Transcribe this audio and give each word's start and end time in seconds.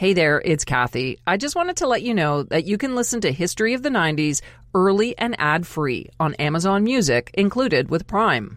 Hey 0.00 0.14
there, 0.14 0.40
it's 0.42 0.64
Kathy. 0.64 1.18
I 1.26 1.36
just 1.36 1.54
wanted 1.54 1.76
to 1.76 1.86
let 1.86 2.00
you 2.00 2.14
know 2.14 2.42
that 2.44 2.64
you 2.64 2.78
can 2.78 2.94
listen 2.94 3.20
to 3.20 3.30
History 3.30 3.74
of 3.74 3.82
the 3.82 3.90
90s 3.90 4.40
early 4.72 5.14
and 5.18 5.36
ad 5.38 5.66
free 5.66 6.08
on 6.18 6.32
Amazon 6.36 6.84
Music, 6.84 7.30
included 7.34 7.90
with 7.90 8.06
Prime. 8.06 8.56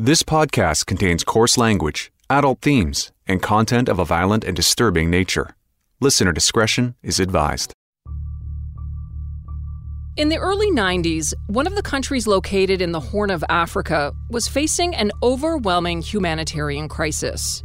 this 0.00 0.22
podcast 0.22 0.86
contains 0.86 1.24
coarse 1.24 1.58
language, 1.58 2.12
adult 2.30 2.60
themes, 2.60 3.10
and 3.26 3.42
content 3.42 3.88
of 3.88 3.98
a 3.98 4.04
violent 4.04 4.44
and 4.44 4.54
disturbing 4.54 5.10
nature. 5.10 5.56
Listener 6.00 6.32
discretion 6.32 6.94
is 7.02 7.18
advised. 7.18 7.72
In 10.16 10.28
the 10.28 10.38
early 10.38 10.70
90s, 10.70 11.34
one 11.48 11.66
of 11.66 11.74
the 11.74 11.82
countries 11.82 12.28
located 12.28 12.80
in 12.80 12.92
the 12.92 13.00
Horn 13.00 13.30
of 13.30 13.42
Africa 13.48 14.12
was 14.30 14.46
facing 14.46 14.94
an 14.94 15.10
overwhelming 15.20 16.00
humanitarian 16.00 16.88
crisis. 16.88 17.64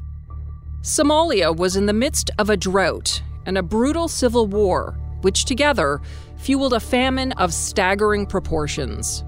Somalia 0.81 1.55
was 1.55 1.75
in 1.75 1.85
the 1.85 1.93
midst 1.93 2.31
of 2.39 2.49
a 2.49 2.57
drought 2.57 3.21
and 3.45 3.59
a 3.59 3.63
brutal 3.63 4.07
civil 4.07 4.47
war, 4.47 4.97
which 5.21 5.45
together 5.45 6.01
fueled 6.37 6.73
a 6.73 6.79
famine 6.79 7.31
of 7.33 7.53
staggering 7.53 8.25
proportions. 8.25 9.23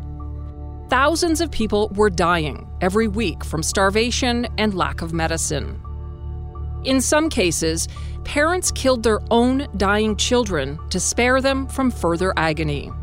Thousands 0.96 1.42
of 1.42 1.52
people 1.52 1.90
were 1.90 2.10
dying 2.10 2.66
every 2.80 3.10
week 3.10 3.44
from 3.44 3.62
starvation 3.62 4.48
and 4.58 4.74
lack 4.74 5.02
of 5.02 5.12
medicine. 5.12 5.78
In 6.86 7.02
some 7.02 7.30
cases, 7.30 7.90
parents 8.24 8.72
killed 8.72 9.04
their 9.04 9.20
own 9.30 9.68
dying 9.76 10.16
children 10.16 10.80
to 10.92 11.00
spare 11.02 11.42
them 11.42 11.68
from 11.68 11.92
further 11.92 12.34
agony. 12.38 12.94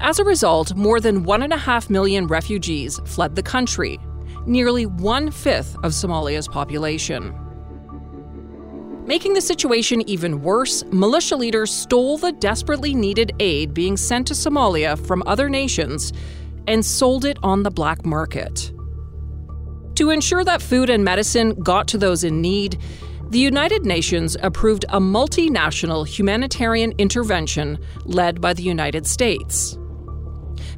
As 0.00 0.18
a 0.18 0.24
result, 0.24 0.74
more 0.74 1.00
than 1.00 1.24
1.5 1.24 1.88
million 1.88 2.26
refugees 2.26 3.00
fled 3.06 3.36
the 3.36 3.42
country, 3.42 3.98
nearly 4.44 4.84
one 4.84 5.30
fifth 5.30 5.76
of 5.76 5.92
Somalia's 5.92 6.46
population. 6.46 7.34
Making 9.06 9.32
the 9.32 9.40
situation 9.40 10.06
even 10.06 10.42
worse, 10.42 10.84
militia 10.92 11.36
leaders 11.36 11.72
stole 11.72 12.18
the 12.18 12.32
desperately 12.32 12.94
needed 12.94 13.32
aid 13.40 13.72
being 13.72 13.96
sent 13.96 14.26
to 14.26 14.34
Somalia 14.34 14.98
from 15.06 15.22
other 15.24 15.48
nations 15.48 16.12
and 16.66 16.84
sold 16.84 17.24
it 17.24 17.38
on 17.42 17.62
the 17.62 17.70
black 17.70 18.04
market. 18.04 18.72
To 19.96 20.10
ensure 20.10 20.44
that 20.44 20.60
food 20.60 20.90
and 20.90 21.04
medicine 21.04 21.54
got 21.62 21.88
to 21.88 21.98
those 21.98 22.22
in 22.22 22.40
need, 22.40 22.78
the 23.30 23.38
United 23.38 23.84
Nations 23.84 24.36
approved 24.42 24.84
a 24.90 25.00
multinational 25.00 26.06
humanitarian 26.06 26.92
intervention 26.98 27.78
led 28.04 28.40
by 28.40 28.52
the 28.52 28.62
United 28.62 29.06
States. 29.06 29.76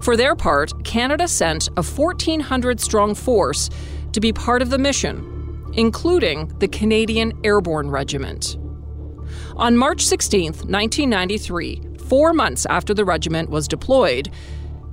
For 0.00 0.16
their 0.16 0.34
part, 0.34 0.84
Canada 0.84 1.28
sent 1.28 1.68
a 1.76 1.82
1,400 1.82 2.80
strong 2.80 3.14
force 3.14 3.68
to 4.12 4.20
be 4.20 4.32
part 4.32 4.62
of 4.62 4.70
the 4.70 4.78
mission, 4.78 5.66
including 5.74 6.48
the 6.58 6.68
Canadian 6.68 7.32
Airborne 7.44 7.90
Regiment. 7.90 8.56
On 9.56 9.76
March 9.76 10.02
16, 10.02 10.44
1993, 10.44 11.82
four 11.98 12.32
months 12.32 12.64
after 12.66 12.94
the 12.94 13.04
regiment 13.04 13.50
was 13.50 13.68
deployed, 13.68 14.30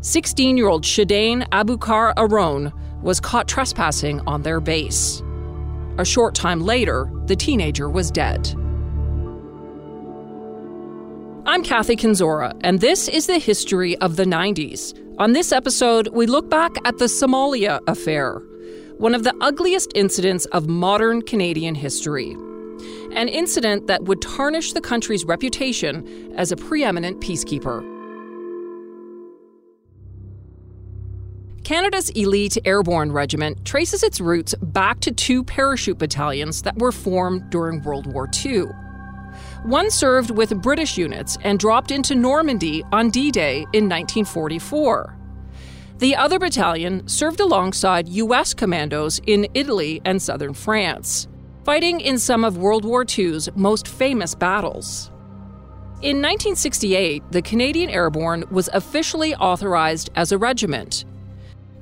16 0.06 0.56
year 0.56 0.68
old 0.68 0.84
Shidane 0.84 1.50
Abukar 1.50 2.14
Arone 2.14 2.72
was 3.02 3.20
caught 3.20 3.48
trespassing 3.48 4.20
on 4.28 4.44
their 4.44 4.60
base. 4.60 5.24
A 5.98 6.06
short 6.06 6.36
time 6.36 6.62
later, 6.62 7.10
the 7.26 7.36
teenager 7.36 7.90
was 7.90 8.12
dead. 8.12 8.48
I'm 11.48 11.64
Kathy 11.64 11.96
Kenzora, 11.96 12.56
and 12.62 12.82
this 12.82 13.08
is 13.08 13.26
the 13.26 13.40
history 13.40 13.98
of 13.98 14.16
the 14.16 14.26
90s. 14.26 14.94
On 15.18 15.34
this 15.34 15.52
episode, 15.52 16.10
we 16.10 16.28
look 16.28 16.52
back 16.52 16.74
at 16.86 17.00
the 17.00 17.06
Somalia 17.06 17.80
affair, 17.88 18.44
one 19.00 19.16
of 19.16 19.24
the 19.24 19.36
ugliest 19.42 19.92
incidents 19.96 20.46
of 20.48 20.68
modern 20.68 21.24
Canadian 21.24 21.74
history. 21.74 22.34
An 23.14 23.28
incident 23.28 23.88
that 23.88 24.04
would 24.04 24.22
tarnish 24.22 24.74
the 24.74 24.82
country's 24.82 25.26
reputation 25.26 26.32
as 26.38 26.52
a 26.52 26.58
preeminent 26.58 27.22
peacekeeper. 27.22 27.95
Canada's 31.66 32.12
elite 32.12 32.60
airborne 32.64 33.12
regiment 33.12 33.66
traces 33.66 34.04
its 34.04 34.22
roots 34.22 34.54
back 34.62 35.00
to 35.00 35.12
two 35.12 35.44
parachute 35.44 35.98
battalions 35.98 36.62
that 36.62 36.78
were 36.78 36.92
formed 36.92 37.50
during 37.50 37.82
World 37.82 38.06
War 38.06 38.30
II. 38.46 38.66
One 39.64 39.90
served 39.90 40.30
with 40.30 40.62
British 40.62 40.96
units 40.96 41.40
and 41.42 41.58
dropped 41.58 41.90
into 41.90 42.14
Normandy 42.14 42.84
on 42.92 43.10
D 43.10 43.32
Day 43.32 43.62
in 43.74 43.90
1944. 43.90 45.18
The 45.98 46.16
other 46.16 46.38
battalion 46.38 47.08
served 47.08 47.40
alongside 47.40 48.10
U.S. 48.10 48.54
commandos 48.54 49.20
in 49.26 49.48
Italy 49.56 50.04
and 50.06 50.22
southern 50.22 50.54
France, 50.54 51.28
fighting 51.64 52.00
in 52.00 52.20
some 52.20 52.44
of 52.44 52.60
World 52.60 52.86
War 52.86 53.04
II's 53.10 53.50
most 53.56 53.88
famous 53.88 54.36
battles. 54.36 55.10
In 56.04 56.18
1968, 56.18 57.24
the 57.32 57.42
Canadian 57.42 57.90
Airborne 57.90 58.44
was 58.52 58.70
officially 58.72 59.34
authorized 59.34 60.12
as 60.14 60.32
a 60.32 60.38
regiment 60.38 61.06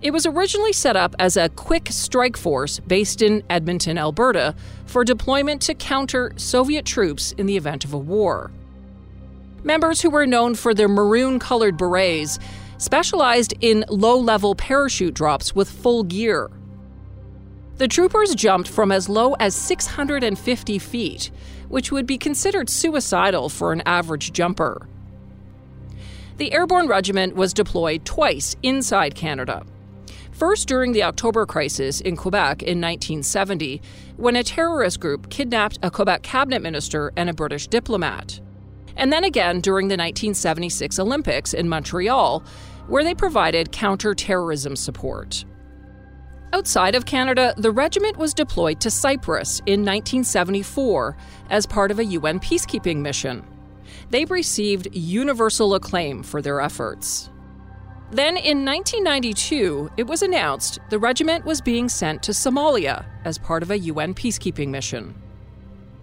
it 0.04 0.12
was 0.12 0.26
originally 0.26 0.74
set 0.74 0.98
up 0.98 1.16
as 1.18 1.38
a 1.38 1.48
quick 1.48 1.88
strike 1.90 2.36
force 2.36 2.80
based 2.82 3.22
in 3.22 3.42
Edmonton, 3.50 3.98
Alberta, 3.98 4.54
for 4.86 5.06
deployment 5.06 5.62
to 5.62 5.74
counter 5.74 6.34
Soviet 6.36 6.86
troops 6.86 7.32
in 7.38 7.46
the 7.46 7.56
event 7.56 7.86
of 7.86 7.94
a 7.94 7.98
war. 7.98 8.52
Members 9.64 10.02
who 10.02 10.10
were 10.10 10.28
known 10.28 10.56
for 10.56 10.74
their 10.74 10.90
maroon 10.90 11.40
colored 11.40 11.78
berets 11.78 12.38
specialized 12.78 13.54
in 13.62 13.86
low 13.88 14.20
level 14.20 14.56
parachute 14.56 15.14
drops 15.14 15.56
with 15.56 15.70
full 15.70 16.04
gear. 16.04 16.52
The 17.78 17.88
troopers 17.88 18.36
jumped 18.36 18.68
from 18.68 18.92
as 18.92 19.08
low 19.08 19.36
as 19.36 19.56
650 19.56 20.80
feet, 20.80 21.32
which 21.70 21.94
would 21.94 22.06
be 22.06 22.18
considered 22.18 22.70
suicidal 22.70 23.48
for 23.48 23.72
an 23.72 23.82
average 23.86 24.34
jumper. 24.34 24.86
The 26.36 26.52
Airborne 26.52 26.88
Regiment 26.88 27.36
was 27.36 27.54
deployed 27.54 28.04
twice 28.04 28.58
inside 28.64 29.16
Canada. 29.16 29.66
First, 30.34 30.68
during 30.68 30.94
the 30.94 31.04
October 31.04 31.46
crisis 31.46 32.02
in 32.02 32.16
Quebec 32.16 32.64
in 32.64 32.82
1970, 32.82 33.82
when 34.18 34.36
a 34.36 34.44
terrorist 34.44 35.00
group 35.00 35.30
kidnapped 35.30 35.78
a 35.84 35.92
Quebec 35.92 36.24
cabinet 36.24 36.62
minister 36.62 37.14
and 37.16 37.30
a 37.30 37.34
British 37.34 37.68
diplomat. 37.68 38.40
And 38.98 39.14
then 39.14 39.24
again 39.24 39.62
during 39.62 39.88
the 39.88 39.94
1976 39.94 40.98
Olympics 41.00 41.54
in 41.54 41.70
Montreal, 41.70 42.44
where 42.88 43.04
they 43.04 43.14
provided 43.14 43.72
counter-terrorism 43.72 44.76
support. 44.76 45.46
Outside 46.52 46.96
of 46.96 47.06
Canada, 47.06 47.54
the 47.58 47.72
regiment 47.72 48.18
was 48.18 48.34
deployed 48.34 48.80
to 48.82 48.92
Cyprus 48.92 49.60
in 49.66 49.82
1974 49.82 51.16
as 51.50 51.66
part 51.66 51.92
of 51.92 52.00
a 52.00 52.06
UN 52.06 52.40
peacekeeping 52.40 52.98
mission. 52.98 53.46
They 54.10 54.26
received 54.26 54.96
universal 54.96 55.76
acclaim 55.76 56.24
for 56.24 56.42
their 56.42 56.60
efforts. 56.60 57.30
Then 58.14 58.38
in 58.38 58.64
1992, 58.64 59.90
it 59.98 60.06
was 60.06 60.22
announced 60.22 60.78
the 60.92 61.00
regiment 61.00 61.46
was 61.46 61.62
being 61.62 61.90
sent 61.90 62.22
to 62.22 62.32
Somalia 62.32 63.06
as 63.26 63.40
part 63.40 63.64
of 63.64 63.72
a 63.72 63.80
UN 63.80 64.14
peacekeeping 64.14 64.68
mission. 64.68 65.16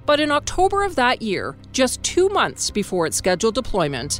But 0.07 0.19
in 0.19 0.33
October 0.33 0.83
of 0.83 0.97
that 0.97 1.23
year, 1.23 1.55
just 1.71 2.03
two 2.03 2.29
months 2.29 2.69
before 2.69 3.07
its 3.07 3.17
scheduled 3.17 3.55
deployment, 3.55 4.19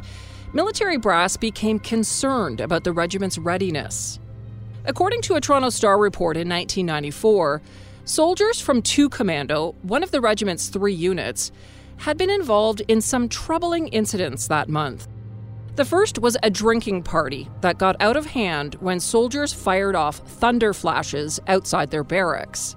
military 0.53 0.95
brass 0.95 1.35
became 1.35 1.79
concerned 1.79 2.61
about 2.61 2.85
the 2.85 2.93
regiment's 2.93 3.37
readiness. 3.37 4.21
According 4.85 5.21
to 5.23 5.35
a 5.35 5.41
Toronto 5.41 5.67
Star 5.67 5.97
report 5.97 6.37
in 6.37 6.47
1994, 6.47 7.61
soldiers 8.05 8.61
from 8.61 8.81
2 8.81 9.09
Commando, 9.09 9.75
one 9.81 10.01
of 10.01 10.11
the 10.11 10.21
regiment's 10.21 10.69
three 10.69 10.93
units, 10.93 11.51
had 11.97 12.17
been 12.17 12.29
involved 12.29 12.83
in 12.87 13.01
some 13.01 13.27
troubling 13.27 13.89
incidents 13.89 14.47
that 14.47 14.69
month. 14.69 15.09
The 15.75 15.85
first 15.85 16.19
was 16.19 16.35
a 16.43 16.49
drinking 16.49 17.03
party 17.03 17.49
that 17.61 17.77
got 17.77 17.95
out 18.01 18.17
of 18.17 18.25
hand 18.25 18.75
when 18.81 18.99
soldiers 18.99 19.53
fired 19.53 19.95
off 19.95 20.17
thunder 20.17 20.73
flashes 20.73 21.39
outside 21.47 21.91
their 21.91 22.03
barracks. 22.03 22.75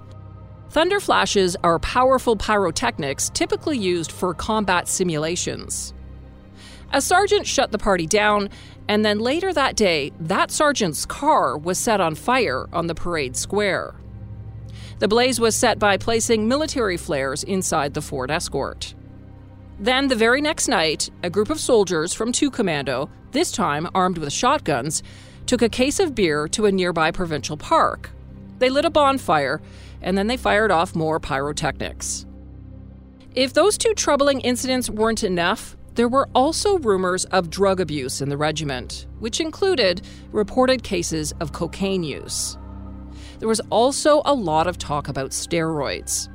Thunder 0.69 1.01
flashes 1.01 1.57
are 1.63 1.77
powerful 1.79 2.37
pyrotechnics 2.37 3.29
typically 3.33 3.77
used 3.77 4.11
for 4.11 4.33
combat 4.33 4.87
simulations. 4.87 5.93
A 6.93 7.01
sergeant 7.01 7.45
shut 7.45 7.71
the 7.71 7.77
party 7.77 8.07
down, 8.07 8.49
and 8.87 9.03
then 9.03 9.19
later 9.19 9.51
that 9.51 9.75
day, 9.75 10.13
that 10.19 10.49
sergeant's 10.49 11.05
car 11.05 11.57
was 11.57 11.77
set 11.77 11.99
on 11.99 12.15
fire 12.15 12.67
on 12.71 12.87
the 12.87 12.95
parade 12.95 13.35
square. 13.35 13.95
The 14.99 15.09
blaze 15.09 15.39
was 15.39 15.55
set 15.55 15.79
by 15.79 15.97
placing 15.97 16.47
military 16.47 16.95
flares 16.95 17.43
inside 17.43 17.93
the 17.93 18.01
Ford 18.01 18.31
Escort. 18.31 18.95
Then, 19.79 20.07
the 20.07 20.15
very 20.15 20.39
next 20.41 20.67
night, 20.67 21.09
a 21.21 21.29
group 21.29 21.49
of 21.49 21.59
soldiers 21.59 22.13
from 22.13 22.31
2 22.31 22.49
Commando, 22.49 23.09
this 23.31 23.51
time 23.51 23.89
armed 23.93 24.17
with 24.17 24.31
shotguns, 24.31 25.03
took 25.45 25.61
a 25.61 25.69
case 25.69 25.99
of 25.99 26.15
beer 26.15 26.47
to 26.49 26.65
a 26.65 26.71
nearby 26.71 27.11
provincial 27.11 27.57
park. 27.57 28.11
They 28.59 28.69
lit 28.69 28.85
a 28.85 28.89
bonfire, 28.89 29.61
and 30.01 30.17
then 30.17 30.27
they 30.27 30.37
fired 30.37 30.71
off 30.71 30.95
more 30.95 31.19
pyrotechnics. 31.19 32.25
If 33.35 33.53
those 33.53 33.77
two 33.77 33.93
troubling 33.93 34.39
incidents 34.41 34.89
weren't 34.89 35.23
enough, 35.23 35.75
there 35.95 36.07
were 36.07 36.29
also 36.33 36.77
rumors 36.77 37.25
of 37.25 37.49
drug 37.49 37.81
abuse 37.81 38.21
in 38.21 38.29
the 38.29 38.37
regiment, 38.37 39.07
which 39.19 39.41
included 39.41 40.01
reported 40.31 40.83
cases 40.83 41.33
of 41.41 41.51
cocaine 41.51 42.03
use. 42.03 42.57
There 43.39 43.49
was 43.49 43.61
also 43.69 44.21
a 44.23 44.33
lot 44.33 44.67
of 44.67 44.77
talk 44.77 45.09
about 45.09 45.31
steroids. 45.31 46.29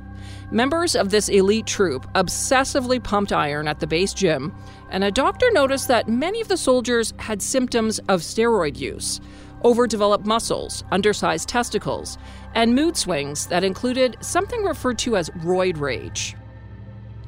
Members 0.51 0.97
of 0.97 1.09
this 1.09 1.29
elite 1.29 1.65
troop 1.65 2.05
obsessively 2.13 3.01
pumped 3.01 3.31
iron 3.31 3.69
at 3.69 3.79
the 3.79 3.87
base 3.87 4.13
gym, 4.13 4.53
and 4.89 5.03
a 5.03 5.11
doctor 5.11 5.49
noticed 5.51 5.87
that 5.87 6.09
many 6.09 6.41
of 6.41 6.49
the 6.49 6.57
soldiers 6.57 7.13
had 7.19 7.41
symptoms 7.41 7.99
of 8.09 8.19
steroid 8.21 8.77
use 8.77 9.21
overdeveloped 9.63 10.25
muscles, 10.25 10.83
undersized 10.91 11.47
testicles, 11.47 12.17
and 12.55 12.73
mood 12.73 12.97
swings 12.97 13.45
that 13.47 13.63
included 13.63 14.17
something 14.19 14.63
referred 14.63 14.97
to 14.97 15.15
as 15.15 15.29
roid 15.41 15.79
rage. 15.79 16.35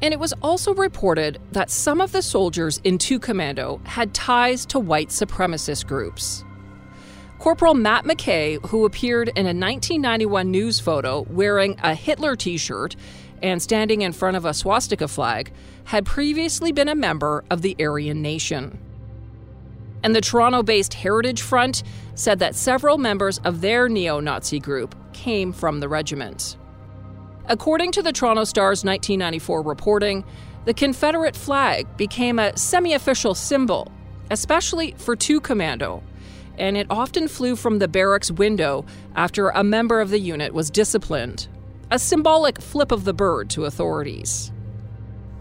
And 0.01 0.13
it 0.13 0.19
was 0.19 0.33
also 0.41 0.73
reported 0.73 1.39
that 1.51 1.69
some 1.69 2.01
of 2.01 2.11
the 2.11 2.21
soldiers 2.21 2.79
in 2.83 2.97
2 2.97 3.19
Commando 3.19 3.79
had 3.85 4.13
ties 4.13 4.65
to 4.65 4.79
white 4.79 5.09
supremacist 5.09 5.85
groups. 5.85 6.43
Corporal 7.43 7.73
Matt 7.73 8.05
McKay, 8.05 8.65
who 8.67 8.85
appeared 8.85 9.27
in 9.27 9.45
a 9.45 9.51
1991 9.51 10.49
news 10.49 10.79
photo 10.79 11.25
wearing 11.29 11.77
a 11.83 11.93
Hitler 11.93 12.37
t 12.37 12.55
shirt 12.55 12.95
and 13.41 13.61
standing 13.61 14.01
in 14.01 14.13
front 14.13 14.37
of 14.37 14.45
a 14.45 14.53
swastika 14.53 15.09
flag, 15.09 15.51
had 15.83 16.05
previously 16.05 16.71
been 16.71 16.87
a 16.87 16.95
member 16.95 17.43
of 17.49 17.61
the 17.61 17.75
Aryan 17.81 18.21
Nation. 18.21 18.79
And 20.03 20.15
the 20.15 20.21
Toronto 20.21 20.63
based 20.63 20.93
Heritage 20.93 21.41
Front 21.41 21.83
said 22.15 22.39
that 22.39 22.55
several 22.55 22.97
members 22.97 23.39
of 23.39 23.59
their 23.59 23.89
neo 23.89 24.21
Nazi 24.21 24.59
group 24.59 24.95
came 25.11 25.51
from 25.51 25.81
the 25.81 25.89
regiment. 25.89 26.55
According 27.47 27.91
to 27.91 28.01
the 28.01 28.13
Toronto 28.13 28.45
Star's 28.45 28.85
1994 28.85 29.63
reporting, 29.63 30.23
the 30.63 30.73
Confederate 30.73 31.35
flag 31.35 31.97
became 31.97 32.39
a 32.39 32.57
semi 32.57 32.93
official 32.93 33.35
symbol, 33.35 33.91
especially 34.31 34.95
for 34.97 35.17
2 35.17 35.41
Commando, 35.41 36.01
and 36.57 36.77
it 36.77 36.87
often 36.89 37.27
flew 37.27 37.55
from 37.55 37.79
the 37.79 37.87
barracks 37.87 38.31
window 38.31 38.85
after 39.15 39.49
a 39.49 39.63
member 39.63 40.01
of 40.01 40.09
the 40.09 40.19
unit 40.19 40.53
was 40.53 40.69
disciplined, 40.69 41.47
a 41.91 41.99
symbolic 41.99 42.61
flip 42.61 42.91
of 42.91 43.05
the 43.05 43.13
bird 43.13 43.49
to 43.51 43.65
authorities. 43.65 44.51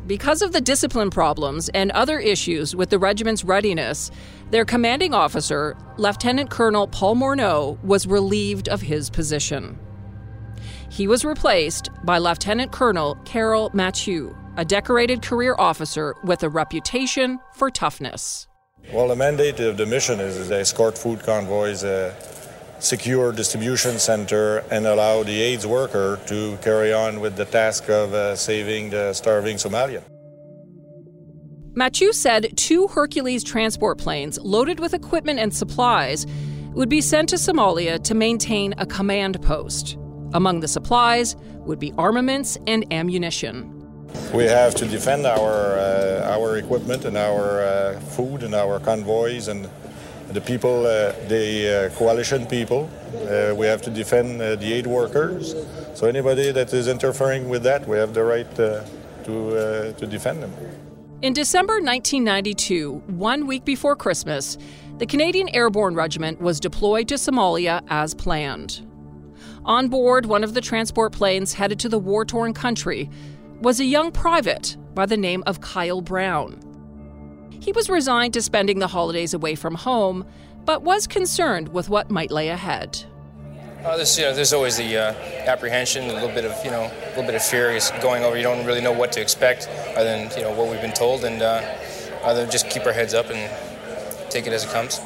Because 0.07 0.43
of 0.43 0.53
the 0.53 0.61
discipline 0.61 1.11
problems 1.11 1.69
and 1.69 1.93
other 1.93 2.19
issues 2.19 2.75
with 2.75 2.91
the 2.91 2.99
regiment's 2.99 3.45
readiness, 3.45 4.11
their 4.51 4.65
commanding 4.65 5.15
officer, 5.15 5.77
Lieutenant 5.97 6.51
Colonel 6.51 6.89
Paul 6.89 7.15
Morneault, 7.17 7.83
was 7.85 8.07
relieved 8.07 8.69
of 8.69 8.83
his 8.83 9.11
position. 9.11 9.79
He 10.91 11.07
was 11.07 11.25
replaced 11.25 11.89
by 12.05 12.19
Lieutenant 12.19 12.73
Colonel 12.73 13.15
Carol 13.25 13.71
Mathieu, 13.73 14.37
a 14.57 14.65
decorated 14.65 15.23
career 15.23 15.55
officer 15.59 16.15
with 16.25 16.43
a 16.43 16.49
reputation 16.49 17.39
for 17.55 17.71
toughness. 17.71 18.49
Well, 18.91 19.09
the 19.09 19.17
mandate 19.17 19.61
of 19.61 19.77
the 19.77 19.87
mission 19.87 20.21
is 20.21 20.49
to 20.49 20.59
escort 20.59 20.99
food 20.99 21.23
convoys, 21.23 21.85
uh, 21.85 22.15
secure 22.79 23.33
distribution 23.33 23.99
center, 23.99 24.59
and 24.71 24.87
allow 24.87 25.23
the 25.23 25.41
AIDS 25.41 25.67
worker 25.67 26.19
to 26.27 26.59
carry 26.63 26.93
on 26.93 27.21
with 27.21 27.37
the 27.37 27.45
task 27.45 27.89
of 27.89 28.13
uh, 28.13 28.35
saving 28.37 28.91
the 28.91 29.13
starving 29.13 29.57
Somalian. 29.57 30.03
Mathieu 31.75 32.13
said 32.13 32.55
two 32.57 32.87
Hercules 32.89 33.43
transport 33.43 33.97
planes 33.97 34.39
loaded 34.39 34.79
with 34.79 34.93
equipment 34.93 35.39
and 35.39 35.55
supplies 35.55 36.27
would 36.75 36.91
be 36.91 37.01
sent 37.01 37.31
to 37.31 37.37
Somalia 37.37 38.03
to 38.03 38.15
maintain 38.15 38.75
a 38.77 38.85
command 38.85 39.41
post. 39.41 39.97
Among 40.35 40.61
the 40.61 40.69
supplies 40.69 41.37
would 41.61 41.79
be 41.79 41.93
armaments 41.97 42.59
and 42.67 42.91
ammunition. 42.93 43.82
We 44.33 44.45
have 44.45 44.75
to 44.77 44.87
defend 44.87 45.27
our 45.27 45.77
uh, 45.79 46.37
our 46.37 46.57
equipment 46.57 47.05
and 47.05 47.17
our 47.17 47.63
uh, 47.63 48.01
food 48.01 48.43
and 48.43 48.55
our 48.55 48.81
convoys 48.81 49.49
and 49.49 49.69
the 50.33 50.41
people, 50.41 50.87
uh, 50.87 51.13
the 51.29 51.91
uh, 51.93 51.99
coalition 51.99 52.47
people. 52.47 52.89
Uh, 53.15 53.55
we 53.55 53.67
have 53.67 53.83
to 53.83 53.91
defend 53.91 54.41
uh, 54.41 54.57
the 54.57 54.73
aid 54.73 54.87
workers. 54.87 55.55
So 55.95 56.07
anybody 56.07 56.51
that 56.53 56.73
is 56.73 56.89
interfering 56.89 57.49
with 57.49 57.63
that, 57.65 57.87
we 57.87 57.99
have 57.99 58.15
the 58.15 58.25
right 58.25 58.51
to 58.57 58.85
to 59.25 60.07
defend 60.07 60.43
them. 60.43 60.53
In 61.23 61.33
December 61.33 61.75
1992, 61.75 63.05
one 63.07 63.47
week 63.47 63.65
before 63.65 63.95
Christmas, 63.95 64.59
the 64.99 65.07
Canadian 65.07 65.49
Airborne 65.51 65.95
Regiment 65.95 66.41
was 66.41 66.59
deployed 66.59 67.07
to 67.09 67.15
Somalia 67.15 67.83
as 67.89 68.15
planned. 68.15 68.81
On 69.65 69.89
board 69.89 70.27
one 70.27 70.43
of 70.43 70.55
the 70.55 70.61
transport 70.61 71.13
planes 71.13 71.53
headed 71.53 71.79
to 71.81 71.89
the 71.89 71.99
war 71.99 72.25
torn 72.25 72.53
country 72.53 73.09
was 73.63 73.79
a 73.79 73.85
young 73.85 74.11
private 74.11 74.77
by 74.93 75.07
the 75.07 75.17
name 75.17 75.45
of 75.47 75.61
Kyle 75.61 76.01
Brown. 76.01 76.59
He 77.61 77.71
was 77.71 77.89
resigned 77.89 78.35
to 78.35 78.43
spending 78.43 78.81
the 78.81 78.89
holidays 78.89 79.35
away 79.35 79.55
from 79.55 79.77
home, 79.77 80.27
but 80.65 80.83
was 80.83 81.07
concerned 81.07 81.69
with 81.69 81.89
what 81.89 82.11
might 82.11 82.33
lay 82.33 82.49
ahead. 82.49 83.05
Uh, 83.85 83.97
there's, 83.97 84.19
you 84.19 84.25
know, 84.25 84.35
there's 84.35 84.53
always 84.53 84.77
the 84.77 84.97
uh, 84.97 85.13
apprehension, 85.47 86.11
a 86.11 86.13
little 86.13 86.29
bit 86.29 86.45
of, 86.45 86.65
you 86.65 86.73
know, 86.73 86.83
a 86.83 87.09
little 87.11 87.23
bit 87.23 87.37
of 87.37 87.43
fear 87.43 87.71
is 87.71 87.93
going 88.03 88.25
over. 88.25 88.37
You 88.37 88.43
don't 88.43 88.67
really 88.67 88.81
know 88.81 88.93
what 88.93 89.13
to 89.13 89.21
expect, 89.21 89.69
other 89.97 90.05
than 90.05 90.31
you 90.37 90.43
know 90.43 90.53
what 90.53 90.69
we've 90.69 90.81
been 90.81 90.93
told, 90.93 91.25
and 91.25 91.41
uh, 91.41 91.63
other 92.25 92.43
than 92.43 92.51
just 92.51 92.69
keep 92.69 92.85
our 92.85 92.93
heads 92.93 93.15
up 93.15 93.31
and 93.31 93.49
take 94.29 94.49
it 94.49 94.53
as 94.53 94.65
it 94.65 94.71
comes. 94.71 95.01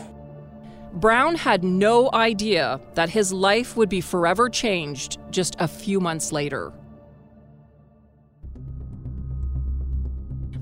Brown 0.94 1.34
had 1.34 1.62
no 1.62 2.10
idea 2.14 2.80
that 2.94 3.10
his 3.10 3.34
life 3.34 3.76
would 3.76 3.90
be 3.90 4.00
forever 4.00 4.48
changed 4.48 5.18
just 5.30 5.56
a 5.58 5.68
few 5.68 6.00
months 6.00 6.32
later. 6.32 6.72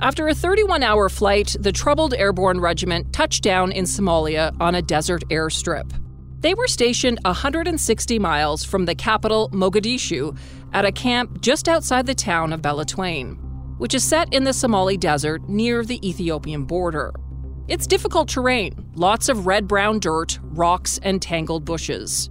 After 0.01 0.29
a 0.29 0.35
31 0.35 0.83
hour 0.83 1.09
flight, 1.09 1.57
the 1.59 1.73
troubled 1.73 2.15
airborne 2.15 2.61
regiment 2.61 3.13
touched 3.13 3.43
down 3.43 3.71
in 3.73 3.85
Somalia 3.85 4.55
on 4.61 4.75
a 4.75 4.83
desert 4.83 5.23
airstrip. 5.31 5.93
They 6.41 6.53
were 6.53 6.67
stationed 6.67 7.21
160 7.25 8.19
miles 8.19 8.65
from 8.65 8.85
the 8.85 8.95
capital, 8.95 9.49
Mogadishu, 9.51 10.37
at 10.73 10.85
a 10.85 10.93
camp 10.93 11.41
just 11.41 11.69
outside 11.69 12.07
the 12.07 12.15
town 12.15 12.53
of 12.53 12.61
Beledweyne, 12.61 13.39
which 13.79 13.95
is 13.95 14.05
set 14.05 14.35
in 14.35 14.45
the 14.45 14.53
Somali 14.53 14.97
desert 14.97 15.49
near 15.49 15.85
the 15.85 16.07
Ethiopian 16.07 16.65
border. 16.65 17.15
It's 17.69 17.87
difficult 17.87 18.29
terrain, 18.29 18.75
lots 18.95 19.29
of 19.29 19.47
red 19.47 19.67
brown 19.67 20.01
dirt, 20.01 20.39
rocks, 20.43 20.99
and 21.03 21.23
tangled 21.23 21.65
bushes. 21.65 22.29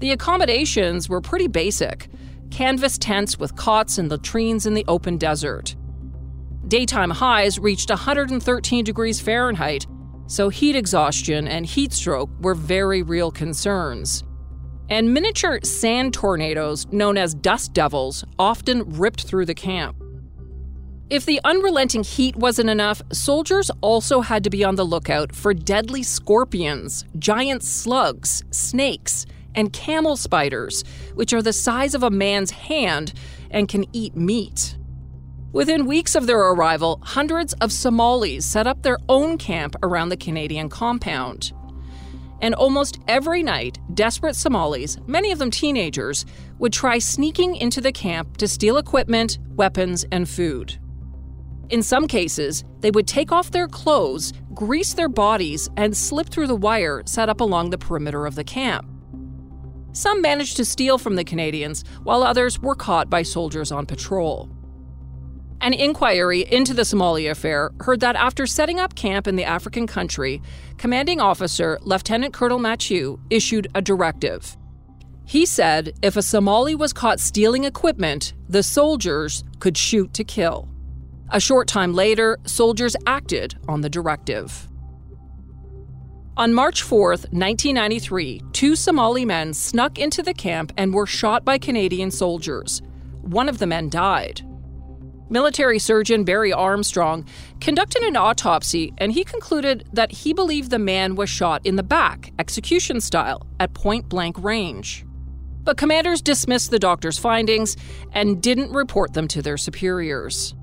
The 0.00 0.10
accommodations 0.10 1.08
were 1.08 1.20
pretty 1.20 1.48
basic 1.48 2.08
canvas 2.50 2.98
tents 2.98 3.38
with 3.38 3.56
cots 3.56 3.98
and 3.98 4.10
latrines 4.10 4.66
in 4.66 4.74
the 4.74 4.84
open 4.86 5.16
desert. 5.16 5.74
Daytime 6.68 7.10
highs 7.10 7.58
reached 7.58 7.90
113 7.90 8.84
degrees 8.84 9.20
Fahrenheit, 9.20 9.86
so 10.26 10.48
heat 10.48 10.74
exhaustion 10.74 11.46
and 11.46 11.66
heat 11.66 11.92
stroke 11.92 12.30
were 12.40 12.54
very 12.54 13.02
real 13.02 13.30
concerns. 13.30 14.24
And 14.88 15.12
miniature 15.12 15.60
sand 15.62 16.14
tornadoes, 16.14 16.86
known 16.90 17.18
as 17.18 17.34
dust 17.34 17.74
devils, 17.74 18.24
often 18.38 18.82
ripped 18.94 19.24
through 19.24 19.44
the 19.44 19.54
camp. 19.54 20.02
If 21.10 21.26
the 21.26 21.38
unrelenting 21.44 22.02
heat 22.02 22.34
wasn't 22.34 22.70
enough, 22.70 23.02
soldiers 23.12 23.70
also 23.82 24.22
had 24.22 24.42
to 24.44 24.50
be 24.50 24.64
on 24.64 24.76
the 24.76 24.86
lookout 24.86 25.34
for 25.34 25.52
deadly 25.52 26.02
scorpions, 26.02 27.04
giant 27.18 27.62
slugs, 27.62 28.42
snakes, 28.50 29.26
and 29.54 29.70
camel 29.70 30.16
spiders, 30.16 30.82
which 31.14 31.34
are 31.34 31.42
the 31.42 31.52
size 31.52 31.94
of 31.94 32.02
a 32.02 32.10
man's 32.10 32.52
hand 32.52 33.12
and 33.50 33.68
can 33.68 33.84
eat 33.92 34.16
meat. 34.16 34.78
Within 35.54 35.86
weeks 35.86 36.16
of 36.16 36.26
their 36.26 36.40
arrival, 36.40 37.00
hundreds 37.04 37.52
of 37.54 37.70
Somalis 37.70 38.44
set 38.44 38.66
up 38.66 38.82
their 38.82 38.98
own 39.08 39.38
camp 39.38 39.76
around 39.84 40.08
the 40.08 40.16
Canadian 40.16 40.68
compound. 40.68 41.52
And 42.42 42.56
almost 42.56 42.98
every 43.06 43.44
night, 43.44 43.78
desperate 43.94 44.34
Somalis, 44.34 44.98
many 45.06 45.30
of 45.30 45.38
them 45.38 45.52
teenagers, 45.52 46.26
would 46.58 46.72
try 46.72 46.98
sneaking 46.98 47.54
into 47.54 47.80
the 47.80 47.92
camp 47.92 48.36
to 48.38 48.48
steal 48.48 48.78
equipment, 48.78 49.38
weapons, 49.50 50.04
and 50.10 50.28
food. 50.28 50.76
In 51.70 51.84
some 51.84 52.08
cases, 52.08 52.64
they 52.80 52.90
would 52.90 53.06
take 53.06 53.30
off 53.30 53.52
their 53.52 53.68
clothes, 53.68 54.32
grease 54.54 54.92
their 54.94 55.08
bodies, 55.08 55.70
and 55.76 55.96
slip 55.96 56.30
through 56.30 56.48
the 56.48 56.56
wire 56.56 57.04
set 57.06 57.28
up 57.28 57.40
along 57.40 57.70
the 57.70 57.78
perimeter 57.78 58.26
of 58.26 58.34
the 58.34 58.42
camp. 58.42 58.90
Some 59.92 60.20
managed 60.20 60.56
to 60.56 60.64
steal 60.64 60.98
from 60.98 61.14
the 61.14 61.22
Canadians, 61.22 61.84
while 62.02 62.24
others 62.24 62.58
were 62.58 62.74
caught 62.74 63.08
by 63.08 63.22
soldiers 63.22 63.70
on 63.70 63.86
patrol. 63.86 64.50
An 65.60 65.72
inquiry 65.72 66.42
into 66.52 66.74
the 66.74 66.82
Somalia 66.82 67.30
affair 67.30 67.70
heard 67.80 68.00
that 68.00 68.16
after 68.16 68.46
setting 68.46 68.80
up 68.80 68.94
camp 68.94 69.26
in 69.26 69.36
the 69.36 69.44
African 69.44 69.86
country, 69.86 70.42
commanding 70.76 71.20
officer 71.20 71.78
Lieutenant 71.82 72.34
Colonel 72.34 72.58
Mathieu 72.58 73.18
issued 73.30 73.68
a 73.74 73.80
directive. 73.80 74.56
He 75.26 75.46
said 75.46 75.94
if 76.02 76.16
a 76.16 76.22
Somali 76.22 76.74
was 76.74 76.92
caught 76.92 77.18
stealing 77.18 77.64
equipment, 77.64 78.34
the 78.48 78.62
soldiers 78.62 79.42
could 79.58 79.76
shoot 79.76 80.12
to 80.14 80.24
kill. 80.24 80.68
A 81.30 81.40
short 81.40 81.66
time 81.66 81.94
later, 81.94 82.38
soldiers 82.44 82.94
acted 83.06 83.54
on 83.66 83.80
the 83.80 83.88
directive. 83.88 84.68
On 86.36 86.52
March 86.52 86.82
4, 86.82 87.10
1993, 87.10 88.42
two 88.52 88.76
Somali 88.76 89.24
men 89.24 89.54
snuck 89.54 89.98
into 89.98 90.22
the 90.22 90.34
camp 90.34 90.72
and 90.76 90.92
were 90.92 91.06
shot 91.06 91.44
by 91.44 91.56
Canadian 91.58 92.10
soldiers. 92.10 92.82
One 93.22 93.48
of 93.48 93.58
the 93.58 93.66
men 93.66 93.88
died. 93.88 94.42
Military 95.30 95.78
surgeon 95.78 96.24
Barry 96.24 96.52
Armstrong 96.52 97.24
conducted 97.60 98.02
an 98.02 98.16
autopsy 98.16 98.92
and 98.98 99.10
he 99.10 99.24
concluded 99.24 99.88
that 99.92 100.12
he 100.12 100.34
believed 100.34 100.70
the 100.70 100.78
man 100.78 101.14
was 101.14 101.30
shot 101.30 101.64
in 101.64 101.76
the 101.76 101.82
back, 101.82 102.32
execution 102.38 103.00
style, 103.00 103.46
at 103.58 103.72
point 103.72 104.08
blank 104.08 104.38
range. 104.38 105.04
But 105.62 105.78
commanders 105.78 106.20
dismissed 106.20 106.70
the 106.70 106.78
doctor's 106.78 107.18
findings 107.18 107.76
and 108.12 108.42
didn't 108.42 108.72
report 108.72 109.14
them 109.14 109.26
to 109.28 109.40
their 109.40 109.56
superiors. 109.56 110.54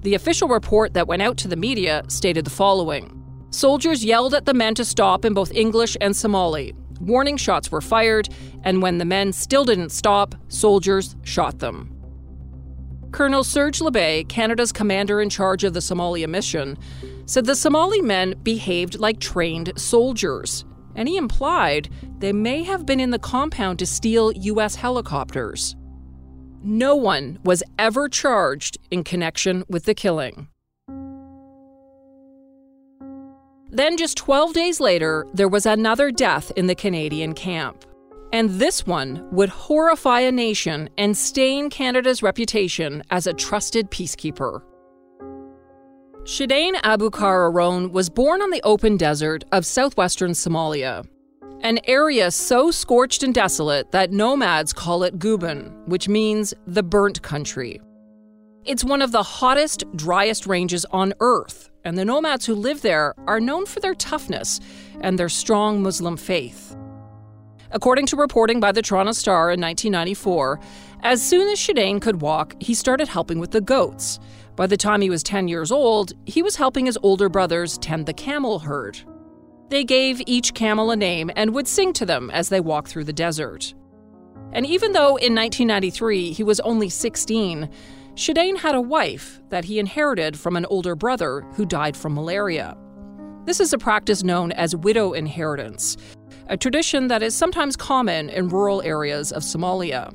The 0.00 0.14
official 0.14 0.48
report 0.48 0.94
that 0.94 1.06
went 1.06 1.20
out 1.20 1.36
to 1.38 1.48
the 1.48 1.56
media 1.56 2.02
stated 2.08 2.46
the 2.46 2.50
following 2.50 3.16
Soldiers 3.50 4.02
yelled 4.02 4.32
at 4.32 4.46
the 4.46 4.54
men 4.54 4.74
to 4.76 4.84
stop 4.84 5.24
in 5.26 5.34
both 5.34 5.52
English 5.52 5.96
and 6.00 6.16
Somali. 6.16 6.72
Warning 7.00 7.36
shots 7.36 7.70
were 7.70 7.80
fired, 7.80 8.28
and 8.62 8.80
when 8.80 8.98
the 8.98 9.04
men 9.04 9.32
still 9.32 9.64
didn't 9.64 9.90
stop, 9.90 10.34
soldiers 10.48 11.16
shot 11.24 11.58
them. 11.58 11.99
Colonel 13.12 13.42
Serge 13.42 13.80
Labbé, 13.80 14.28
Canada's 14.28 14.72
commander 14.72 15.20
in 15.20 15.28
charge 15.28 15.64
of 15.64 15.74
the 15.74 15.80
Somalia 15.80 16.28
mission, 16.28 16.78
said 17.26 17.44
the 17.44 17.56
Somali 17.56 18.00
men 18.00 18.34
behaved 18.42 18.98
like 18.98 19.18
trained 19.20 19.72
soldiers, 19.76 20.64
and 20.94 21.08
he 21.08 21.16
implied 21.16 21.88
they 22.18 22.32
may 22.32 22.62
have 22.62 22.86
been 22.86 23.00
in 23.00 23.10
the 23.10 23.18
compound 23.18 23.78
to 23.80 23.86
steal 23.86 24.32
U.S. 24.32 24.76
helicopters. 24.76 25.76
No 26.62 26.94
one 26.94 27.38
was 27.44 27.62
ever 27.78 28.08
charged 28.08 28.78
in 28.90 29.02
connection 29.02 29.64
with 29.68 29.84
the 29.84 29.94
killing. 29.94 30.48
Then, 33.72 33.96
just 33.96 34.16
12 34.16 34.52
days 34.52 34.80
later, 34.80 35.26
there 35.32 35.48
was 35.48 35.64
another 35.64 36.10
death 36.10 36.50
in 36.56 36.66
the 36.66 36.74
Canadian 36.74 37.34
camp. 37.34 37.84
And 38.32 38.50
this 38.50 38.86
one 38.86 39.26
would 39.32 39.48
horrify 39.48 40.20
a 40.20 40.32
nation 40.32 40.88
and 40.96 41.16
stain 41.16 41.68
Canada's 41.68 42.22
reputation 42.22 43.02
as 43.10 43.26
a 43.26 43.34
trusted 43.34 43.90
peacekeeper. 43.90 44.62
Shidane 46.22 46.74
Abukar 46.82 47.50
Arone 47.50 47.90
was 47.90 48.08
born 48.08 48.40
on 48.42 48.50
the 48.50 48.62
open 48.62 48.96
desert 48.96 49.42
of 49.52 49.66
southwestern 49.66 50.32
Somalia, 50.32 51.06
an 51.62 51.80
area 51.84 52.30
so 52.30 52.70
scorched 52.70 53.22
and 53.22 53.34
desolate 53.34 53.90
that 53.90 54.12
nomads 54.12 54.72
call 54.72 55.02
it 55.02 55.18
Guban, 55.18 55.86
which 55.88 56.08
means 56.08 56.54
the 56.66 56.82
burnt 56.82 57.22
country. 57.22 57.80
It's 58.64 58.84
one 58.84 59.02
of 59.02 59.10
the 59.10 59.22
hottest, 59.22 59.84
driest 59.96 60.46
ranges 60.46 60.84
on 60.92 61.14
Earth, 61.20 61.70
and 61.84 61.96
the 61.96 62.04
nomads 62.04 62.44
who 62.44 62.54
live 62.54 62.82
there 62.82 63.14
are 63.26 63.40
known 63.40 63.66
for 63.66 63.80
their 63.80 63.94
toughness 63.94 64.60
and 65.00 65.18
their 65.18 65.30
strong 65.30 65.82
Muslim 65.82 66.16
faith. 66.16 66.76
According 67.72 68.06
to 68.06 68.16
reporting 68.16 68.58
by 68.58 68.72
the 68.72 68.82
Toronto 68.82 69.12
Star 69.12 69.52
in 69.52 69.60
1994, 69.60 70.60
as 71.02 71.22
soon 71.22 71.48
as 71.48 71.58
Shidane 71.58 72.02
could 72.02 72.20
walk, 72.20 72.54
he 72.60 72.74
started 72.74 73.06
helping 73.06 73.38
with 73.38 73.52
the 73.52 73.60
goats. 73.60 74.18
By 74.56 74.66
the 74.66 74.76
time 74.76 75.00
he 75.00 75.10
was 75.10 75.22
10 75.22 75.46
years 75.46 75.70
old, 75.70 76.12
he 76.26 76.42
was 76.42 76.56
helping 76.56 76.86
his 76.86 76.98
older 77.02 77.28
brothers 77.28 77.78
tend 77.78 78.06
the 78.06 78.12
camel 78.12 78.58
herd. 78.58 78.98
They 79.68 79.84
gave 79.84 80.20
each 80.26 80.52
camel 80.52 80.90
a 80.90 80.96
name 80.96 81.30
and 81.36 81.54
would 81.54 81.68
sing 81.68 81.92
to 81.94 82.04
them 82.04 82.28
as 82.30 82.48
they 82.48 82.60
walked 82.60 82.88
through 82.88 83.04
the 83.04 83.12
desert. 83.12 83.72
And 84.52 84.66
even 84.66 84.90
though 84.92 85.16
in 85.16 85.34
1993 85.34 86.32
he 86.32 86.42
was 86.42 86.58
only 86.60 86.88
16, 86.88 87.70
Shidane 88.14 88.58
had 88.58 88.74
a 88.74 88.80
wife 88.80 89.40
that 89.50 89.64
he 89.64 89.78
inherited 89.78 90.36
from 90.36 90.56
an 90.56 90.66
older 90.66 90.96
brother 90.96 91.42
who 91.52 91.64
died 91.64 91.96
from 91.96 92.14
malaria. 92.14 92.76
This 93.44 93.60
is 93.60 93.72
a 93.72 93.78
practice 93.78 94.24
known 94.24 94.52
as 94.52 94.76
widow 94.76 95.12
inheritance, 95.12 95.96
a 96.50 96.56
tradition 96.56 97.06
that 97.06 97.22
is 97.22 97.32
sometimes 97.32 97.76
common 97.76 98.28
in 98.28 98.48
rural 98.48 98.82
areas 98.82 99.30
of 99.30 99.44
Somalia. 99.44 100.12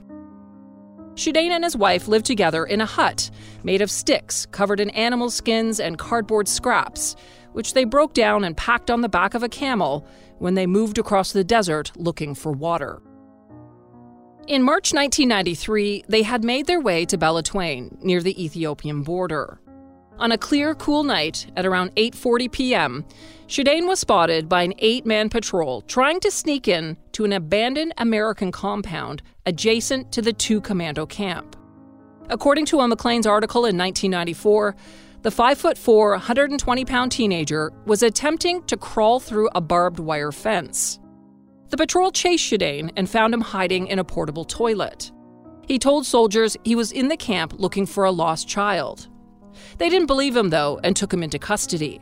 Shidane 1.14 1.52
and 1.52 1.64
his 1.64 1.78
wife 1.78 2.10
lived 2.10 2.26
together 2.26 2.66
in 2.66 2.82
a 2.82 2.86
hut 2.86 3.32
made 3.64 3.82
of 3.82 3.90
sticks 3.90 4.46
covered 4.48 4.82
in 4.82 4.90
animal 4.90 5.30
skins 5.30 5.80
and 5.80 5.98
cardboard 5.98 6.50
scraps, 6.50 7.16
which 7.54 7.74
they 7.74 7.86
broke 7.86 8.14
down 8.14 8.44
and 8.44 8.58
packed 8.58 8.92
on 8.92 9.00
the 9.00 9.08
back 9.08 9.34
of 9.34 9.44
a 9.44 9.50
camel 9.50 10.06
when 10.40 10.56
they 10.56 10.68
moved 10.68 10.98
across 10.98 11.32
the 11.32 11.46
desert 11.46 11.94
looking 11.96 12.36
for 12.36 12.52
water. 12.52 13.02
In 14.46 14.62
March 14.62 14.94
1993, 14.94 16.04
they 16.10 16.22
had 16.22 16.44
made 16.44 16.68
their 16.68 16.82
way 16.82 17.06
to 17.06 17.18
Beledweyne, 17.18 18.04
near 18.04 18.22
the 18.22 18.44
Ethiopian 18.44 19.04
border. 19.04 19.62
On 20.20 20.34
a 20.34 20.38
clear, 20.38 20.76
cool 20.76 21.04
night 21.04 21.50
at 21.56 21.66
around 21.66 21.96
8:40 21.96 22.52
p.m., 22.52 23.06
Shidane 23.48 23.88
was 23.88 24.00
spotted 24.00 24.50
by 24.50 24.64
an 24.64 24.74
eight-man 24.80 25.30
patrol 25.30 25.82
trying 25.82 26.20
to 26.22 26.32
sneak 26.32 26.68
in 26.68 26.98
to 27.12 27.26
an 27.26 27.34
abandoned 27.34 27.94
American 28.00 28.52
compound 28.52 29.22
adjacent 29.46 30.12
to 30.14 30.22
the 30.24 30.34
two 30.34 30.60
commando 30.60 31.06
camp. 31.06 31.56
According 32.30 32.66
to 32.68 32.80
a 32.80 32.88
Maclean's 32.88 33.28
article 33.28 33.66
in 33.66 33.78
1994, 33.78 34.76
the 35.22 35.30
5'4", 35.30 36.12
120 36.12 36.86
pound 36.86 37.12
teenager 37.12 37.72
was 37.86 38.02
attempting 38.02 38.64
to 38.64 38.78
crawl 38.78 39.20
through 39.20 39.50
a 39.54 39.62
barbed 39.62 40.00
wire 40.00 40.32
fence. 40.32 41.00
The 41.70 41.78
patrol 41.78 42.12
chased 42.12 42.52
Shidane 42.52 42.92
and 42.96 43.08
found 43.08 43.32
him 43.32 43.42
hiding 43.42 43.88
in 43.88 44.00
a 44.00 44.04
portable 44.04 44.46
toilet. 44.46 45.12
He 45.68 45.78
told 45.78 46.08
soldiers 46.08 46.58
he 46.64 46.76
was 46.76 46.92
in 46.92 47.10
the 47.10 47.18
camp 47.18 47.54
looking 47.58 47.86
for 47.86 48.06
a 48.06 48.12
lost 48.12 48.48
child. 48.48 49.08
They 49.78 49.90
didn't 49.90 50.08
believe 50.08 50.36
him, 50.36 50.50
though, 50.50 50.80
and 50.84 50.96
took 50.96 51.14
him 51.14 51.22
into 51.22 51.38
custody. 51.38 52.02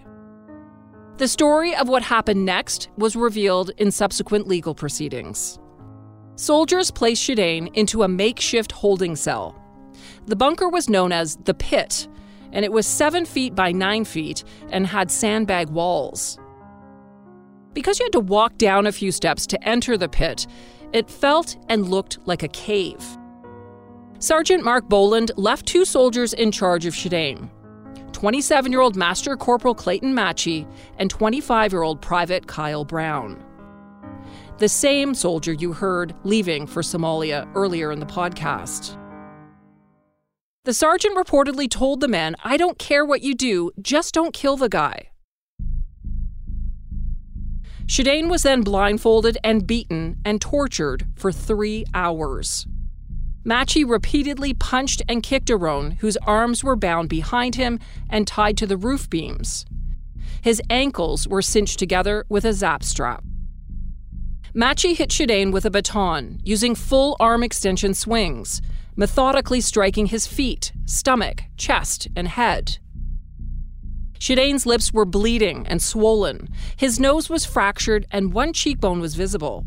The 1.17 1.27
story 1.27 1.75
of 1.75 1.88
what 1.88 2.01
happened 2.01 2.43
next 2.43 2.89
was 2.98 3.15
revealed 3.15 3.70
in 3.77 3.91
subsequent 3.91 4.48
legal 4.48 4.74
proceedings. 4.74 5.60
Soldiers 6.36 6.89
placed 6.89 7.22
Shidane 7.22 7.70
into 7.75 8.01
a 8.01 8.08
makeshift 8.08 8.72
holding 8.72 9.15
cell. 9.15 9.55
The 10.25 10.36
bunker 10.36 10.67
was 10.67 10.89
known 10.89 11.12
as 11.12 11.36
the 11.36 11.53
Pit, 11.53 12.08
and 12.51 12.65
it 12.65 12.72
was 12.72 12.88
seven 12.88 13.25
feet 13.25 13.53
by 13.53 13.72
nine 13.72 14.05
feet 14.05 14.43
and 14.70 14.88
had 14.88 15.12
sandbag 15.12 15.70
walls. 15.70 16.39
Because 17.74 18.00
you 18.00 18.05
had 18.05 18.13
to 18.13 18.20
walk 18.20 18.58
down 18.58 18.88
a 18.88 18.91
few 18.91 19.12
steps 19.12 19.46
to 19.48 19.67
enter 19.67 19.98
the 19.98 20.10
pit, 20.10 20.48
it 20.93 21.10
felt 21.10 21.58
and 21.70 21.89
looked 21.89 22.20
like 22.25 22.43
a 22.43 22.48
cave. 22.48 23.03
Sergeant 24.20 24.63
Mark 24.63 24.89
Boland 24.89 25.32
left 25.36 25.65
two 25.65 25.86
soldiers 25.86 26.34
in 26.34 26.51
charge 26.51 26.86
of 26.86 26.93
Shidane 26.93 27.50
27 28.13 28.72
year 28.72 28.82
old 28.82 28.96
Master 28.96 29.36
Corporal 29.36 29.75
Clayton 29.75 30.13
Matchee 30.13 30.67
and 30.98 31.10
25 31.10 31.74
year 31.74 31.84
old 31.84 32.01
Private 32.01 32.48
Kyle 32.48 32.86
Brown. 32.86 33.43
The 34.60 34.70
same 34.70 35.13
soldier 35.13 35.53
you 35.53 35.74
heard 35.74 36.15
leaving 36.24 36.67
for 36.67 36.82
Somalia 36.82 37.50
earlier 37.55 37.91
in 37.91 38.00
the 38.00 38.05
podcast. 38.05 38.98
The 40.65 40.74
sergeant 40.74 41.17
reportedly 41.17 41.70
told 41.70 42.00
the 42.00 42.08
men, 42.08 42.38
I 42.43 42.55
don't 42.55 42.79
care 42.79 43.03
what 43.03 43.22
you 43.22 43.36
do, 43.36 43.72
just 43.82 44.13
don't 44.13 44.34
kill 44.34 44.55
the 44.55 44.70
guy. 44.70 45.10
Shidane 47.86 48.29
was 48.29 48.43
then 48.43 48.62
blindfolded 48.62 49.38
and 49.43 49.67
beaten 49.67 50.15
and 50.24 50.39
tortured 50.39 51.05
for 51.15 51.34
three 51.34 51.84
hours. 51.93 52.65
Matchee 53.45 53.83
repeatedly 53.88 54.53
punched 54.53 55.01
and 55.09 55.21
kicked 55.21 55.50
Arone, 55.50 55.97
whose 55.97 56.17
arms 56.17 56.63
were 56.63 56.77
bound 56.77 57.09
behind 57.09 57.55
him 57.55 57.79
and 58.09 58.25
tied 58.25 58.57
to 58.57 58.67
the 58.67 58.77
roof 58.77 59.09
beams. 59.09 59.65
His 60.41 60.62
ankles 60.69 61.27
were 61.27 61.41
cinched 61.41 61.77
together 61.77 62.25
with 62.29 62.45
a 62.45 62.53
zap 62.53 62.83
strap. 62.83 63.23
Matchee 64.53 64.95
hit 64.95 65.09
Shidane 65.09 65.51
with 65.51 65.65
a 65.65 65.71
baton, 65.71 66.39
using 66.43 66.75
full 66.75 67.17
arm 67.19 67.43
extension 67.43 67.93
swings, 67.93 68.62
methodically 68.95 69.59
striking 69.59 70.05
his 70.05 70.27
feet, 70.27 70.71
stomach, 70.85 71.43
chest, 71.57 72.07
and 72.15 72.27
head. 72.27 72.77
Shidane's 74.19 74.65
lips 74.65 74.93
were 74.93 75.05
bleeding 75.05 75.67
and 75.67 75.81
swollen. 75.81 76.47
His 76.77 76.97
nose 76.97 77.29
was 77.29 77.45
fractured 77.45 78.05
and 78.09 78.31
one 78.31 78.53
cheekbone 78.53 79.01
was 79.01 79.15
visible. 79.15 79.65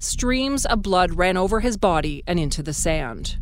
Streams 0.00 0.64
of 0.64 0.80
blood 0.80 1.12
ran 1.12 1.36
over 1.36 1.60
his 1.60 1.76
body 1.76 2.24
and 2.26 2.40
into 2.40 2.62
the 2.62 2.72
sand. 2.72 3.36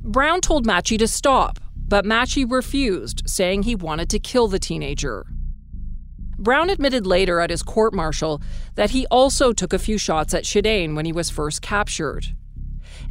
Brown 0.00 0.40
told 0.40 0.66
Matchee 0.66 0.98
to 0.98 1.06
stop, 1.06 1.60
but 1.76 2.04
Matchee 2.04 2.44
refused, 2.44 3.22
saying 3.24 3.62
he 3.62 3.76
wanted 3.76 4.10
to 4.10 4.18
kill 4.18 4.48
the 4.48 4.58
teenager. 4.58 5.26
Brown 6.40 6.70
admitted 6.70 7.06
later 7.06 7.38
at 7.38 7.50
his 7.50 7.62
court 7.62 7.94
martial 7.94 8.42
that 8.74 8.90
he 8.90 9.06
also 9.12 9.52
took 9.52 9.72
a 9.72 9.78
few 9.78 9.96
shots 9.96 10.34
at 10.34 10.42
Shidane 10.42 10.96
when 10.96 11.04
he 11.04 11.12
was 11.12 11.30
first 11.30 11.62
captured. 11.62 12.26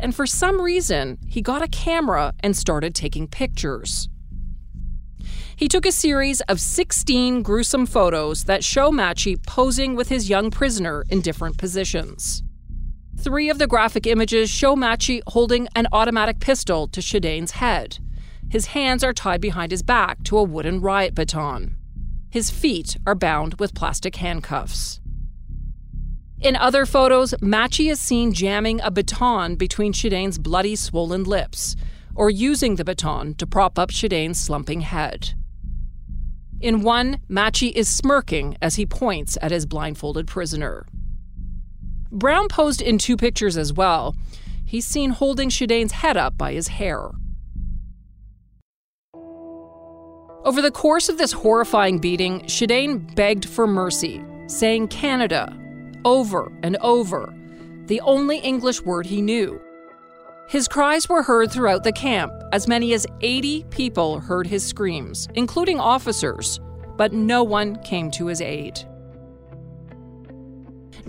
And 0.01 0.13
for 0.13 0.25
some 0.25 0.61
reason, 0.61 1.17
he 1.25 1.41
got 1.41 1.61
a 1.61 1.69
camera 1.69 2.33
and 2.41 2.57
started 2.57 2.93
taking 2.93 3.25
pictures. 3.25 4.09
He 5.57 5.67
took 5.67 5.87
a 5.87 5.91
series 5.91 6.41
of 6.41 6.59
16 6.59 7.41
gruesome 7.41 7.87
photos 7.87 8.43
that 8.43 8.63
show 8.63 8.91
Matchee 8.91 9.43
posing 9.47 9.95
with 9.95 10.07
his 10.07 10.29
young 10.29 10.51
prisoner 10.51 11.03
in 11.09 11.21
different 11.21 11.57
positions. 11.57 12.43
Three 13.19 13.49
of 13.49 13.57
the 13.57 13.65
graphic 13.65 14.05
images 14.05 14.51
show 14.51 14.75
Matchee 14.75 15.23
holding 15.25 15.67
an 15.75 15.87
automatic 15.91 16.39
pistol 16.39 16.87
to 16.89 17.01
Shidane's 17.01 17.53
head. 17.53 17.97
His 18.51 18.67
hands 18.67 19.03
are 19.03 19.13
tied 19.13 19.41
behind 19.41 19.71
his 19.71 19.81
back 19.81 20.21
to 20.25 20.37
a 20.37 20.43
wooden 20.43 20.79
riot 20.79 21.15
baton. 21.15 21.75
His 22.29 22.51
feet 22.51 22.95
are 23.07 23.15
bound 23.15 23.55
with 23.55 23.73
plastic 23.73 24.17
handcuffs. 24.17 25.01
In 26.39 26.55
other 26.55 26.85
photos, 26.85 27.33
Matchee 27.41 27.89
is 27.89 27.99
seen 27.99 28.31
jamming 28.31 28.79
a 28.81 28.91
baton 28.91 29.55
between 29.55 29.91
Shidane's 29.91 30.37
bloody, 30.37 30.75
swollen 30.75 31.23
lips, 31.23 31.75
or 32.13 32.29
using 32.29 32.75
the 32.75 32.85
baton 32.85 33.33
to 33.33 33.47
prop 33.47 33.79
up 33.79 33.89
Shidane's 33.89 34.39
slumping 34.39 34.81
head. 34.81 35.33
In 36.59 36.81
one, 36.81 37.19
Matchee 37.29 37.71
is 37.75 37.87
smirking 37.87 38.57
as 38.61 38.75
he 38.75 38.85
points 38.85 39.37
at 39.41 39.51
his 39.51 39.65
blindfolded 39.65 40.27
prisoner. 40.27 40.85
Brown 42.11 42.47
posed 42.47 42.81
in 42.81 42.97
two 42.97 43.17
pictures 43.17 43.57
as 43.57 43.73
well. 43.73 44.15
He's 44.65 44.85
seen 44.85 45.11
holding 45.11 45.49
Shidane's 45.49 45.91
head 45.91 46.17
up 46.17 46.37
by 46.37 46.53
his 46.53 46.67
hair. 46.69 47.11
Over 50.43 50.61
the 50.61 50.71
course 50.71 51.09
of 51.09 51.17
this 51.17 51.31
horrifying 51.33 51.99
beating, 51.99 52.41
Shidane 52.41 53.13
begged 53.15 53.45
for 53.45 53.67
mercy, 53.67 54.23
saying 54.47 54.87
Canada 54.87 55.55
over 56.05 56.51
and 56.63 56.77
over, 56.77 57.33
the 57.85 57.99
only 58.01 58.37
English 58.37 58.81
word 58.81 59.05
he 59.05 59.21
knew. 59.21 59.61
His 60.47 60.69
cries 60.69 61.09
were 61.09 61.23
heard 61.23 61.51
throughout 61.51 61.83
the 61.83 61.91
camp. 61.91 62.31
As 62.53 62.69
many 62.69 62.93
as 62.93 63.05
80 63.19 63.65
people 63.69 64.21
heard 64.21 64.47
his 64.47 64.65
screams, 64.65 65.27
including 65.35 65.77
officers, 65.77 66.61
but 66.95 67.11
no 67.11 67.43
one 67.43 67.75
came 67.83 68.09
to 68.11 68.27
his 68.27 68.39
aid. 68.39 68.79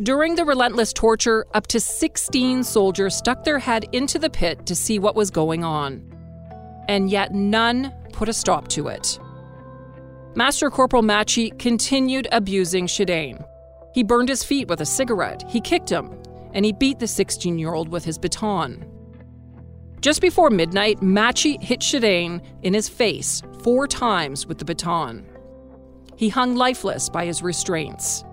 During 0.03 0.35
the 0.35 0.45
relentless 0.45 0.93
torture, 0.93 1.47
up 1.55 1.69
to 1.69 1.79
16 1.79 2.65
soldiers 2.65 3.15
stuck 3.15 3.45
their 3.45 3.61
head 3.61 3.87
into 3.93 4.19
the 4.19 4.29
pit 4.29 4.67
to 4.67 4.75
see 4.75 4.99
what 4.99 5.15
was 5.15 5.31
going 5.31 5.63
on. 5.63 6.03
And 6.89 7.09
yet 7.09 7.33
none 7.33 7.95
put 8.13 8.29
a 8.29 8.33
stop 8.33 8.67
to 8.69 8.89
it. 8.89 9.21
Master 10.35 10.69
Corporal 10.69 11.03
Matchee 11.03 11.57
continued 11.61 12.27
abusing 12.33 12.89
Shidane. 12.89 13.45
He 13.95 14.03
burned 14.03 14.29
his 14.31 14.43
feet 14.43 14.67
with 14.67 14.81
a 14.81 14.87
cigarette, 14.87 15.45
he 15.49 15.61
kicked 15.61 15.91
him, 15.91 16.21
and 16.55 16.65
he 16.65 16.73
beat 16.73 16.99
the 16.99 17.07
16 17.07 17.57
year 17.57 17.75
old 17.75 17.89
with 17.89 18.05
his 18.05 18.19
baton. 18.19 18.98
Just 20.01 20.21
before 20.21 20.51
midnight, 20.51 21.01
Matchee 21.01 21.63
hit 21.63 21.81
Shidane 21.81 22.41
in 22.63 22.75
his 22.75 22.89
face 22.89 23.43
four 23.63 23.87
times 23.87 24.47
with 24.47 24.59
the 24.59 24.65
baton. 24.65 25.27
He 26.17 26.29
hung 26.29 26.57
lifeless 26.57 27.09
by 27.09 27.27
his 27.27 27.43
restraints. 27.43 28.25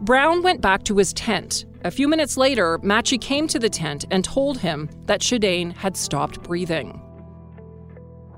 Brown 0.00 0.42
went 0.42 0.60
back 0.60 0.84
to 0.84 0.96
his 0.96 1.12
tent. 1.12 1.64
A 1.84 1.90
few 1.90 2.08
minutes 2.08 2.36
later, 2.36 2.78
Matchee 2.82 3.20
came 3.20 3.48
to 3.48 3.58
the 3.58 3.70
tent 3.70 4.04
and 4.10 4.24
told 4.24 4.58
him 4.58 4.88
that 5.06 5.20
Shidane 5.20 5.74
had 5.74 5.96
stopped 5.96 6.42
breathing. 6.42 7.02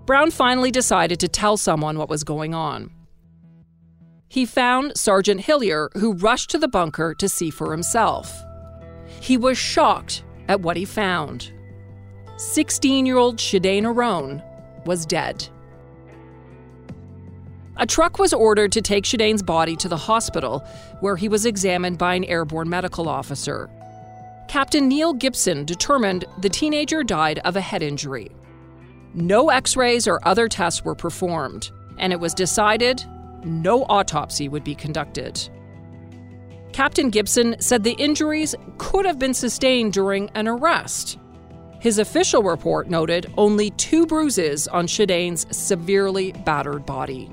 Brown 0.07 0.31
finally 0.31 0.71
decided 0.71 1.21
to 1.21 1.29
tell 1.29 1.57
someone 1.57 1.99
what 1.99 2.09
was 2.09 2.25
going 2.25 2.55
on. 2.55 2.91
He 4.29 4.47
found 4.47 4.97
Sergeant 4.97 5.41
Hillier, 5.41 5.91
who 5.95 6.15
rushed 6.15 6.51
to 6.51 6.59
the 6.59 6.69
bunker 6.69 7.15
to 7.15 7.29
see 7.29 7.51
for 7.51 7.73
himself. 7.73 8.33
He 9.21 9.37
was 9.37 9.59
shocked 9.59 10.25
at 10.49 10.61
what 10.61 10.77
he 10.77 10.85
found. 10.85 11.53
16 12.41 13.05
year 13.05 13.19
old 13.19 13.37
Shidane 13.37 13.83
Arone 13.83 14.43
was 14.87 15.05
dead. 15.05 15.47
A 17.77 17.87
truck 17.87 18.19
was 18.19 18.33
ordered 18.33 18.73
to 18.73 18.81
take 18.81 19.05
Shidane's 19.05 19.43
body 19.43 19.77
to 19.77 19.91
the 19.91 19.97
hospital, 19.99 20.61
where 21.01 21.17
he 21.17 21.29
was 21.29 21.45
examined 21.45 21.99
by 21.99 22.15
an 22.15 22.25
airborne 22.25 22.71
medical 22.71 23.11
officer. 23.11 23.69
Captain 24.49 24.89
Neil 24.89 25.13
Gibson 25.13 25.67
determined 25.67 26.25
the 26.39 26.49
teenager 26.49 27.05
died 27.05 27.41
of 27.45 27.57
a 27.57 27.61
head 27.61 27.83
injury. 27.83 28.31
No 29.13 29.51
x 29.51 29.77
rays 29.77 30.09
or 30.09 30.27
other 30.27 30.49
tests 30.49 30.83
were 30.83 30.95
performed, 30.95 31.71
and 31.99 32.11
it 32.11 32.21
was 32.21 32.33
decided 32.33 33.05
no 33.45 33.85
autopsy 33.85 34.49
would 34.49 34.65
be 34.65 34.75
conducted. 34.75 35.47
Captain 36.73 37.11
Gibson 37.11 37.57
said 37.61 37.85
the 37.85 37.93
injuries 37.93 38.55
could 38.79 39.05
have 39.05 39.19
been 39.19 39.35
sustained 39.35 39.93
during 39.93 40.31
an 40.31 40.49
arrest. 40.49 41.19
His 41.81 41.99
official 41.99 42.43
report 42.43 42.91
noted 42.91 43.33
only 43.39 43.71
two 43.71 44.07
bruises 44.07 44.69
on 44.69 44.87
Shidane's 44.87 45.47
severely 45.51 46.33
battered 46.33 46.85
body. 46.85 47.31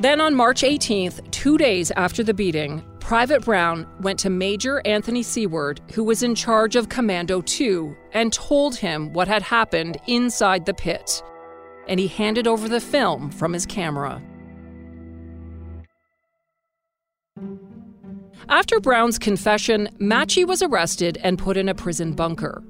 Then 0.00 0.20
on 0.20 0.34
March 0.34 0.60
18th, 0.60 1.28
two 1.30 1.56
days 1.56 1.90
after 1.92 2.22
the 2.22 2.34
beating, 2.34 2.84
Private 3.00 3.46
Brown 3.46 3.86
went 4.00 4.18
to 4.20 4.30
Major 4.30 4.82
Anthony 4.84 5.22
Seward, 5.22 5.80
who 5.94 6.04
was 6.04 6.22
in 6.22 6.34
charge 6.34 6.76
of 6.76 6.90
Commando 6.90 7.40
2, 7.40 7.96
and 8.12 8.30
told 8.30 8.76
him 8.76 9.14
what 9.14 9.26
had 9.26 9.42
happened 9.42 9.96
inside 10.06 10.66
the 10.66 10.74
pit. 10.74 11.22
And 11.88 11.98
he 11.98 12.06
handed 12.06 12.46
over 12.46 12.68
the 12.68 12.80
film 12.80 13.30
from 13.30 13.54
his 13.54 13.64
camera. 13.64 14.20
After 18.50 18.78
Brown's 18.80 19.18
confession, 19.18 19.88
Matchee 19.98 20.46
was 20.46 20.62
arrested 20.62 21.18
and 21.22 21.38
put 21.38 21.56
in 21.56 21.70
a 21.70 21.74
prison 21.74 22.12
bunker. 22.12 22.62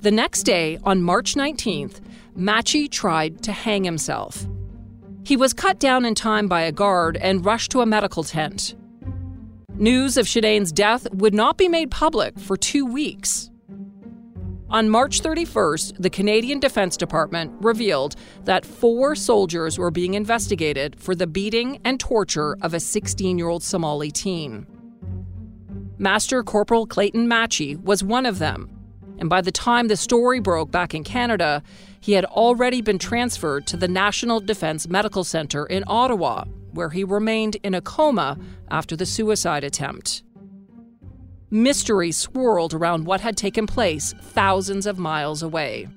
The 0.00 0.10
next 0.10 0.42
day, 0.42 0.78
on 0.84 1.02
March 1.02 1.34
19th, 1.34 2.00
Matchee 2.36 2.90
tried 2.90 3.42
to 3.42 3.52
hang 3.52 3.84
himself. 3.84 4.46
He 5.24 5.36
was 5.36 5.52
cut 5.52 5.78
down 5.78 6.04
in 6.04 6.14
time 6.14 6.48
by 6.48 6.62
a 6.62 6.72
guard 6.72 7.16
and 7.16 7.44
rushed 7.44 7.70
to 7.72 7.80
a 7.80 7.86
medical 7.86 8.24
tent. 8.24 8.74
News 9.74 10.16
of 10.16 10.26
Shidane's 10.26 10.72
death 10.72 11.06
would 11.12 11.34
not 11.34 11.56
be 11.56 11.68
made 11.68 11.90
public 11.90 12.38
for 12.38 12.56
two 12.56 12.84
weeks. 12.84 13.50
On 14.70 14.88
March 14.88 15.20
31st, 15.20 15.94
the 15.98 16.10
Canadian 16.10 16.60
Defense 16.60 16.96
Department 16.96 17.52
revealed 17.60 18.14
that 18.44 18.64
four 18.64 19.16
soldiers 19.16 19.78
were 19.78 19.90
being 19.90 20.14
investigated 20.14 21.00
for 21.00 21.14
the 21.14 21.26
beating 21.26 21.80
and 21.84 21.98
torture 21.98 22.56
of 22.60 22.72
a 22.72 22.80
16 22.80 23.36
year 23.36 23.48
old 23.48 23.64
Somali 23.64 24.10
teen. 24.10 24.66
Master 25.98 26.42
Corporal 26.42 26.86
Clayton 26.86 27.26
Matchee 27.26 27.82
was 27.82 28.04
one 28.04 28.26
of 28.26 28.38
them, 28.38 28.70
and 29.20 29.28
by 29.28 29.42
the 29.42 29.52
time 29.52 29.88
the 29.88 29.96
story 29.96 30.40
broke 30.40 30.70
back 30.70 30.94
in 30.94 31.04
Canada, 31.04 31.62
he 32.00 32.12
had 32.12 32.24
already 32.24 32.80
been 32.80 32.98
transferred 32.98 33.66
to 33.66 33.76
the 33.76 33.86
National 33.86 34.40
Defense 34.40 34.88
Medical 34.88 35.22
Center 35.22 35.66
in 35.66 35.84
Ottawa, 35.86 36.44
where 36.72 36.88
he 36.88 37.04
remained 37.04 37.56
in 37.62 37.74
a 37.74 37.82
coma 37.82 38.38
after 38.70 38.96
the 38.96 39.06
suicide 39.06 39.62
attempt. 39.62 40.22
Mystery 41.50 42.12
swirled 42.12 42.72
around 42.72 43.04
what 43.04 43.20
had 43.20 43.36
taken 43.36 43.66
place 43.66 44.14
thousands 44.20 44.86
of 44.86 44.98
miles 44.98 45.42
away. 45.42 45.88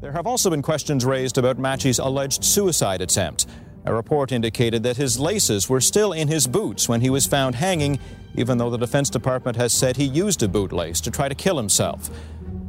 There 0.00 0.12
have 0.12 0.26
also 0.26 0.50
been 0.50 0.62
questions 0.62 1.04
raised 1.04 1.38
about 1.38 1.58
Matchee's 1.58 1.98
alleged 1.98 2.44
suicide 2.44 3.00
attempt. 3.00 3.46
A 3.90 3.92
report 3.92 4.30
indicated 4.30 4.84
that 4.84 4.98
his 4.98 5.18
laces 5.18 5.68
were 5.68 5.80
still 5.80 6.12
in 6.12 6.28
his 6.28 6.46
boots 6.46 6.88
when 6.88 7.00
he 7.00 7.10
was 7.10 7.26
found 7.26 7.56
hanging, 7.56 7.98
even 8.36 8.56
though 8.56 8.70
the 8.70 8.78
Defense 8.78 9.10
Department 9.10 9.56
has 9.56 9.72
said 9.72 9.96
he 9.96 10.04
used 10.04 10.44
a 10.44 10.46
bootlace 10.46 11.00
to 11.00 11.10
try 11.10 11.28
to 11.28 11.34
kill 11.34 11.56
himself. 11.56 12.08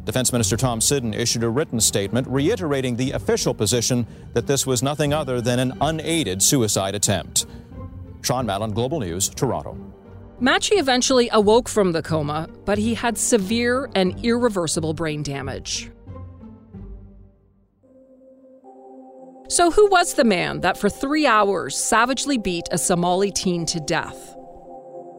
Defense 0.03 0.31
Minister 0.31 0.57
Tom 0.57 0.81
Siddon 0.81 1.13
issued 1.13 1.43
a 1.43 1.49
written 1.49 1.79
statement 1.79 2.27
reiterating 2.27 2.95
the 2.95 3.12
official 3.12 3.53
position 3.53 4.07
that 4.34 4.47
this 4.47 4.65
was 4.65 4.81
nothing 4.81 5.13
other 5.13 5.41
than 5.41 5.60
an 5.60 5.77
unaided 5.79 6.41
suicide 6.41 6.95
attempt. 6.95 7.45
Sean 8.23 8.47
Mallon, 8.47 8.71
Global 8.71 8.99
News, 8.99 9.29
Toronto. 9.29 9.77
Matchee 10.41 10.79
eventually 10.79 11.29
awoke 11.34 11.69
from 11.69 11.91
the 11.91 12.01
coma, 12.01 12.49
but 12.65 12.79
he 12.79 12.95
had 12.95 13.15
severe 13.15 13.91
and 13.93 14.25
irreversible 14.25 14.95
brain 14.95 15.21
damage. 15.21 15.91
So, 19.51 19.69
who 19.69 19.89
was 19.89 20.13
the 20.13 20.23
man 20.23 20.61
that 20.61 20.77
for 20.77 20.89
three 20.89 21.27
hours 21.27 21.75
savagely 21.75 22.37
beat 22.37 22.69
a 22.71 22.77
Somali 22.77 23.31
teen 23.31 23.65
to 23.65 23.81
death? 23.81 24.33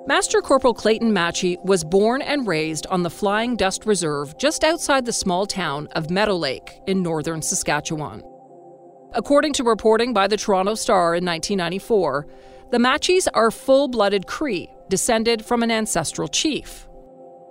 Master 0.06 0.40
Corporal 0.40 0.72
Clayton 0.72 1.12
Matchee 1.12 1.62
was 1.62 1.84
born 1.84 2.22
and 2.22 2.46
raised 2.46 2.86
on 2.86 3.02
the 3.02 3.10
Flying 3.10 3.56
Dust 3.56 3.84
Reserve 3.84 4.38
just 4.38 4.64
outside 4.64 5.04
the 5.04 5.12
small 5.12 5.44
town 5.44 5.86
of 5.88 6.08
Meadow 6.08 6.38
Lake 6.38 6.80
in 6.86 7.02
northern 7.02 7.42
Saskatchewan. 7.42 8.22
According 9.12 9.52
to 9.52 9.64
reporting 9.64 10.14
by 10.14 10.28
the 10.28 10.38
Toronto 10.38 10.76
Star 10.76 11.14
in 11.14 11.26
1994, 11.26 12.26
the 12.70 12.78
Matchees 12.78 13.28
are 13.34 13.50
full 13.50 13.86
blooded 13.86 14.26
Cree, 14.26 14.72
descended 14.88 15.44
from 15.44 15.62
an 15.62 15.70
ancestral 15.70 16.28
chief. 16.28 16.88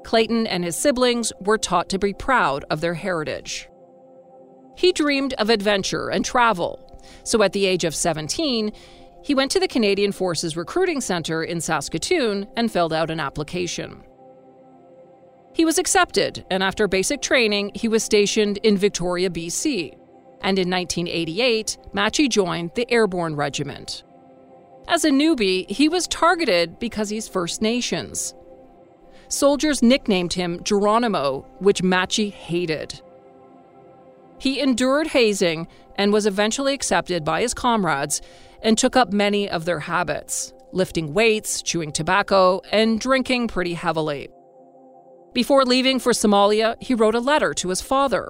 Clayton 0.04 0.48
and 0.48 0.64
his 0.64 0.78
siblings 0.78 1.32
were 1.42 1.60
taught 1.60 1.90
to 1.90 2.00
be 2.00 2.12
proud 2.12 2.66
of 2.72 2.82
their 2.82 2.96
heritage. 2.96 3.70
He 4.76 4.92
dreamed 4.92 5.34
of 5.34 5.50
adventure 5.50 6.10
and 6.10 6.24
travel. 6.24 6.80
So 7.24 7.44
at 7.44 7.54
the 7.54 7.66
age 7.66 7.84
of 7.84 7.96
17, 7.96 8.72
he 9.24 9.36
went 9.36 9.52
to 9.52 9.60
the 9.60 9.68
Canadian 9.68 10.12
Forces 10.12 10.58
Recruiting 10.58 11.02
Center 11.02 11.44
in 11.44 11.62
Saskatoon 11.62 12.48
and 12.56 12.72
filled 12.72 12.94
out 12.94 13.12
an 13.12 13.20
application. 13.20 14.04
He 15.54 15.66
was 15.66 15.78
accepted, 15.78 16.46
and 16.50 16.64
after 16.64 16.88
basic 16.88 17.22
training, 17.22 17.72
he 17.76 17.88
was 17.88 18.04
stationed 18.04 18.58
in 18.60 18.78
Victoria, 18.78 19.30
BC. 19.30 19.98
And 20.42 20.58
in 20.58 20.70
1988, 20.70 21.78
Matchee 21.94 22.30
joined 22.30 22.72
the 22.74 22.90
Airborne 22.92 23.36
Regiment. 23.36 24.04
As 24.88 25.06
a 25.06 25.12
newbie, 25.12 25.70
he 25.70 25.88
was 25.88 26.08
targeted 26.08 26.80
because 26.80 27.10
he's 27.10 27.28
First 27.28 27.62
Nations. 27.62 28.34
Soldiers 29.28 29.84
nicknamed 29.84 30.34
him 30.34 30.64
Geronimo, 30.64 31.46
which 31.60 31.84
Matchee 31.84 32.32
hated. 32.32 33.02
He 34.42 34.60
endured 34.60 35.06
hazing 35.06 35.68
and 35.98 36.12
was 36.12 36.26
eventually 36.26 36.74
accepted 36.74 37.24
by 37.24 37.42
his 37.42 37.54
comrades 37.54 38.24
and 38.64 38.76
took 38.76 38.96
up 38.96 39.14
many 39.14 39.48
of 39.48 39.66
their 39.66 39.82
habits, 39.82 40.52
lifting 40.72 41.14
weights, 41.14 41.62
chewing 41.62 41.92
tobacco, 41.92 42.62
and 42.72 43.00
drinking 43.00 43.50
pretty 43.50 43.76
heavily. 43.76 44.30
Before 45.34 45.64
leaving 45.64 46.00
for 46.00 46.12
Somalia, 46.12 46.76
he 46.82 46.96
wrote 46.96 47.14
a 47.14 47.20
letter 47.20 47.54
to 47.54 47.70
his 47.70 47.82
father. 47.82 48.30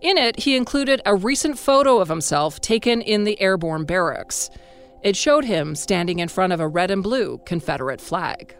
In 0.00 0.16
it, 0.16 0.38
he 0.38 0.56
included 0.56 1.02
a 1.04 1.14
recent 1.14 1.58
photo 1.58 1.98
of 1.98 2.08
himself 2.08 2.58
taken 2.62 3.02
in 3.02 3.24
the 3.24 3.38
airborne 3.38 3.84
barracks. 3.84 4.48
It 5.02 5.14
showed 5.14 5.44
him 5.44 5.74
standing 5.74 6.20
in 6.20 6.28
front 6.28 6.54
of 6.54 6.60
a 6.60 6.66
red 6.66 6.90
and 6.90 7.02
blue 7.02 7.38
Confederate 7.44 8.00
flag. 8.00 8.56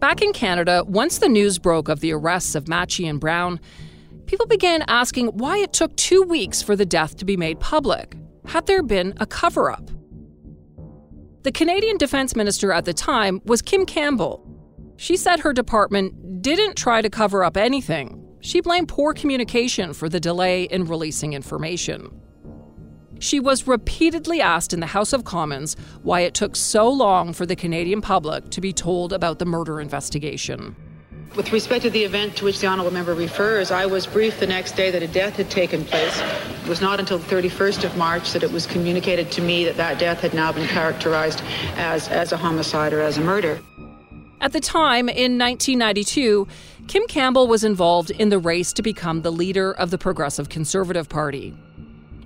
Back 0.00 0.22
in 0.22 0.32
Canada, 0.32 0.82
once 0.86 1.18
the 1.18 1.28
news 1.28 1.58
broke 1.58 1.90
of 1.90 2.00
the 2.00 2.14
arrests 2.14 2.54
of 2.54 2.64
Matchee 2.64 3.08
and 3.08 3.20
Brown, 3.20 3.60
people 4.24 4.46
began 4.46 4.82
asking 4.88 5.26
why 5.26 5.58
it 5.58 5.74
took 5.74 5.94
two 5.96 6.22
weeks 6.22 6.62
for 6.62 6.74
the 6.74 6.86
death 6.86 7.16
to 7.18 7.26
be 7.26 7.36
made 7.36 7.60
public. 7.60 8.16
Had 8.46 8.66
there 8.66 8.82
been 8.82 9.12
a 9.18 9.26
cover 9.26 9.70
up? 9.70 9.90
The 11.42 11.52
Canadian 11.52 11.98
Defense 11.98 12.34
Minister 12.34 12.72
at 12.72 12.86
the 12.86 12.94
time 12.94 13.42
was 13.44 13.60
Kim 13.60 13.84
Campbell. 13.84 14.42
She 14.96 15.18
said 15.18 15.40
her 15.40 15.52
department 15.52 16.40
didn't 16.40 16.76
try 16.76 17.02
to 17.02 17.10
cover 17.10 17.44
up 17.44 17.58
anything. 17.58 18.26
She 18.40 18.62
blamed 18.62 18.88
poor 18.88 19.12
communication 19.12 19.92
for 19.92 20.08
the 20.08 20.18
delay 20.18 20.62
in 20.64 20.86
releasing 20.86 21.34
information. 21.34 22.10
She 23.20 23.38
was 23.38 23.66
repeatedly 23.66 24.40
asked 24.40 24.72
in 24.72 24.80
the 24.80 24.86
House 24.86 25.12
of 25.12 25.24
Commons 25.24 25.76
why 26.02 26.20
it 26.20 26.32
took 26.32 26.56
so 26.56 26.88
long 26.88 27.34
for 27.34 27.44
the 27.44 27.54
Canadian 27.54 28.00
public 28.00 28.48
to 28.48 28.62
be 28.62 28.72
told 28.72 29.12
about 29.12 29.38
the 29.38 29.44
murder 29.44 29.78
investigation. 29.78 30.74
With 31.36 31.52
respect 31.52 31.82
to 31.82 31.90
the 31.90 32.02
event 32.02 32.36
to 32.36 32.46
which 32.46 32.60
the 32.60 32.66
honourable 32.66 32.90
member 32.90 33.14
refers, 33.14 33.70
I 33.70 33.84
was 33.84 34.06
briefed 34.06 34.40
the 34.40 34.46
next 34.46 34.74
day 34.74 34.90
that 34.90 35.02
a 35.02 35.06
death 35.06 35.36
had 35.36 35.50
taken 35.50 35.84
place. 35.84 36.18
It 36.62 36.68
was 36.68 36.80
not 36.80 36.98
until 36.98 37.18
the 37.18 37.26
31st 37.26 37.84
of 37.84 37.94
March 37.98 38.32
that 38.32 38.42
it 38.42 38.50
was 38.50 38.66
communicated 38.66 39.30
to 39.32 39.42
me 39.42 39.66
that 39.66 39.76
that 39.76 39.98
death 39.98 40.20
had 40.20 40.32
now 40.32 40.50
been 40.50 40.66
characterized 40.66 41.42
as, 41.76 42.08
as 42.08 42.32
a 42.32 42.38
homicide 42.38 42.94
or 42.94 43.02
as 43.02 43.18
a 43.18 43.20
murder. 43.20 43.60
At 44.40 44.54
the 44.54 44.60
time, 44.60 45.10
in 45.10 45.36
1992, 45.36 46.48
Kim 46.88 47.06
Campbell 47.06 47.46
was 47.46 47.64
involved 47.64 48.10
in 48.12 48.30
the 48.30 48.38
race 48.38 48.72
to 48.72 48.80
become 48.80 49.20
the 49.20 49.30
leader 49.30 49.72
of 49.72 49.90
the 49.90 49.98
Progressive 49.98 50.48
Conservative 50.48 51.10
Party. 51.10 51.54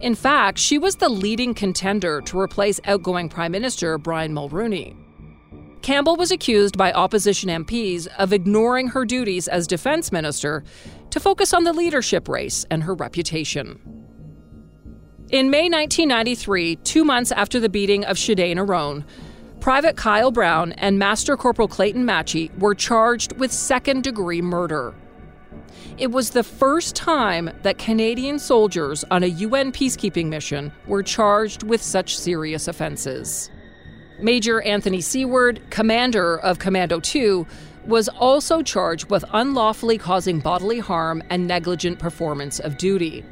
In 0.01 0.15
fact, 0.15 0.59
she 0.59 0.79
was 0.79 0.97
the 0.97 1.09
leading 1.09 1.55
contender 1.55 2.21
to 2.23 2.39
replace 2.39 2.81
outgoing 2.85 3.29
Prime 3.29 3.53
Minister 3.53 3.97
Brian 3.99 4.35
Mulroney. 4.35 4.97
Campbell 5.83 6.17
was 6.17 6.31
accused 6.31 6.79
by 6.79 6.93
opposition 6.93 7.51
MPs 7.51 8.07
of 8.19 8.33
ignoring 8.33 8.89
her 8.89 9.05
duties 9.05 9.49
as 9.49 9.67
defense 9.67 10.11
minister 10.11 10.65
to 11.11 11.21
focus 11.21 11.53
on 11.53 11.65
the 11.65 11.73
leadership 11.75 12.27
race 12.27 12.65
and 12.71 12.83
her 12.83 12.95
reputation. 12.95 13.79
In 15.31 15.51
May 15.51 15.69
1993, 15.69 16.77
two 16.77 17.05
months 17.05 17.33
after 17.33 17.61
the 17.61 17.69
beating 17.69 18.05
of 18.05 18.17
Shidane 18.17 18.57
Arone, 18.57 19.05
Private 19.61 19.97
Kyle 19.97 20.31
Brown 20.31 20.73
and 20.73 20.99
Master 20.99 21.37
Corporal 21.37 21.69
Clayton 21.69 22.05
Matchee 22.05 22.51
were 22.59 22.75
charged 22.75 23.39
with 23.39 23.53
second 23.53 24.05
degree 24.05 24.43
murder. 24.43 24.95
It 25.97 26.11
was 26.11 26.31
the 26.31 26.43
first 26.43 26.97
time 26.97 27.51
that 27.63 27.79
Canadian 27.79 28.39
soldiers 28.39 29.05
on 29.11 29.23
a 29.23 29.29
UN 29.29 29.73
peacekeeping 29.73 30.27
mission 30.27 30.73
were 30.87 31.03
charged 31.03 31.63
with 31.63 31.83
such 31.83 32.19
serious 32.19 32.67
offenses. 32.69 33.51
Major 34.21 34.63
Anthony 34.63 35.01
Seward, 35.01 35.61
commander 35.71 36.39
of 36.39 36.59
Commando 36.59 37.01
2, 37.01 37.47
was 37.87 38.09
also 38.09 38.63
charged 38.63 39.11
with 39.11 39.25
unlawfully 39.33 39.99
causing 39.99 40.41
bodily 40.41 40.79
harm 40.79 41.23
and 41.31 41.47
negligent 41.47 41.99
performance 41.99 42.59
of 42.61 42.79
duty. 42.79 43.25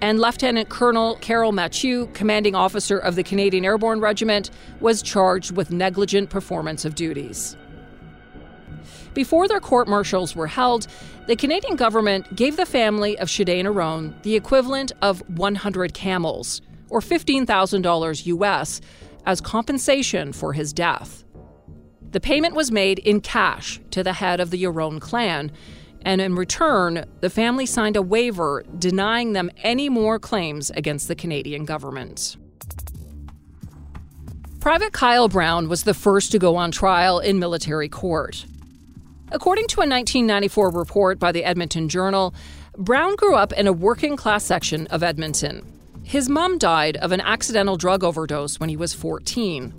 And 0.00 0.18
Lieutenant 0.18 0.70
Colonel 0.70 1.16
Carol 1.16 1.52
Mathieu, 1.52 2.06
commanding 2.14 2.54
officer 2.54 2.96
of 2.96 3.16
the 3.16 3.22
Canadian 3.22 3.64
Airborne 3.64 4.00
Regiment, 4.00 4.50
was 4.80 5.02
charged 5.02 5.54
with 5.54 5.70
negligent 5.70 6.30
performance 6.30 6.84
of 6.84 6.94
duties. 6.94 7.56
Before 9.14 9.48
their 9.48 9.60
court 9.60 9.88
martials 9.88 10.36
were 10.36 10.46
held, 10.46 10.86
the 11.26 11.36
Canadian 11.36 11.76
government 11.76 12.36
gave 12.36 12.56
the 12.56 12.66
family 12.66 13.18
of 13.18 13.28
Shidane 13.28 13.64
Arone 13.64 14.20
the 14.22 14.36
equivalent 14.36 14.92
of 15.02 15.22
100 15.28 15.94
camels, 15.94 16.60
or 16.88 17.00
$15,000 17.00 18.26
US, 18.26 18.80
as 19.26 19.40
compensation 19.40 20.32
for 20.32 20.52
his 20.52 20.72
death. 20.72 21.24
The 22.12 22.20
payment 22.20 22.54
was 22.54 22.72
made 22.72 22.98
in 23.00 23.20
cash 23.20 23.80
to 23.90 24.02
the 24.02 24.14
head 24.14 24.40
of 24.40 24.50
the 24.50 24.64
Arone 24.64 25.00
clan, 25.00 25.52
and 26.02 26.20
in 26.20 26.34
return, 26.34 27.04
the 27.20 27.30
family 27.30 27.66
signed 27.66 27.96
a 27.96 28.02
waiver 28.02 28.64
denying 28.78 29.32
them 29.32 29.50
any 29.58 29.88
more 29.88 30.18
claims 30.18 30.70
against 30.70 31.08
the 31.08 31.14
Canadian 31.14 31.64
government. 31.64 32.36
Private 34.60 34.92
Kyle 34.92 35.28
Brown 35.28 35.68
was 35.68 35.84
the 35.84 35.94
first 35.94 36.32
to 36.32 36.38
go 36.38 36.56
on 36.56 36.70
trial 36.70 37.18
in 37.18 37.38
military 37.38 37.88
court. 37.88 38.44
According 39.32 39.68
to 39.68 39.80
a 39.80 39.86
1994 39.86 40.70
report 40.70 41.18
by 41.20 41.30
the 41.30 41.44
Edmonton 41.44 41.88
Journal, 41.88 42.34
Brown 42.76 43.14
grew 43.14 43.36
up 43.36 43.52
in 43.52 43.68
a 43.68 43.72
working 43.72 44.16
class 44.16 44.44
section 44.44 44.88
of 44.88 45.04
Edmonton. 45.04 45.64
His 46.02 46.28
mom 46.28 46.58
died 46.58 46.96
of 46.96 47.12
an 47.12 47.20
accidental 47.20 47.76
drug 47.76 48.02
overdose 48.02 48.58
when 48.58 48.68
he 48.68 48.76
was 48.76 48.92
14. 48.92 49.72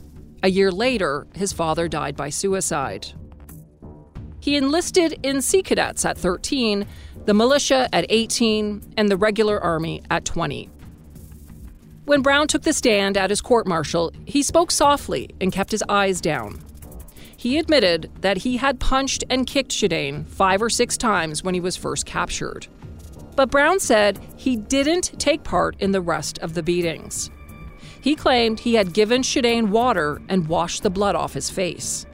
A 0.44 0.50
year 0.50 0.72
later, 0.72 1.28
his 1.36 1.52
father 1.52 1.90
died 1.90 2.16
by 2.16 2.30
suicide. 2.30 3.08
He 4.40 4.56
enlisted 4.56 5.20
in 5.22 5.42
Sea 5.42 5.62
Cadets 5.62 6.06
at 6.06 6.18
13, 6.18 6.88
the 7.26 7.34
militia 7.34 7.90
at 7.92 8.06
18, 8.08 8.94
and 8.96 9.10
the 9.10 9.18
regular 9.18 9.60
army 9.60 10.02
at 10.10 10.24
20. 10.24 10.70
When 12.06 12.22
Brown 12.22 12.48
took 12.48 12.64
the 12.64 12.74
stand 12.74 13.18
at 13.18 13.30
his 13.30 13.42
court 13.42 13.68
martial, 13.68 14.14
he 14.26 14.42
spoke 14.42 14.72
softly 14.72 15.30
and 15.42 15.52
kept 15.52 15.72
his 15.72 15.84
eyes 15.90 16.22
down. 16.22 16.60
He 17.42 17.58
admitted 17.58 18.12
that 18.22 18.38
he 18.38 18.58
had 18.58 18.80
punched 18.80 19.24
and 19.28 19.48
kicked 19.48 19.72
Shidane 19.72 20.28
five 20.28 20.62
or 20.62 20.70
six 20.70 20.96
times 20.96 21.44
when 21.44 21.56
he 21.56 21.60
was 21.60 21.76
first 21.76 22.06
captured. 22.06 22.68
But 23.36 23.50
Brown 23.50 23.80
said 23.80 24.20
he 24.38 24.56
didn't 24.56 25.20
take 25.20 25.44
part 25.44 25.76
in 25.80 25.92
the 25.92 26.02
rest 26.02 26.38
of 26.38 26.54
the 26.54 26.62
beatings. 26.62 27.32
He 28.00 28.16
claimed 28.16 28.60
he 28.60 28.76
had 28.76 28.94
given 28.94 29.24
Shidane 29.24 29.70
water 29.70 30.22
and 30.30 30.48
washed 30.48 30.84
the 30.84 30.92
blood 30.92 31.16
off 31.16 31.34
his 31.34 31.50
face. 31.50 32.06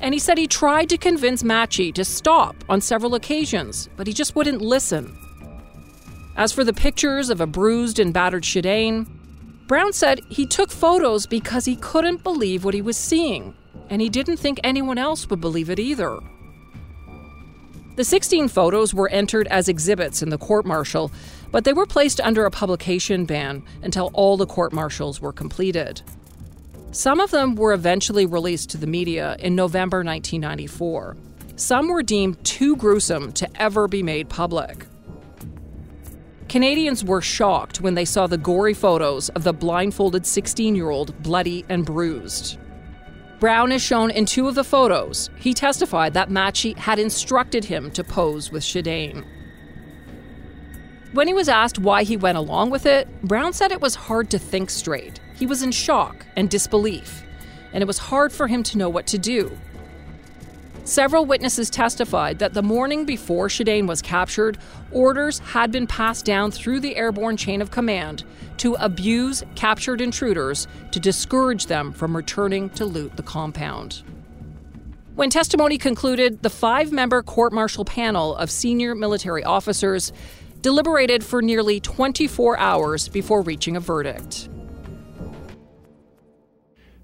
And 0.00 0.12
he 0.12 0.18
said 0.18 0.36
he 0.36 0.48
tried 0.48 0.88
to 0.88 0.98
convince 0.98 1.44
Matchee 1.44 1.94
to 1.94 2.04
stop 2.04 2.56
on 2.68 2.80
several 2.80 3.14
occasions, 3.14 3.88
but 3.96 4.08
he 4.08 4.12
just 4.12 4.34
wouldn't 4.34 4.62
listen. 4.62 5.16
As 6.34 6.50
for 6.50 6.64
the 6.64 6.72
pictures 6.72 7.30
of 7.30 7.40
a 7.40 7.46
bruised 7.46 8.00
and 8.00 8.12
battered 8.12 8.42
Shidane, 8.42 9.06
Brown 9.68 9.92
said 9.92 10.22
he 10.28 10.44
took 10.44 10.72
photos 10.72 11.24
because 11.24 11.66
he 11.66 11.76
couldn't 11.76 12.24
believe 12.24 12.64
what 12.64 12.74
he 12.74 12.82
was 12.82 12.96
seeing, 12.96 13.54
and 13.90 14.00
he 14.00 14.08
didn't 14.08 14.36
think 14.38 14.60
anyone 14.62 14.98
else 14.98 15.28
would 15.28 15.40
believe 15.40 15.70
it 15.70 15.78
either. 15.78 16.18
The 17.96 18.04
16 18.04 18.48
photos 18.48 18.92
were 18.92 19.08
entered 19.08 19.46
as 19.46 19.68
exhibits 19.68 20.22
in 20.22 20.28
the 20.28 20.36
court 20.36 20.66
martial, 20.66 21.10
but 21.50 21.64
they 21.64 21.72
were 21.72 21.86
placed 21.86 22.20
under 22.20 22.44
a 22.44 22.50
publication 22.50 23.24
ban 23.24 23.62
until 23.82 24.10
all 24.12 24.36
the 24.36 24.46
court 24.46 24.72
martials 24.72 25.20
were 25.20 25.32
completed. 25.32 26.02
Some 26.90 27.20
of 27.20 27.30
them 27.30 27.56
were 27.56 27.72
eventually 27.72 28.26
released 28.26 28.70
to 28.70 28.76
the 28.76 28.86
media 28.86 29.36
in 29.38 29.54
November 29.54 29.98
1994. 29.98 31.16
Some 31.56 31.88
were 31.88 32.02
deemed 32.02 32.44
too 32.44 32.76
gruesome 32.76 33.32
to 33.32 33.48
ever 33.60 33.88
be 33.88 34.02
made 34.02 34.28
public. 34.28 34.86
Canadians 36.48 37.02
were 37.02 37.22
shocked 37.22 37.80
when 37.80 37.94
they 37.94 38.04
saw 38.04 38.26
the 38.26 38.38
gory 38.38 38.74
photos 38.74 39.30
of 39.30 39.42
the 39.42 39.52
blindfolded 39.52 40.26
16 40.26 40.74
year 40.74 40.90
old 40.90 41.22
bloody 41.22 41.64
and 41.70 41.84
bruised. 41.84 42.58
Brown 43.38 43.70
is 43.70 43.82
shown 43.82 44.10
in 44.10 44.24
two 44.24 44.48
of 44.48 44.54
the 44.54 44.64
photos. 44.64 45.28
He 45.36 45.52
testified 45.52 46.14
that 46.14 46.30
Matchee 46.30 46.76
had 46.76 46.98
instructed 46.98 47.66
him 47.66 47.90
to 47.90 48.02
pose 48.02 48.50
with 48.50 48.62
Shidane. 48.62 49.24
When 51.12 51.28
he 51.28 51.34
was 51.34 51.48
asked 51.48 51.78
why 51.78 52.02
he 52.02 52.16
went 52.16 52.38
along 52.38 52.70
with 52.70 52.86
it, 52.86 53.08
Brown 53.22 53.52
said 53.52 53.72
it 53.72 53.80
was 53.80 53.94
hard 53.94 54.30
to 54.30 54.38
think 54.38 54.70
straight. 54.70 55.20
He 55.34 55.46
was 55.46 55.62
in 55.62 55.70
shock 55.70 56.26
and 56.34 56.48
disbelief, 56.48 57.24
and 57.72 57.82
it 57.82 57.86
was 57.86 57.98
hard 57.98 58.32
for 58.32 58.46
him 58.46 58.62
to 58.64 58.78
know 58.78 58.88
what 58.88 59.06
to 59.08 59.18
do. 59.18 59.56
Several 60.86 61.26
witnesses 61.26 61.68
testified 61.68 62.38
that 62.38 62.54
the 62.54 62.62
morning 62.62 63.04
before 63.06 63.48
Shidane 63.48 63.88
was 63.88 64.00
captured, 64.00 64.56
orders 64.92 65.40
had 65.40 65.72
been 65.72 65.88
passed 65.88 66.24
down 66.24 66.52
through 66.52 66.78
the 66.78 66.94
airborne 66.94 67.36
chain 67.36 67.60
of 67.60 67.72
command 67.72 68.22
to 68.58 68.74
abuse 68.74 69.42
captured 69.56 70.00
intruders 70.00 70.68
to 70.92 71.00
discourage 71.00 71.66
them 71.66 71.90
from 71.90 72.14
returning 72.14 72.70
to 72.70 72.84
loot 72.84 73.16
the 73.16 73.24
compound. 73.24 74.04
When 75.16 75.28
testimony 75.28 75.76
concluded, 75.76 76.42
the 76.42 76.50
five 76.50 76.92
member 76.92 77.20
court 77.20 77.52
martial 77.52 77.84
panel 77.84 78.36
of 78.36 78.48
senior 78.48 78.94
military 78.94 79.42
officers 79.42 80.12
deliberated 80.62 81.24
for 81.24 81.42
nearly 81.42 81.80
24 81.80 82.60
hours 82.60 83.08
before 83.08 83.42
reaching 83.42 83.76
a 83.76 83.80
verdict. 83.80 84.48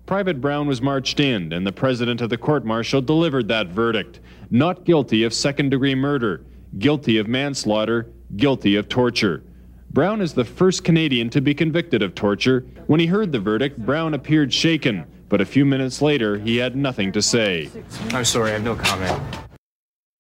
Private 0.07 0.41
Brown 0.41 0.67
was 0.67 0.83
marched 0.83 1.21
in, 1.21 1.53
and 1.53 1.67
the 1.67 1.73
president 1.73 2.21
of 2.21 2.29
the 2.29 2.37
court 2.37 2.65
martial 2.65 3.01
delivered 3.01 3.49
that 3.49 3.69
verdict 3.69 4.21
not 4.51 4.85
guilty 4.85 5.25
of 5.25 5.33
second 5.33 5.71
degree 5.71 5.95
murder, 5.95 6.45
guilty 6.79 7.17
of 7.17 7.27
manslaughter, 7.27 8.11
guilty 8.37 8.77
of 8.77 8.88
torture. 8.88 9.43
Brown 9.91 10.21
is 10.21 10.35
the 10.35 10.45
first 10.45 10.85
Canadian 10.85 11.31
to 11.31 11.41
be 11.41 11.55
convicted 11.55 12.03
of 12.03 12.15
torture. 12.15 12.67
When 12.87 13.01
he 13.01 13.07
heard 13.07 13.33
the 13.33 13.41
verdict, 13.41 13.79
Brown 13.79 14.12
appeared 14.12 14.53
shaken, 14.53 15.07
but 15.29 15.41
a 15.41 15.47
few 15.47 15.65
minutes 15.65 16.03
later, 16.03 16.38
he 16.38 16.57
had 16.59 16.77
nothing 16.77 17.12
to 17.12 17.23
say. 17.23 17.71
I'm 18.11 18.25
sorry, 18.25 18.51
I 18.51 18.55
have 18.55 18.62
no 18.62 18.75
comment. 18.75 19.23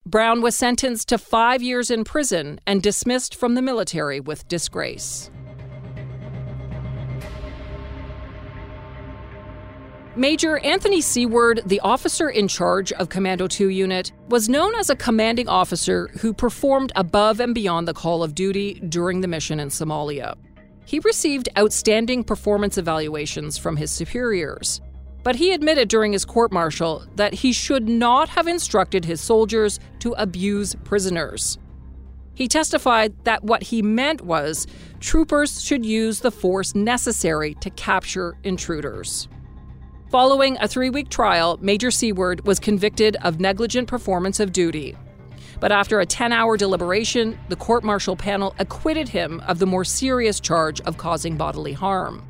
Brown 0.06 0.40
was 0.42 0.56
sentenced 0.56 1.08
to 1.08 1.18
five 1.18 1.62
years 1.62 1.90
in 1.90 2.04
prison 2.04 2.60
and 2.66 2.82
dismissed 2.82 3.34
from 3.34 3.54
the 3.54 3.62
military 3.62 4.20
with 4.20 4.46
disgrace. 4.48 5.30
Major 10.14 10.58
Anthony 10.58 11.00
Seward, 11.00 11.62
the 11.64 11.80
officer 11.80 12.28
in 12.28 12.46
charge 12.46 12.92
of 12.92 13.08
Commando 13.08 13.46
2 13.46 13.70
unit, 13.70 14.12
was 14.28 14.46
known 14.46 14.74
as 14.74 14.90
a 14.90 14.96
commanding 14.96 15.48
officer 15.48 16.08
who 16.20 16.34
performed 16.34 16.92
above 16.96 17.40
and 17.40 17.54
beyond 17.54 17.88
the 17.88 17.94
call 17.94 18.22
of 18.22 18.34
duty 18.34 18.74
during 18.90 19.22
the 19.22 19.28
mission 19.28 19.58
in 19.58 19.70
Somalia. 19.70 20.36
He 20.84 20.98
received 20.98 21.48
outstanding 21.56 22.24
performance 22.24 22.76
evaluations 22.76 23.56
from 23.56 23.74
his 23.74 23.90
superiors, 23.90 24.82
but 25.22 25.36
he 25.36 25.52
admitted 25.52 25.88
during 25.88 26.12
his 26.12 26.26
court 26.26 26.52
martial 26.52 27.06
that 27.16 27.32
he 27.32 27.54
should 27.54 27.88
not 27.88 28.28
have 28.28 28.46
instructed 28.46 29.06
his 29.06 29.22
soldiers 29.22 29.80
to 30.00 30.12
abuse 30.18 30.74
prisoners. 30.84 31.56
He 32.34 32.48
testified 32.48 33.14
that 33.24 33.44
what 33.44 33.62
he 33.62 33.80
meant 33.80 34.20
was 34.20 34.66
troopers 35.00 35.64
should 35.64 35.86
use 35.86 36.20
the 36.20 36.30
force 36.30 36.74
necessary 36.74 37.54
to 37.60 37.70
capture 37.70 38.36
intruders. 38.44 39.26
Following 40.12 40.58
a 40.60 40.68
three 40.68 40.90
week 40.90 41.08
trial, 41.08 41.58
Major 41.62 41.90
Seward 41.90 42.46
was 42.46 42.60
convicted 42.60 43.16
of 43.22 43.40
negligent 43.40 43.88
performance 43.88 44.40
of 44.40 44.52
duty. 44.52 44.94
But 45.58 45.72
after 45.72 46.00
a 46.00 46.04
10 46.04 46.34
hour 46.34 46.58
deliberation, 46.58 47.38
the 47.48 47.56
court 47.56 47.82
martial 47.82 48.14
panel 48.14 48.54
acquitted 48.58 49.08
him 49.08 49.40
of 49.48 49.58
the 49.58 49.64
more 49.64 49.86
serious 49.86 50.38
charge 50.38 50.82
of 50.82 50.98
causing 50.98 51.38
bodily 51.38 51.72
harm. 51.72 52.22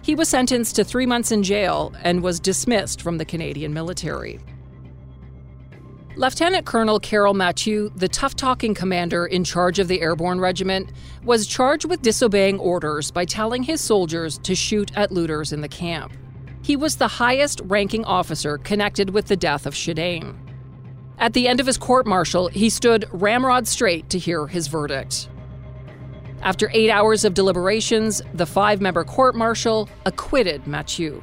He 0.00 0.14
was 0.14 0.30
sentenced 0.30 0.76
to 0.76 0.84
three 0.84 1.04
months 1.04 1.30
in 1.30 1.42
jail 1.42 1.92
and 2.02 2.22
was 2.22 2.40
dismissed 2.40 3.02
from 3.02 3.18
the 3.18 3.26
Canadian 3.26 3.74
military. 3.74 4.40
Lieutenant 6.16 6.64
Colonel 6.64 6.98
Carol 6.98 7.34
Mathieu, 7.34 7.90
the 7.94 8.08
tough 8.08 8.36
talking 8.36 8.72
commander 8.72 9.26
in 9.26 9.44
charge 9.44 9.78
of 9.78 9.88
the 9.88 10.00
Airborne 10.00 10.40
Regiment, 10.40 10.92
was 11.24 11.46
charged 11.46 11.84
with 11.84 12.00
disobeying 12.00 12.58
orders 12.58 13.10
by 13.10 13.26
telling 13.26 13.64
his 13.64 13.82
soldiers 13.82 14.38
to 14.38 14.54
shoot 14.54 14.90
at 14.96 15.12
looters 15.12 15.52
in 15.52 15.60
the 15.60 15.68
camp. 15.68 16.10
He 16.68 16.76
was 16.76 16.96
the 16.96 17.08
highest 17.08 17.62
ranking 17.64 18.04
officer 18.04 18.58
connected 18.58 19.08
with 19.08 19.24
the 19.28 19.36
death 19.36 19.64
of 19.64 19.72
Shidane. 19.72 20.36
At 21.18 21.32
the 21.32 21.48
end 21.48 21.60
of 21.60 21.66
his 21.66 21.78
court 21.78 22.06
martial, 22.06 22.48
he 22.48 22.68
stood 22.68 23.06
ramrod 23.10 23.66
straight 23.66 24.10
to 24.10 24.18
hear 24.18 24.46
his 24.46 24.66
verdict. 24.66 25.30
After 26.42 26.70
eight 26.74 26.90
hours 26.90 27.24
of 27.24 27.32
deliberations, 27.32 28.20
the 28.34 28.44
five 28.44 28.82
member 28.82 29.02
court 29.02 29.34
martial 29.34 29.88
acquitted 30.04 30.66
Mathieu. 30.66 31.22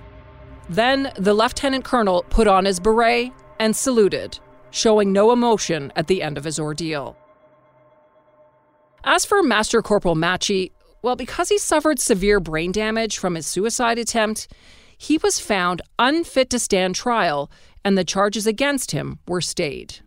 Then 0.68 1.12
the 1.16 1.36
lieutenant 1.36 1.86
colonel 1.86 2.26
put 2.32 2.48
on 2.48 2.66
his 2.66 2.80
beret 2.80 3.32
and 3.60 3.76
saluted, 3.76 4.40
showing 4.72 5.14
no 5.14 5.32
emotion 5.32 5.94
at 5.96 6.08
the 6.08 6.24
end 6.24 6.40
of 6.40 6.44
his 6.44 6.58
ordeal. 6.58 7.16
As 9.04 9.26
for 9.26 9.44
Master 9.44 9.84
Corporal 9.84 10.16
Matchee, 10.16 10.72
well, 11.04 11.16
because 11.16 11.50
he 11.50 11.60
suffered 11.60 12.00
severe 12.00 12.40
brain 12.40 12.72
damage 12.72 13.20
from 13.20 13.36
his 13.36 13.46
suicide 13.46 14.00
attempt, 14.00 14.48
he 15.06 15.20
was 15.20 15.40
found 15.40 15.84
unfit 16.00 16.50
to 16.50 16.58
stand 16.58 16.96
trial, 16.96 17.52
and 17.84 17.96
the 17.96 18.04
charges 18.04 18.48
against 18.48 18.90
him 18.90 19.20
were 19.28 19.40
stayed. 19.40 20.00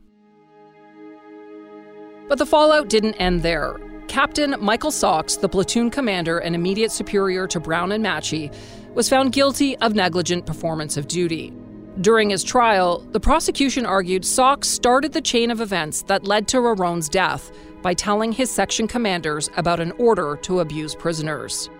But 2.29 2.39
the 2.39 2.47
fallout 2.47 2.89
didn't 2.89 3.15
end 3.15 3.43
there. 3.43 3.79
Captain 4.09 4.57
Michael 4.59 4.91
Sachs, 4.91 5.37
the 5.37 5.49
platoon 5.49 5.91
commander 5.91 6.39
and 6.39 6.53
immediate 6.53 6.91
superior 6.91 7.47
to 7.47 7.61
Brown 7.61 7.93
and 7.93 8.05
Matchee, 8.05 8.53
was 8.95 9.09
found 9.09 9.33
guilty 9.33 9.77
of 9.79 9.95
negligent 9.95 10.47
performance 10.47 10.97
of 10.97 11.07
duty. 11.07 11.53
During 12.01 12.31
his 12.31 12.43
trial, 12.43 12.99
the 13.13 13.21
prosecution 13.21 13.87
argued 13.87 14.25
Sachs 14.25 14.67
started 14.67 15.13
the 15.13 15.21
chain 15.21 15.53
of 15.53 15.61
events 15.61 16.03
that 16.09 16.27
led 16.27 16.49
to 16.49 16.59
Arone's 16.59 17.09
death 17.09 17.53
by 17.83 17.95
telling 17.95 18.33
his 18.33 18.51
section 18.51 18.89
commanders 18.89 19.49
about 19.57 19.79
an 19.79 19.93
order 19.93 20.37
to 20.43 20.59
abuse 20.59 20.97
prisoners. 20.97 21.71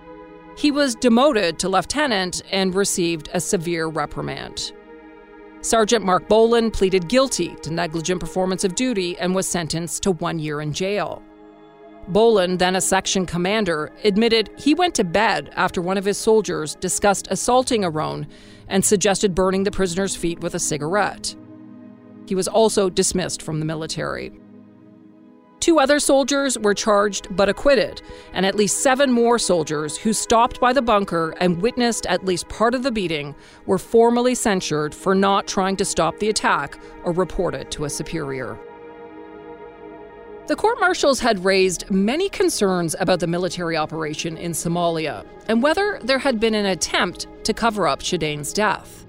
He 0.59 0.73
was 0.73 0.97
demoted 0.97 1.61
to 1.61 1.69
lieutenant 1.69 2.43
and 2.51 2.75
received 2.75 3.29
a 3.33 3.39
severe 3.39 3.87
reprimand. 3.87 4.73
Sergeant 5.61 6.05
Mark 6.05 6.29
Boland 6.29 6.73
pleaded 6.73 7.09
guilty 7.09 7.55
to 7.63 7.73
negligent 7.73 8.19
performance 8.19 8.65
of 8.65 8.75
duty 8.75 9.17
and 9.19 9.37
was 9.37 9.47
sentenced 9.47 10.03
to 10.03 10.11
one 10.11 10.41
year 10.41 10.61
in 10.61 10.73
jail. 10.73 11.23
Boland, 12.09 12.59
then 12.59 12.75
a 12.75 12.81
section 12.81 13.25
commander, 13.25 13.93
admitted 14.03 14.51
he 14.59 14.75
went 14.75 14.97
to 14.97 15.05
bed 15.05 15.53
after 15.55 15.81
one 15.81 15.97
of 15.97 16.05
his 16.05 16.19
soldiers 16.19 16.75
discussed 16.75 17.29
assaulting 17.31 17.83
Arone 17.83 18.27
and 18.67 18.85
suggested 18.85 19.37
burning 19.37 19.63
the 19.63 19.71
prisoner's 19.71 20.17
feet 20.17 20.41
with 20.41 20.57
a 20.57 20.59
cigarette. 20.59 21.37
He 22.27 22.35
was 22.35 22.49
also 22.49 22.91
dismissed 22.91 23.43
from 23.43 23.61
the 23.61 23.65
military. 23.65 24.33
Two 25.61 25.81
other 25.81 25.99
soldiers 25.99 26.57
were 26.59 26.75
charged 26.75 27.35
but 27.35 27.49
acquitted, 27.49 28.01
and 28.33 28.47
at 28.47 28.55
least 28.55 28.81
seven 28.81 29.11
more 29.11 29.39
soldiers 29.39 29.97
who 29.97 30.13
stopped 30.13 30.61
by 30.61 30.73
the 30.73 30.83
bunker 30.83 31.35
and 31.41 31.61
witnessed 31.61 32.07
at 32.07 32.25
least 32.25 32.49
part 32.49 32.75
of 32.75 32.85
the 32.85 32.93
beating 32.93 33.35
were 33.67 33.79
formally 33.79 34.35
censured 34.35 34.95
for 34.95 35.15
not 35.15 35.49
trying 35.49 35.77
to 35.77 35.85
stop 35.85 36.19
the 36.19 36.29
attack 36.29 36.79
or 37.03 37.13
report 37.13 37.55
it 37.55 37.71
to 37.73 37.85
a 37.85 37.91
superior. 37.91 38.57
The 40.47 40.57
court 40.57 40.81
martials 40.81 41.21
had 41.21 41.45
raised 41.45 41.91
many 41.91 42.29
concerns 42.31 42.97
about 43.01 43.21
the 43.21 43.27
military 43.27 43.77
operation 43.77 44.39
in 44.39 44.53
Somalia 44.53 45.27
and 45.47 45.63
whether 45.63 46.01
there 46.03 46.21
had 46.21 46.41
been 46.41 46.55
an 46.55 46.67
attempt 46.67 47.27
to 47.45 47.53
cover 47.53 47.87
up 47.87 48.01
Shidane's 48.01 48.53
death. 48.53 49.07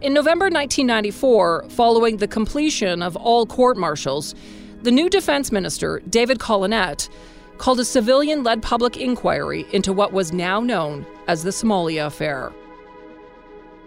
In 0.00 0.12
November 0.12 0.46
1994, 0.46 1.66
following 1.70 2.16
the 2.16 2.28
completion 2.28 3.02
of 3.02 3.16
all 3.16 3.46
court 3.46 3.76
martials, 3.76 4.34
the 4.82 4.90
new 4.90 5.08
defense 5.08 5.50
minister, 5.50 6.00
David 6.08 6.38
Collenette, 6.38 7.08
called 7.58 7.80
a 7.80 7.84
civilian 7.84 8.42
led 8.42 8.62
public 8.62 8.96
inquiry 8.96 9.66
into 9.72 9.92
what 9.92 10.12
was 10.12 10.32
now 10.32 10.60
known 10.60 11.06
as 11.28 11.42
the 11.42 11.50
Somalia 11.50 12.06
Affair. 12.06 12.52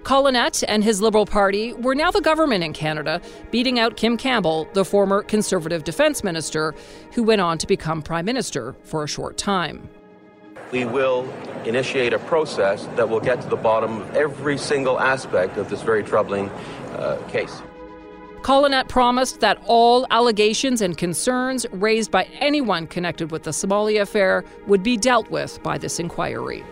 Collenette 0.04 0.64
and 0.68 0.84
his 0.84 1.02
Liberal 1.02 1.26
Party 1.26 1.74
were 1.74 1.94
now 1.94 2.10
the 2.10 2.22
government 2.22 2.64
in 2.64 2.74
Canada, 2.74 3.22
beating 3.52 3.78
out 3.78 3.98
Kim 3.98 4.18
Campbell, 4.18 4.68
the 4.74 4.86
former 4.86 5.22
Conservative 5.22 5.84
defense 5.84 6.24
minister, 6.24 6.74
who 7.14 7.22
went 7.22 7.42
on 7.42 7.58
to 7.60 7.68
become 7.68 8.02
Prime 8.02 8.26
Minister 8.26 8.76
for 8.84 9.04
a 9.04 9.08
short 9.08 9.38
time. 9.38 9.88
We 10.72 10.86
will 10.86 11.32
initiate 11.66 12.14
a 12.14 12.20
process 12.20 12.86
that 12.96 13.10
will 13.10 13.20
get 13.20 13.42
to 13.42 13.48
the 13.50 13.56
bottom 13.56 14.02
of 14.02 14.16
every 14.16 14.58
single 14.58 15.00
aspect 15.00 15.58
of 15.58 15.70
this 15.70 15.82
very 15.82 16.04
troubling 16.04 16.50
uh, 16.94 17.22
case. 17.28 17.62
Collenette 18.42 18.88
promised 18.88 19.42
that 19.42 19.62
all 19.66 20.08
allegations 20.12 20.82
and 20.82 20.98
concerns 20.98 21.66
raised 21.72 22.12
by 22.12 22.24
anyone 22.40 22.88
connected 22.88 23.32
with 23.32 23.44
the 23.44 23.52
Somalia 23.52 24.02
affair 24.02 24.44
would 24.68 24.84
be 24.84 24.98
dealt 24.98 25.30
with 25.30 25.62
by 25.62 25.78
this 25.78 26.00
inquiry. 26.00 26.64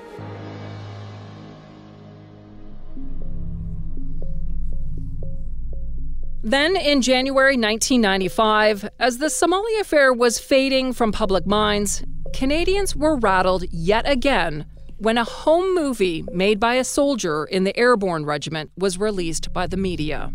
Then, 6.43 6.77
in 6.77 7.01
January 7.01 7.57
1995, 7.57 8.89
as 8.99 9.17
the 9.17 9.25
Somalia 9.25 9.81
affair 9.81 10.13
was 10.13 10.39
fading 10.39 10.93
from 10.93 11.11
public 11.11 11.45
minds, 11.45 12.03
Canadians 12.33 12.95
were 12.95 13.17
rattled 13.17 13.65
yet 13.69 14.07
again 14.07 14.65
when 14.97 15.17
a 15.17 15.23
home 15.25 15.75
movie 15.75 16.23
made 16.31 16.59
by 16.59 16.75
a 16.75 16.83
soldier 16.83 17.45
in 17.45 17.65
the 17.65 17.77
Airborne 17.77 18.25
Regiment 18.25 18.71
was 18.77 18.97
released 18.97 19.51
by 19.51 19.67
the 19.67 19.77
media. 19.77 20.31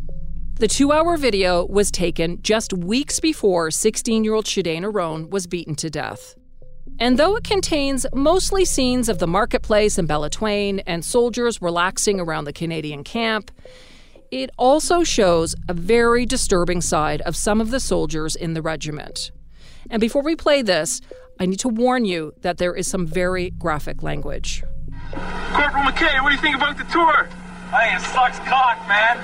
The 0.58 0.68
two 0.68 0.92
hour 0.92 1.16
video 1.16 1.64
was 1.66 1.90
taken 1.90 2.40
just 2.42 2.72
weeks 2.72 3.18
before 3.18 3.70
16 3.70 4.22
year 4.22 4.34
old 4.34 4.44
Shidane 4.44 4.82
Arone 4.82 5.30
was 5.30 5.46
beaten 5.46 5.74
to 5.76 5.90
death. 5.90 6.36
And 6.98 7.18
though 7.18 7.36
it 7.36 7.44
contains 7.44 8.06
mostly 8.14 8.64
scenes 8.64 9.08
of 9.08 9.18
the 9.18 9.26
marketplace 9.26 9.98
in 9.98 10.06
Beledweyne 10.06 10.82
and 10.86 11.04
soldiers 11.04 11.60
relaxing 11.60 12.20
around 12.20 12.44
the 12.44 12.52
Canadian 12.52 13.02
camp, 13.02 13.50
It 14.30 14.50
also 14.56 15.04
shows 15.04 15.54
a 15.68 15.74
very 15.74 16.24
disturbing 16.24 16.80
side 16.80 17.20
of 17.22 17.36
some 17.36 17.60
of 17.60 17.70
the 17.70 17.80
soldiers 17.80 18.34
in 18.34 18.54
the 18.54 18.62
regiment. 18.62 19.30
And 19.90 20.00
before 20.00 20.22
we 20.22 20.36
play 20.36 20.62
this, 20.62 21.02
I 21.38 21.44
need 21.44 21.58
to 21.60 21.68
warn 21.68 22.06
you 22.06 22.32
that 22.40 22.56
there 22.56 22.74
is 22.74 22.88
some 22.88 23.06
very 23.06 23.50
graphic 23.50 24.02
language. 24.02 24.62
Corporal 25.12 25.84
McKay, 25.84 26.22
what 26.22 26.30
do 26.30 26.34
you 26.36 26.40
think 26.40 26.56
about 26.56 26.78
the 26.78 26.84
tour? 26.84 27.28
Think 27.72 27.94
it 27.94 28.02
sucks 28.02 28.38
cock, 28.40 28.78
man. 28.86 29.16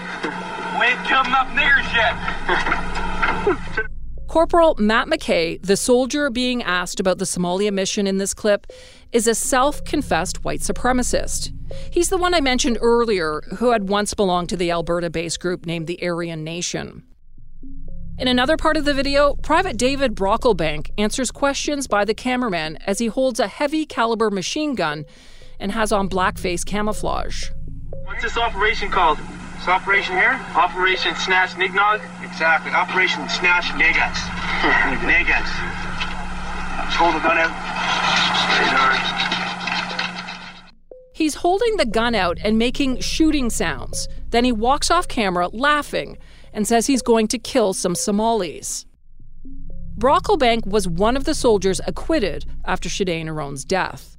We 0.81 0.87
ain't 0.87 1.05
killed 1.07 1.27
enough 1.27 1.49
niggers 1.49 1.85
yet. 1.95 3.89
Corporal 4.27 4.75
Matt 4.79 5.07
McKay, 5.07 5.61
the 5.63 5.77
soldier 5.77 6.31
being 6.31 6.63
asked 6.63 6.99
about 6.99 7.19
the 7.19 7.27
Somalia 7.27 7.71
mission 7.71 8.07
in 8.07 8.17
this 8.17 8.33
clip, 8.33 8.67
is 9.13 9.27
a 9.27 9.35
self 9.35 9.85
confessed 9.85 10.45
white 10.45 10.61
supremacist. 10.61 11.53
He's 11.93 12.09
the 12.09 12.17
one 12.17 12.33
I 12.33 12.41
mentioned 12.41 12.79
earlier 12.81 13.43
who 13.59 13.73
had 13.73 13.91
once 13.91 14.15
belonged 14.15 14.49
to 14.49 14.57
the 14.57 14.71
Alberta 14.71 15.11
based 15.11 15.41
group 15.41 15.67
named 15.67 15.87
the 15.87 16.03
Aryan 16.03 16.43
Nation. 16.43 17.03
In 18.19 18.29
another 18.29 18.57
part 18.57 18.79
of 18.79 18.87
the 18.87 18.95
video, 18.95 19.35
Private 19.35 19.77
David 19.77 20.15
Brocklebank 20.15 20.91
answers 20.97 21.31
questions 21.31 21.87
by 21.87 22.07
the 22.07 22.15
cameraman 22.15 22.79
as 22.87 22.99
he 22.99 23.09
holds 23.09 23.41
a 23.41 23.47
heavy 23.47 23.85
caliber 23.85 24.31
machine 24.31 24.75
gun 24.75 25.05
and 25.61 25.73
has 25.73 25.93
on 25.93 26.09
blackface 26.09 26.65
camouflage. 26.65 27.51
What's 28.09 28.23
this 28.23 28.38
operation 28.38 28.90
called? 28.90 29.18
This 29.18 29.68
operation 29.68 30.16
here? 30.16 30.40
Operation 30.57 31.14
Snatch 31.16 31.51
Nignog? 31.51 32.01
Exactly. 32.25 32.73
Operation 32.73 33.29
Snatch 33.29 33.66
Negas. 33.77 34.16
Niggas. 35.05 35.49
Hold 36.97 37.16
the 37.16 37.21
gun 37.21 37.37
out. 37.37 37.53
He's 41.12 41.35
holding 41.35 41.77
the 41.77 41.85
gun 41.85 42.14
out 42.14 42.38
and 42.42 42.57
making 42.57 43.01
shooting 43.01 43.51
sounds. 43.51 44.09
Then 44.31 44.47
he 44.47 44.53
walks 44.53 44.90
off 44.90 45.07
camera 45.07 45.49
laughing 45.49 46.16
and 46.55 46.66
says 46.66 46.87
he's 46.87 47.03
going 47.03 47.29
to 47.29 47.38
kill 47.38 47.75
some 47.75 47.94
Somalis. 47.94 48.87
Brocklebank 49.99 50.66
was 50.66 50.88
one 50.88 51.14
of 51.14 51.25
the 51.25 51.35
soldiers 51.35 51.79
acquitted 51.87 52.47
after 52.64 52.88
Shidane 52.88 53.27
Arone's 53.27 53.66
death. 53.66 54.18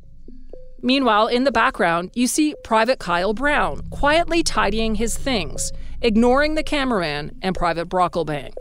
Meanwhile, 0.81 1.27
in 1.27 1.43
the 1.43 1.51
background, 1.51 2.11
you 2.13 2.27
see 2.27 2.55
Private 2.63 2.99
Kyle 2.99 3.33
Brown 3.33 3.81
quietly 3.89 4.43
tidying 4.43 4.95
his 4.95 5.17
things, 5.17 5.71
ignoring 6.01 6.55
the 6.55 6.63
cameraman 6.63 7.37
and 7.41 7.55
Private 7.55 7.89
Brocklebank. 7.89 8.53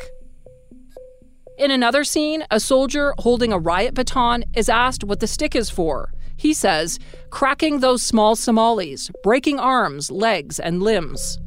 In 1.58 1.70
another 1.70 2.04
scene, 2.04 2.44
a 2.50 2.60
soldier 2.60 3.14
holding 3.18 3.52
a 3.52 3.58
riot 3.58 3.94
baton 3.94 4.44
is 4.54 4.68
asked 4.68 5.04
what 5.04 5.20
the 5.20 5.26
stick 5.26 5.56
is 5.56 5.70
for. 5.70 6.12
He 6.36 6.54
says, 6.54 7.00
cracking 7.30 7.80
those 7.80 8.00
small 8.02 8.36
Somalis, 8.36 9.10
breaking 9.24 9.58
arms, 9.58 10.10
legs, 10.10 10.60
and 10.60 10.82
limbs. 10.82 11.38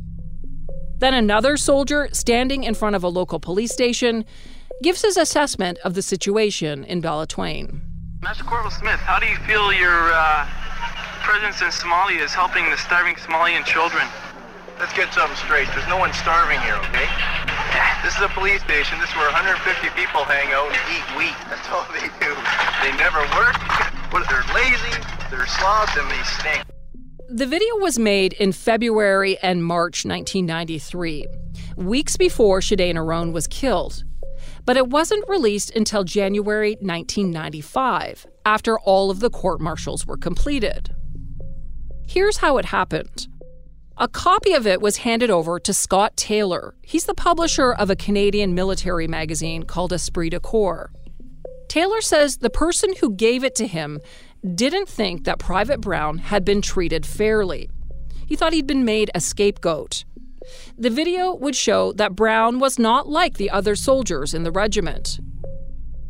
Then 0.97 1.13
another 1.13 1.55
soldier, 1.55 2.09
standing 2.11 2.63
in 2.63 2.75
front 2.75 2.95
of 2.95 3.03
a 3.03 3.07
local 3.07 3.39
police 3.39 3.71
station, 3.71 4.25
gives 4.83 5.01
his 5.01 5.15
assessment 5.15 5.79
of 5.79 5.93
the 5.93 6.01
situation 6.01 6.83
in 6.83 7.01
Beledweyne. 7.01 7.81
Master 8.21 8.43
Corporal 8.43 8.69
Smith, 8.69 8.99
how 8.99 9.17
do 9.17 9.25
you 9.25 9.37
feel 9.47 9.73
your 9.73 10.13
uh, 10.13 10.47
presence 11.21 11.61
in 11.61 11.69
Somalia 11.69 12.21
is 12.21 12.33
helping 12.33 12.69
the 12.69 12.77
starving 12.77 13.15
Somalian 13.15 13.63
children? 13.65 14.07
Let's 14.79 14.93
get 14.93 15.13
something 15.13 15.37
straight. 15.37 15.67
There's 15.75 15.87
no 15.87 15.97
one 15.97 16.13
starving 16.13 16.59
here, 16.61 16.75
okay? 16.89 17.07
This 18.03 18.15
is 18.17 18.21
a 18.21 18.29
police 18.29 18.61
station. 18.63 18.99
This 18.99 19.09
is 19.09 19.15
where 19.15 19.29
150 19.29 19.61
people 19.95 20.25
hang 20.25 20.51
out 20.51 20.73
and 20.73 20.81
eat 20.89 21.05
wheat. 21.15 21.37
That's 21.47 21.69
all 21.69 21.85
they 21.93 22.09
do. 22.17 22.33
They 22.81 22.91
never 22.97 23.21
work. 23.37 23.55
Well, 24.11 24.25
they're 24.29 24.43
lazy, 24.53 24.91
they're 25.29 25.47
slobs, 25.47 25.95
and 25.95 26.11
they 26.11 26.21
stink. 26.23 26.65
The 27.29 27.45
video 27.45 27.77
was 27.77 27.97
made 27.97 28.33
in 28.33 28.51
February 28.51 29.37
and 29.41 29.63
March 29.63 30.03
1993, 30.03 31.25
weeks 31.77 32.17
before 32.17 32.59
Shidane 32.59 32.95
Arone 32.95 33.31
was 33.31 33.47
killed. 33.47 34.03
But 34.65 34.77
it 34.77 34.87
wasn't 34.87 35.27
released 35.27 35.75
until 35.75 36.03
January 36.03 36.71
1995, 36.81 38.25
after 38.45 38.79
all 38.79 39.09
of 39.09 39.19
the 39.19 39.29
court 39.29 39.59
martials 39.59 40.05
were 40.05 40.17
completed. 40.17 40.95
Here's 42.07 42.37
how 42.37 42.57
it 42.57 42.65
happened. 42.65 43.27
A 43.97 44.07
copy 44.07 44.53
of 44.53 44.65
it 44.65 44.81
was 44.81 44.97
handed 44.97 45.29
over 45.29 45.59
to 45.59 45.73
Scott 45.73 46.17
Taylor. 46.17 46.75
He's 46.81 47.05
the 47.05 47.13
publisher 47.13 47.71
of 47.71 47.89
a 47.89 47.95
Canadian 47.95 48.55
military 48.55 49.07
magazine 49.07 49.63
called 49.63 49.93
Esprit 49.93 50.29
de 50.29 50.39
Corps. 50.39 50.91
Taylor 51.67 52.01
says 52.01 52.37
the 52.37 52.49
person 52.49 52.95
who 52.99 53.15
gave 53.15 53.43
it 53.43 53.55
to 53.55 53.67
him 53.67 53.99
didn't 54.55 54.89
think 54.89 55.23
that 55.23 55.39
Private 55.39 55.81
Brown 55.81 56.17
had 56.17 56.43
been 56.43 56.61
treated 56.61 57.05
fairly. 57.05 57.69
He 58.27 58.35
thought 58.35 58.53
he'd 58.53 58.67
been 58.67 58.85
made 58.85 59.11
a 59.13 59.21
scapegoat. 59.21 60.03
The 60.77 60.89
video 60.89 61.33
would 61.35 61.55
show 61.55 61.93
that 61.93 62.15
Brown 62.15 62.59
was 62.59 62.79
not 62.79 63.07
like 63.07 63.37
the 63.37 63.49
other 63.49 63.75
soldiers 63.75 64.33
in 64.33 64.43
the 64.43 64.51
regiment. 64.51 65.19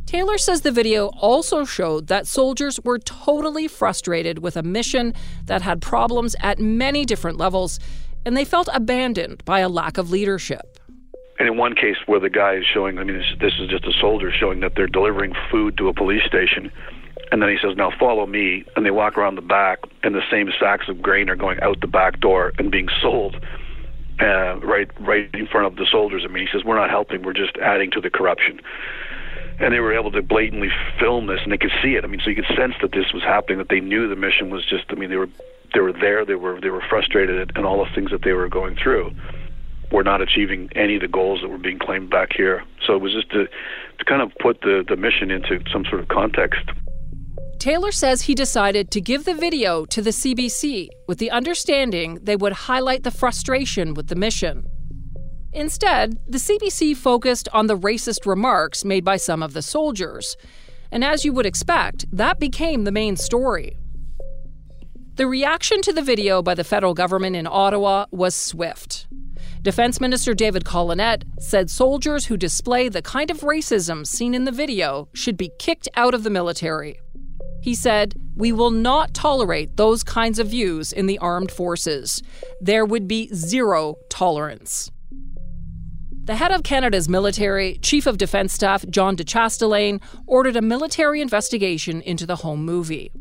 Taylor 0.06 0.38
says 0.38 0.62
the 0.62 0.72
video 0.72 1.08
also 1.20 1.64
showed 1.64 2.08
that 2.08 2.28
soldiers 2.28 2.80
were 2.84 3.00
totally 3.00 3.68
frustrated 3.68 4.40
with 4.40 4.58
a 4.58 4.64
mission 4.64 5.14
that 5.46 5.62
had 5.62 5.82
problems 5.82 6.36
at 6.42 6.60
many 6.60 7.06
different 7.06 7.38
levels, 7.38 7.80
and 8.26 8.36
they 8.36 8.44
felt 8.44 8.68
abandoned 8.74 9.44
by 9.46 9.62
a 9.62 9.70
lack 9.70 9.98
of 9.98 10.12
leadership. 10.12 10.78
And 11.40 11.48
in 11.48 11.58
one 11.58 11.76
case 11.76 11.96
where 12.08 12.20
the 12.20 12.30
guy 12.30 12.56
is 12.56 12.66
showing, 12.72 13.00
I 13.00 13.04
mean, 13.04 13.24
this, 13.40 13.54
is 13.60 13.70
just 13.70 13.86
a 13.86 13.94
soldier 14.00 14.32
showing 14.38 14.60
that 14.60 14.74
they're 14.76 14.86
delivering 14.86 15.34
food 15.50 15.78
to 15.78 15.88
a 15.88 15.94
police 15.94 16.24
station. 16.26 16.72
And 17.32 17.42
then 17.42 17.50
he 17.50 17.58
says, 17.62 17.78
now 17.78 17.92
follow 17.98 18.26
me. 18.26 18.66
And 18.76 18.86
they 18.86 18.92
walk 18.92 19.18
around 19.18 19.36
the 19.36 19.42
back, 19.42 19.80
and 20.04 20.14
the 20.14 20.22
same 20.30 20.52
sacks 20.60 20.90
of 20.90 21.02
grain 21.02 21.30
are 21.30 21.36
going 21.36 21.60
out 21.62 21.80
the 21.80 21.88
back 21.88 22.20
door 22.20 22.52
and 22.60 22.70
being 22.70 22.90
sold 23.02 23.38
uh, 24.22 24.60
right, 24.60 24.90
right 25.02 25.30
in 25.34 25.48
front 25.48 25.68
of 25.68 25.76
the 25.76 25.88
soldiers. 25.92 26.24
I 26.24 26.32
mean, 26.32 26.46
he 26.46 26.52
says, 26.52 26.64
we're 26.64 26.78
not 26.78 26.90
helping, 26.90 27.24
we're 27.24 27.34
just 27.34 27.58
adding 27.58 27.92
to 27.92 28.02
the 28.02 28.10
corruption 28.10 28.62
and 29.62 29.74
they 29.74 29.80
were 29.80 29.94
able 29.94 30.12
to 30.12 30.22
blatantly 30.24 30.70
film 31.00 31.28
this, 31.28 31.40
and 31.44 31.52
they 31.52 31.58
could 31.58 31.72
see 31.84 31.94
it. 31.94 32.04
I 32.04 32.08
mean, 32.08 32.20
so 32.24 32.32
you 32.32 32.36
could 32.36 32.56
sense 32.58 32.74
that 32.82 32.92
this 32.92 33.14
was 33.14 33.22
happening. 33.22 33.60
That 33.60 33.70
they 33.70 33.80
knew 33.80 34.10
the 34.10 34.16
mission 34.16 34.50
was 34.50 34.66
just. 34.66 34.86
I 34.90 34.96
mean, 34.96 35.12
they 35.12 35.18
were 35.18 35.30
they 35.74 35.80
were 35.80 35.94
there. 35.94 36.26
They 36.26 36.36
were 36.36 36.60
they 36.60 36.70
were 36.70 36.84
frustrated, 36.90 37.52
and 37.56 37.66
all 37.66 37.84
the 37.84 37.90
things 37.94 38.10
that 38.10 38.24
they 38.24 38.34
were 38.34 38.50
going 38.50 38.76
through 38.76 39.12
were 39.92 40.04
not 40.04 40.22
achieving 40.22 40.70
any 40.76 40.96
of 40.96 41.02
the 41.02 41.08
goals 41.08 41.42
that 41.42 41.50
were 41.50 41.60
being 41.60 41.78
claimed 41.78 42.10
back 42.10 42.30
here. 42.36 42.64
So 42.86 42.96
it 42.96 43.02
was 43.02 43.14
just 43.14 43.30
to 43.32 43.46
to 43.46 44.06
kind 44.06 44.22
of 44.22 44.32
put 44.42 44.62
the 44.62 44.84
the 44.88 44.96
mission 44.96 45.30
into 45.30 45.62
some 45.72 45.86
sort 45.86 46.02
of 46.02 46.08
context. 46.08 46.66
Taylor 47.62 47.92
says 47.92 48.24
he 48.24 48.34
decided 48.34 48.90
to 48.90 49.00
give 49.00 49.24
the 49.24 49.36
video 49.36 49.86
to 49.86 50.02
the 50.02 50.10
CBC 50.10 50.88
with 51.08 51.20
the 51.20 51.30
understanding 51.30 52.18
they 52.24 52.36
would 52.36 52.54
highlight 52.54 53.04
the 53.04 53.12
frustration 53.12 53.94
with 53.94 54.08
the 54.08 54.16
mission. 54.16 54.66
Instead, 55.54 56.18
the 56.28 56.40
CBC 56.40 56.98
focused 56.98 57.48
on 57.54 57.68
the 57.68 57.78
racist 57.78 58.26
remarks 58.26 58.84
made 58.84 59.06
by 59.06 59.16
some 59.16 59.44
of 59.44 59.54
the 59.54 59.62
soldiers. 59.62 60.36
And 60.92 61.04
as 61.04 61.24
you 61.24 61.34
would 61.34 61.46
expect, 61.46 62.08
that 62.12 62.40
became 62.40 62.84
the 62.84 62.92
main 62.92 63.16
story. 63.16 63.78
The 65.18 65.28
reaction 65.28 65.84
to 65.84 65.94
the 65.94 66.02
video 66.02 66.42
by 66.42 66.56
the 66.56 66.64
federal 66.64 66.96
government 66.96 67.36
in 67.36 67.46
Ottawa 67.46 68.08
was 68.10 68.34
swift. 68.34 69.08
Defense 69.62 70.02
Minister 70.02 70.34
David 70.34 70.66
Collenette 70.66 71.26
said 71.38 71.70
soldiers 71.70 72.26
who 72.26 72.38
display 72.38 72.90
the 72.90 73.04
kind 73.04 73.30
of 73.30 73.42
racism 73.42 74.08
seen 74.08 74.34
in 74.34 74.46
the 74.46 74.52
video 74.52 75.10
should 75.14 75.38
be 75.38 75.52
kicked 75.60 75.88
out 75.94 76.16
of 76.16 76.24
the 76.24 76.32
military. 76.32 77.00
He 77.62 77.76
said, 77.76 78.16
We 78.36 78.52
will 78.52 78.72
not 78.72 79.14
tolerate 79.14 79.78
those 79.78 80.04
kinds 80.04 80.40
of 80.40 80.48
views 80.48 80.92
in 80.92 81.06
the 81.06 81.20
armed 81.20 81.52
forces. 81.52 82.22
There 82.60 82.86
would 82.86 83.08
be 83.08 83.30
zero 83.34 83.96
tolerance. 84.10 84.92
The 86.24 86.36
head 86.36 86.52
of 86.52 86.64
Canada's 86.64 87.10
military, 87.10 87.78
Chief 87.82 88.06
of 88.06 88.18
Defence 88.18 88.54
Staff 88.54 88.86
John 88.90 89.16
de 89.16 89.24
Chastelain, 89.24 90.02
ordered 90.28 90.56
a 90.56 90.62
military 90.62 91.22
investigation 91.22 92.02
into 92.02 92.26
the 92.26 92.38
home 92.38 92.64
movie. 92.66 93.12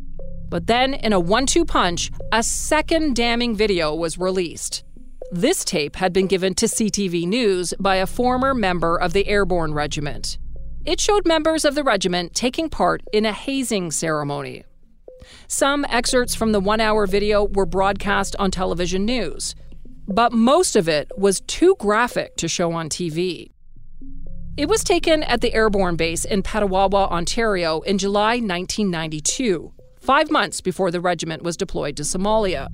But 0.49 0.67
then, 0.67 0.95
in 0.95 1.13
a 1.13 1.21
one 1.21 1.47
two 1.47 1.65
punch, 1.65 2.11
a 2.33 2.43
second 2.43 3.17
damning 3.17 3.55
video 3.55 3.95
was 3.95 4.19
released. 4.19 4.85
This 5.31 5.65
tape 5.65 5.97
had 5.97 6.13
been 6.13 6.27
given 6.27 6.55
to 6.55 6.67
CTV 6.67 7.27
News 7.27 7.73
by 7.79 7.97
a 7.97 8.07
former 8.07 8.53
member 8.53 8.97
of 8.97 9.13
the 9.13 9.29
Airborne 9.29 9.73
Regiment. 9.73 10.39
It 10.87 10.99
showed 10.99 11.27
members 11.27 11.67
of 11.67 11.75
the 11.75 11.85
regiment 11.85 12.35
taking 12.35 12.71
part 12.71 13.03
in 13.13 13.27
a 13.27 13.35
hazing 13.35 13.91
ceremony. 13.91 14.65
Some 15.47 15.85
excerpts 15.91 16.35
from 16.35 16.53
the 16.53 16.61
one 16.61 16.81
hour 16.81 17.07
video 17.07 17.45
were 17.45 17.67
broadcast 17.67 18.35
on 18.39 18.51
television 18.51 19.05
news, 19.05 19.55
but 20.09 20.33
most 20.33 20.77
of 20.77 20.89
it 20.89 21.13
was 21.19 21.43
too 21.43 21.77
graphic 21.79 22.37
to 22.37 22.49
show 22.49 22.73
on 22.73 22.89
TV. 22.89 23.51
It 24.57 24.71
was 24.71 24.83
taken 24.83 25.23
at 25.23 25.43
the 25.43 25.53
airborne 25.53 25.97
base 25.97 26.25
in 26.25 26.43
Petawawa, 26.43 27.11
Ontario 27.11 27.81
in 27.81 27.99
July 27.99 28.37
1992, 28.37 29.73
five 30.01 30.31
months 30.31 30.63
before 30.63 30.91
the 30.91 31.01
regiment 31.01 31.43
was 31.43 31.59
deployed 31.59 31.97
to 31.99 32.05
Somalia. 32.05 32.69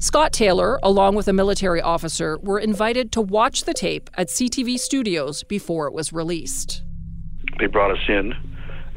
Scott 0.00 0.32
Taylor, 0.32 0.80
along 0.82 1.14
with 1.14 1.28
a 1.28 1.32
military 1.32 1.80
officer, 1.80 2.36
were 2.42 2.58
invited 2.58 3.12
to 3.12 3.20
watch 3.20 3.62
the 3.62 3.74
tape 3.74 4.10
at 4.14 4.26
CTV 4.26 4.76
studios 4.76 5.44
before 5.44 5.86
it 5.86 5.94
was 5.94 6.12
released. 6.12 6.82
They 7.58 7.66
brought 7.66 7.90
us 7.90 8.04
in, 8.08 8.34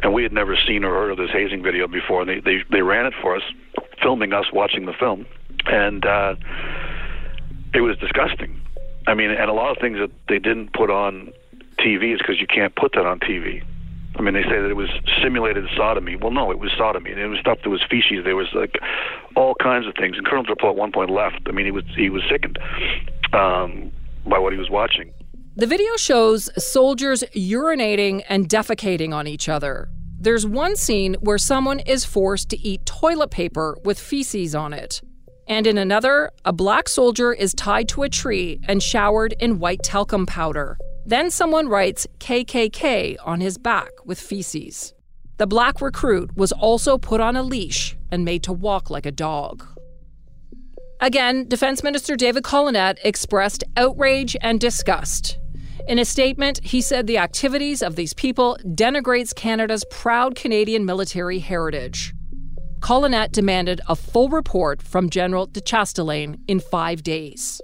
and 0.04 0.14
we 0.14 0.24
had 0.24 0.32
never 0.32 0.58
seen 0.68 0.84
or 0.84 0.94
heard 0.94 1.12
of 1.12 1.18
this 1.18 1.32
hazing 1.32 1.64
video 1.64 1.88
before. 1.88 2.22
And 2.22 2.30
they, 2.30 2.40
they, 2.40 2.64
they 2.72 2.82
ran 2.82 3.06
it 3.06 3.14
for 3.22 3.36
us, 3.36 3.44
filming 4.02 4.34
us 4.34 4.46
watching 4.54 4.86
the 4.86 4.94
film. 4.94 5.26
And 5.68 6.06
uh, 6.06 6.36
it 7.74 7.82
was 7.82 7.98
disgusting. 7.98 8.60
I 9.08 9.14
mean, 9.14 9.32
and 9.32 9.50
a 9.50 9.54
lot 9.54 9.72
of 9.72 9.78
things 9.80 9.98
that 10.00 10.12
they 10.28 10.40
didn't 10.40 10.74
put 10.74 10.90
on 10.90 11.32
TV 11.80 12.14
is 12.14 12.20
because 12.20 12.40
you 12.40 12.48
can't 12.48 12.76
put 12.76 12.94
that 12.94 13.06
on 13.06 13.20
TV. 13.20 13.64
I 14.18 14.22
mean, 14.22 14.34
they 14.34 14.44
say 14.44 14.62
that 14.62 14.70
it 14.70 14.78
was 14.78 14.90
simulated 15.22 15.66
sodomy. 15.76 16.16
Well, 16.16 16.32
no, 16.32 16.50
it 16.52 16.60
was 16.60 16.72
sodomy. 16.78 17.12
It 17.12 17.28
was 17.28 17.40
stuff 17.40 17.60
that 17.64 17.70
was 17.70 17.84
feces. 17.90 18.24
There 18.24 18.36
was 18.36 18.48
like 18.54 18.80
all 19.36 19.56
kinds 19.56 19.88
of 19.88 19.94
things. 19.96 20.18
And 20.18 20.26
Colonel 20.26 20.46
Drapeau 20.46 20.70
at 20.70 20.76
one 20.76 20.92
point 20.92 21.10
left. 21.10 21.42
I 21.48 21.52
mean, 21.52 21.66
he 21.66 21.72
was 21.72 21.84
he 21.98 22.10
was 22.10 22.24
sickened 22.30 22.58
um, 23.34 23.92
by 24.26 24.40
what 24.40 24.54
he 24.54 24.60
was 24.60 24.70
watching. 24.70 25.12
The 25.58 25.68
video 25.68 25.96
shows 25.96 26.50
soldiers 26.62 27.24
urinating 27.34 28.24
and 28.28 28.50
defecating 28.50 29.14
on 29.14 29.26
each 29.26 29.48
other. 29.48 29.88
There's 30.20 30.46
one 30.46 30.76
scene 30.76 31.14
where 31.22 31.38
someone 31.38 31.80
is 31.80 32.04
forced 32.04 32.50
to 32.50 32.60
eat 32.60 32.86
toilet 32.86 33.32
paper 33.32 33.78
with 33.86 33.98
feces 33.98 34.54
on 34.54 34.74
it. 34.74 35.02
And 35.48 35.66
in 35.66 35.78
another, 35.78 36.32
a 36.44 36.52
black 36.52 36.90
soldier 36.90 37.32
is 37.32 37.54
tied 37.54 37.88
to 37.90 38.04
a 38.04 38.10
tree 38.10 38.60
and 38.68 38.84
showered 38.84 39.34
in 39.40 39.60
white 39.60 39.82
talcum 39.82 40.26
powder. 40.26 40.78
Then 41.06 41.32
someone 41.32 41.70
writes 41.70 42.06
KKK 42.20 43.16
on 43.24 43.40
his 43.40 43.58
back 43.58 43.92
with 44.04 44.20
feces. 44.20 44.94
The 45.38 45.48
black 45.48 45.80
recruit 45.80 46.36
was 46.36 46.52
also 46.52 46.98
put 46.98 47.22
on 47.22 47.38
a 47.38 47.44
leash 47.44 47.96
and 48.12 48.26
made 48.26 48.44
to 48.44 48.52
walk 48.52 48.90
like 48.90 49.06
a 49.06 49.12
dog. 49.12 49.66
Again, 51.00 51.48
Defense 51.48 51.82
Minister 51.82 52.18
David 52.18 52.44
Collenette 52.44 53.00
expressed 53.06 53.64
outrage 53.78 54.36
and 54.42 54.60
disgust. 54.60 55.38
In 55.88 56.00
a 56.00 56.06
statement, 56.06 56.60
he 56.64 56.82
said 56.82 57.06
the 57.06 57.18
activities 57.18 57.82
of 57.82 57.96
these 57.96 58.14
people 58.14 58.58
denigrates 58.64 59.36
Canada's 59.36 59.86
proud 59.90 60.36
Canadian 60.36 60.86
military 60.86 61.40
heritage. 61.40 62.14
Collenette 62.82 63.32
demanded 63.32 63.82
a 63.88 63.96
full 63.96 64.30
report 64.30 64.82
from 64.82 65.10
General 65.10 65.48
de 65.48 65.62
Chastelain 65.62 66.40
in 66.48 66.60
five 66.60 67.04
days. 67.04 67.62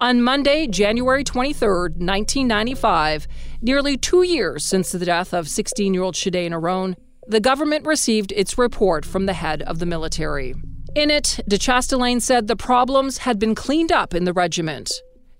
On 0.00 0.20
Monday, 0.20 0.66
January 0.66 1.22
23, 1.22 1.68
1995, 1.68 3.28
nearly 3.62 3.96
two 3.96 4.22
years 4.22 4.64
since 4.64 4.90
the 4.90 5.04
death 5.04 5.32
of 5.32 5.48
16 5.48 5.94
year 5.94 6.02
old 6.02 6.14
Shidane 6.14 6.50
Arone, 6.50 6.96
the 7.26 7.40
government 7.40 7.86
received 7.86 8.32
its 8.32 8.58
report 8.58 9.04
from 9.04 9.26
the 9.26 9.32
head 9.32 9.62
of 9.62 9.78
the 9.78 9.86
military. 9.86 10.54
In 10.94 11.10
it, 11.10 11.40
de 11.48 11.58
Chastelain 11.58 12.20
said 12.20 12.46
the 12.46 12.56
problems 12.56 13.18
had 13.18 13.38
been 13.38 13.54
cleaned 13.54 13.92
up 13.92 14.14
in 14.14 14.24
the 14.24 14.32
regiment. 14.32 14.90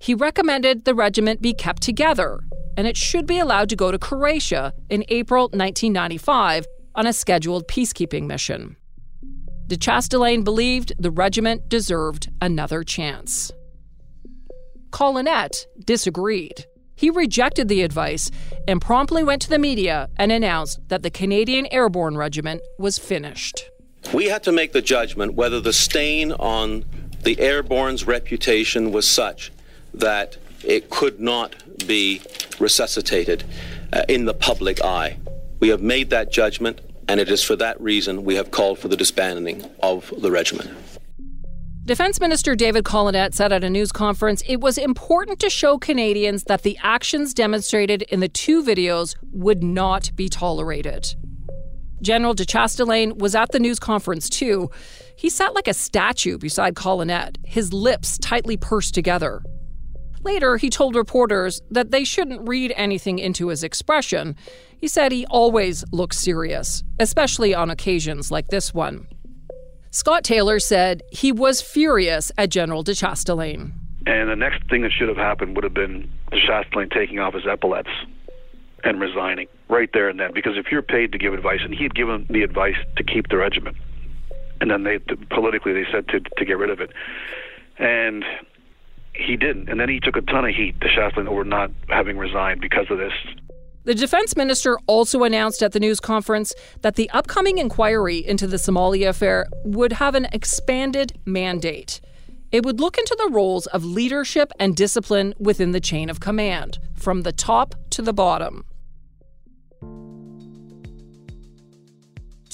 He 0.04 0.12
recommended 0.12 0.84
the 0.84 0.94
regiment 0.94 1.40
be 1.40 1.54
kept 1.54 1.80
together, 1.80 2.40
and 2.76 2.86
it 2.86 2.94
should 2.94 3.26
be 3.26 3.38
allowed 3.38 3.70
to 3.70 3.76
go 3.76 3.90
to 3.90 3.98
Croatia 3.98 4.74
in 4.90 5.02
April 5.08 5.44
1995 5.44 6.66
on 6.94 7.06
a 7.06 7.12
scheduled 7.14 7.66
peacekeeping 7.68 8.26
mission. 8.26 8.76
De 9.66 9.78
Chastelain 9.78 10.44
believed 10.44 10.92
the 10.98 11.10
regiment 11.10 11.70
deserved 11.70 12.28
another 12.42 12.84
chance. 12.84 13.50
Collenette 14.90 15.64
disagreed. 15.86 16.66
He 16.94 17.08
rejected 17.08 17.68
the 17.68 17.80
advice 17.80 18.30
and 18.68 18.82
promptly 18.82 19.24
went 19.24 19.40
to 19.40 19.48
the 19.48 19.58
media 19.58 20.10
and 20.18 20.30
announced 20.30 20.80
that 20.88 21.02
the 21.02 21.10
Canadian 21.10 21.66
Airborne 21.72 22.18
Regiment 22.18 22.60
was 22.78 22.98
finished. 22.98 23.70
We 24.12 24.26
had 24.26 24.42
to 24.42 24.52
make 24.52 24.72
the 24.72 24.82
judgment 24.82 25.32
whether 25.32 25.60
the 25.60 25.72
stain 25.72 26.32
on 26.32 26.84
the 27.22 27.40
airborne's 27.40 28.06
reputation 28.06 28.92
was 28.92 29.08
such 29.08 29.50
that 29.94 30.36
it 30.64 30.90
could 30.90 31.20
not 31.20 31.54
be 31.86 32.22
resuscitated 32.58 33.44
uh, 33.92 34.02
in 34.08 34.24
the 34.24 34.34
public 34.34 34.82
eye. 34.82 35.18
We 35.60 35.68
have 35.68 35.82
made 35.82 36.10
that 36.10 36.32
judgment, 36.32 36.80
and 37.08 37.20
it 37.20 37.28
is 37.28 37.42
for 37.42 37.56
that 37.56 37.80
reason 37.80 38.24
we 38.24 38.34
have 38.34 38.50
called 38.50 38.78
for 38.78 38.88
the 38.88 38.96
disbanding 38.96 39.64
of 39.82 40.12
the 40.18 40.30
regiment. 40.30 40.70
Defense 41.86 42.18
Minister 42.18 42.56
David 42.56 42.86
Collenette 42.86 43.34
said 43.34 43.52
at 43.52 43.62
a 43.62 43.68
news 43.68 43.92
conference 43.92 44.42
it 44.48 44.60
was 44.60 44.78
important 44.78 45.38
to 45.40 45.50
show 45.50 45.76
Canadians 45.76 46.44
that 46.44 46.62
the 46.62 46.78
actions 46.82 47.34
demonstrated 47.34 48.02
in 48.02 48.20
the 48.20 48.28
two 48.28 48.62
videos 48.62 49.14
would 49.32 49.62
not 49.62 50.10
be 50.16 50.30
tolerated. 50.30 51.14
General 52.00 52.32
de 52.32 52.46
Chastelain 52.46 53.18
was 53.18 53.34
at 53.34 53.52
the 53.52 53.58
news 53.58 53.78
conference 53.78 54.30
too. 54.30 54.70
He 55.16 55.28
sat 55.28 55.54
like 55.54 55.68
a 55.68 55.74
statue 55.74 56.38
beside 56.38 56.74
Collenette, 56.74 57.36
his 57.44 57.72
lips 57.72 58.16
tightly 58.16 58.56
pursed 58.56 58.94
together. 58.94 59.42
Later, 60.24 60.56
he 60.56 60.70
told 60.70 60.96
reporters 60.96 61.60
that 61.70 61.90
they 61.90 62.02
shouldn't 62.02 62.48
read 62.48 62.72
anything 62.76 63.18
into 63.18 63.48
his 63.48 63.62
expression. 63.62 64.36
He 64.80 64.88
said 64.88 65.12
he 65.12 65.26
always 65.26 65.84
looks 65.92 66.18
serious, 66.18 66.82
especially 66.98 67.54
on 67.54 67.70
occasions 67.70 68.30
like 68.30 68.48
this 68.48 68.72
one. 68.72 69.06
Scott 69.90 70.24
Taylor 70.24 70.58
said 70.58 71.02
he 71.12 71.30
was 71.30 71.60
furious 71.60 72.32
at 72.38 72.48
General 72.48 72.82
de 72.82 72.92
Chastelain. 72.92 73.72
And 74.06 74.28
the 74.28 74.36
next 74.36 74.68
thing 74.68 74.82
that 74.82 74.92
should 74.92 75.08
have 75.08 75.16
happened 75.16 75.54
would 75.56 75.64
have 75.64 75.74
been 75.74 76.10
de 76.30 76.40
Chastelain 76.40 76.90
taking 76.90 77.18
off 77.18 77.34
his 77.34 77.44
epaulets 77.46 77.90
and 78.82 79.00
resigning 79.00 79.46
right 79.68 79.90
there 79.92 80.08
and 80.08 80.18
then. 80.18 80.32
Because 80.34 80.56
if 80.56 80.66
you're 80.72 80.82
paid 80.82 81.12
to 81.12 81.18
give 81.18 81.32
advice, 81.32 81.60
and 81.62 81.74
he 81.74 81.82
had 81.82 81.94
given 81.94 82.26
the 82.28 82.42
advice 82.42 82.76
to 82.96 83.04
keep 83.04 83.28
the 83.28 83.36
regiment, 83.36 83.76
and 84.60 84.70
then 84.70 84.84
they 84.84 84.98
politically 85.30 85.72
they 85.72 85.86
said 85.92 86.08
to 86.08 86.20
to 86.20 86.44
get 86.44 86.58
rid 86.58 86.70
of 86.70 86.80
it, 86.80 86.90
and 87.78 88.24
he 89.14 89.36
didn't. 89.36 89.68
And 89.68 89.80
then 89.80 89.88
he 89.88 90.00
took 90.00 90.16
a 90.16 90.20
ton 90.20 90.44
of 90.44 90.54
heat, 90.54 90.78
de 90.80 90.88
Chastelain, 90.88 91.28
over 91.28 91.44
not 91.44 91.70
having 91.88 92.18
resigned 92.18 92.60
because 92.60 92.86
of 92.90 92.98
this. 92.98 93.12
The 93.84 93.94
defense 93.94 94.34
minister 94.34 94.78
also 94.86 95.24
announced 95.24 95.62
at 95.62 95.72
the 95.72 95.80
news 95.80 96.00
conference 96.00 96.54
that 96.80 96.96
the 96.96 97.10
upcoming 97.10 97.58
inquiry 97.58 98.16
into 98.16 98.46
the 98.46 98.56
Somalia 98.56 99.10
affair 99.10 99.46
would 99.64 99.92
have 99.94 100.14
an 100.14 100.26
expanded 100.32 101.18
mandate. 101.26 102.00
It 102.50 102.64
would 102.64 102.80
look 102.80 102.96
into 102.96 103.16
the 103.18 103.30
roles 103.30 103.66
of 103.66 103.84
leadership 103.84 104.52
and 104.58 104.74
discipline 104.74 105.34
within 105.38 105.72
the 105.72 105.80
chain 105.80 106.08
of 106.08 106.20
command, 106.20 106.78
from 106.94 107.22
the 107.22 107.32
top 107.32 107.74
to 107.90 108.00
the 108.00 108.12
bottom. 108.14 108.64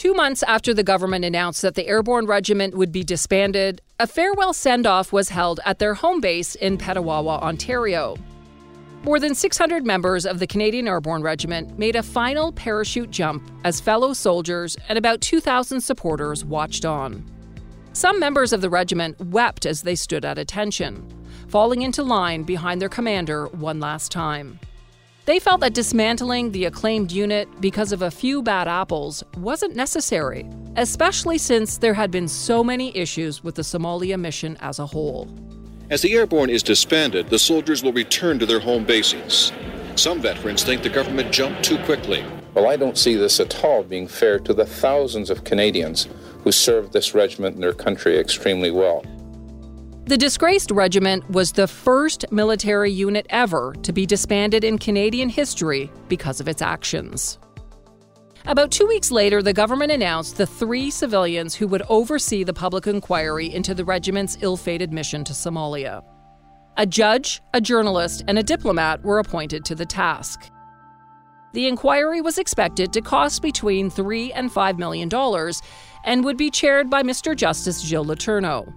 Two 0.00 0.14
months 0.14 0.42
after 0.44 0.72
the 0.72 0.82
government 0.82 1.26
announced 1.26 1.60
that 1.60 1.74
the 1.74 1.86
airborne 1.86 2.24
regiment 2.24 2.74
would 2.74 2.90
be 2.90 3.04
disbanded, 3.04 3.82
a 3.98 4.06
farewell 4.06 4.54
send 4.54 4.86
off 4.86 5.12
was 5.12 5.28
held 5.28 5.60
at 5.66 5.78
their 5.78 5.92
home 5.92 6.22
base 6.22 6.54
in 6.54 6.78
Petawawa, 6.78 7.42
Ontario. 7.42 8.16
More 9.02 9.20
than 9.20 9.34
600 9.34 9.84
members 9.84 10.24
of 10.24 10.38
the 10.38 10.46
Canadian 10.46 10.88
Airborne 10.88 11.22
Regiment 11.22 11.78
made 11.78 11.96
a 11.96 12.02
final 12.02 12.50
parachute 12.50 13.10
jump 13.10 13.42
as 13.62 13.78
fellow 13.78 14.14
soldiers 14.14 14.74
and 14.88 14.96
about 14.96 15.20
2,000 15.20 15.82
supporters 15.82 16.46
watched 16.46 16.86
on. 16.86 17.22
Some 17.92 18.18
members 18.18 18.54
of 18.54 18.62
the 18.62 18.70
regiment 18.70 19.20
wept 19.26 19.66
as 19.66 19.82
they 19.82 19.96
stood 19.96 20.24
at 20.24 20.38
attention, 20.38 21.06
falling 21.48 21.82
into 21.82 22.02
line 22.02 22.44
behind 22.44 22.80
their 22.80 22.88
commander 22.88 23.48
one 23.48 23.80
last 23.80 24.10
time. 24.10 24.60
They 25.30 25.38
felt 25.38 25.60
that 25.60 25.74
dismantling 25.74 26.50
the 26.50 26.64
acclaimed 26.64 27.12
unit 27.12 27.48
because 27.60 27.92
of 27.92 28.02
a 28.02 28.10
few 28.10 28.42
bad 28.42 28.66
apples 28.66 29.22
wasn't 29.36 29.76
necessary, 29.76 30.44
especially 30.74 31.38
since 31.38 31.78
there 31.78 31.94
had 31.94 32.10
been 32.10 32.26
so 32.26 32.64
many 32.64 32.90
issues 32.96 33.44
with 33.44 33.54
the 33.54 33.62
Somalia 33.62 34.18
mission 34.18 34.56
as 34.60 34.80
a 34.80 34.86
whole. 34.86 35.28
As 35.88 36.02
the 36.02 36.14
airborne 36.14 36.50
is 36.50 36.64
disbanded, 36.64 37.28
the 37.28 37.38
soldiers 37.38 37.84
will 37.84 37.92
return 37.92 38.40
to 38.40 38.44
their 38.44 38.58
home 38.58 38.84
bases. 38.84 39.52
Some 39.94 40.20
veterans 40.20 40.64
think 40.64 40.82
the 40.82 40.88
government 40.88 41.30
jumped 41.30 41.62
too 41.62 41.78
quickly. 41.84 42.24
Well, 42.54 42.68
I 42.68 42.74
don't 42.74 42.98
see 42.98 43.14
this 43.14 43.38
at 43.38 43.64
all 43.64 43.84
being 43.84 44.08
fair 44.08 44.40
to 44.40 44.52
the 44.52 44.66
thousands 44.66 45.30
of 45.30 45.44
Canadians 45.44 46.08
who 46.42 46.50
served 46.50 46.92
this 46.92 47.14
regiment 47.14 47.54
and 47.54 47.62
their 47.62 47.72
country 47.72 48.18
extremely 48.18 48.72
well. 48.72 49.04
The 50.10 50.18
disgraced 50.18 50.72
regiment 50.72 51.30
was 51.30 51.52
the 51.52 51.68
first 51.68 52.24
military 52.32 52.90
unit 52.90 53.26
ever 53.30 53.72
to 53.84 53.92
be 53.92 54.06
disbanded 54.06 54.64
in 54.64 54.76
Canadian 54.76 55.28
history 55.28 55.88
because 56.08 56.40
of 56.40 56.48
its 56.48 56.62
actions. 56.62 57.38
About 58.44 58.72
two 58.72 58.88
weeks 58.88 59.12
later, 59.12 59.40
the 59.40 59.52
government 59.52 59.92
announced 59.92 60.36
the 60.36 60.48
three 60.48 60.90
civilians 60.90 61.54
who 61.54 61.68
would 61.68 61.84
oversee 61.88 62.42
the 62.42 62.52
public 62.52 62.88
inquiry 62.88 63.54
into 63.54 63.72
the 63.72 63.84
regiment's 63.84 64.36
ill 64.40 64.56
fated 64.56 64.92
mission 64.92 65.22
to 65.22 65.32
Somalia. 65.32 66.02
A 66.76 66.86
judge, 66.86 67.40
a 67.54 67.60
journalist, 67.60 68.24
and 68.26 68.36
a 68.36 68.42
diplomat 68.42 69.04
were 69.04 69.20
appointed 69.20 69.64
to 69.66 69.76
the 69.76 69.86
task. 69.86 70.50
The 71.52 71.68
inquiry 71.68 72.20
was 72.20 72.36
expected 72.36 72.92
to 72.94 73.00
cost 73.00 73.42
between 73.42 73.90
three 73.90 74.32
and 74.32 74.50
five 74.50 74.76
million 74.76 75.08
dollars 75.08 75.62
and 76.04 76.24
would 76.24 76.36
be 76.36 76.50
chaired 76.50 76.90
by 76.90 77.04
Mr. 77.04 77.36
Justice 77.36 77.80
Gilles 77.80 78.06
Letourneau. 78.06 78.74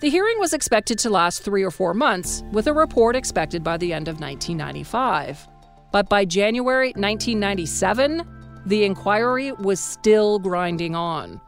The 0.00 0.10
hearing 0.10 0.38
was 0.38 0.52
expected 0.52 0.98
to 1.00 1.10
last 1.10 1.42
three 1.42 1.62
or 1.62 1.70
four 1.70 1.94
months, 1.94 2.42
with 2.52 2.66
a 2.66 2.74
report 2.74 3.16
expected 3.16 3.64
by 3.64 3.78
the 3.78 3.94
end 3.94 4.08
of 4.08 4.20
1995. 4.20 5.48
But 5.90 6.10
by 6.10 6.26
January 6.26 6.88
1997, 6.88 8.22
the 8.66 8.84
inquiry 8.84 9.52
was 9.52 9.80
still 9.80 10.38
grinding 10.38 10.94
on. 10.94 11.40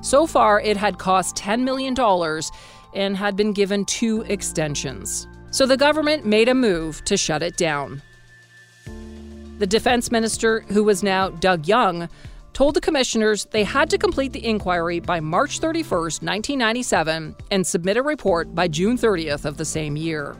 So 0.00 0.26
far, 0.26 0.58
it 0.58 0.78
had 0.78 0.98
cost 0.98 1.36
$10 1.36 1.64
million 1.64 1.94
and 2.94 3.14
had 3.14 3.36
been 3.36 3.52
given 3.52 3.84
two 3.84 4.22
extensions. 4.22 5.28
So 5.50 5.66
the 5.66 5.76
government 5.76 6.24
made 6.24 6.48
a 6.48 6.54
move 6.54 7.04
to 7.04 7.18
shut 7.18 7.42
it 7.42 7.58
down. 7.58 8.00
The 9.58 9.66
defense 9.66 10.10
minister, 10.10 10.60
who 10.68 10.82
was 10.82 11.02
now 11.02 11.28
Doug 11.28 11.68
Young, 11.68 12.08
told 12.56 12.72
the 12.72 12.80
commissioners 12.80 13.44
they 13.50 13.64
had 13.64 13.90
to 13.90 13.98
complete 13.98 14.32
the 14.32 14.42
inquiry 14.42 14.98
by 14.98 15.20
March 15.20 15.58
31, 15.58 16.00
1997, 16.00 17.36
and 17.50 17.66
submit 17.66 17.98
a 17.98 18.02
report 18.02 18.54
by 18.54 18.66
June 18.66 18.96
30th 18.96 19.44
of 19.44 19.58
the 19.58 19.64
same 19.66 19.94
year. 19.94 20.34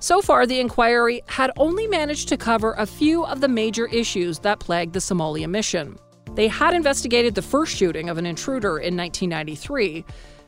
So 0.00 0.20
far, 0.20 0.44
the 0.44 0.58
inquiry 0.58 1.22
had 1.26 1.52
only 1.56 1.86
managed 1.86 2.28
to 2.30 2.36
cover 2.36 2.72
a 2.72 2.84
few 2.84 3.24
of 3.24 3.40
the 3.40 3.46
major 3.46 3.86
issues 3.86 4.40
that 4.40 4.58
plagued 4.58 4.92
the 4.92 4.98
Somalia 4.98 5.48
mission. 5.48 5.96
They 6.34 6.48
had 6.48 6.74
investigated 6.74 7.36
the 7.36 7.42
first 7.42 7.76
shooting 7.76 8.08
of 8.08 8.18
an 8.18 8.26
intruder 8.26 8.78
in 8.78 8.96
1993, 8.96 10.04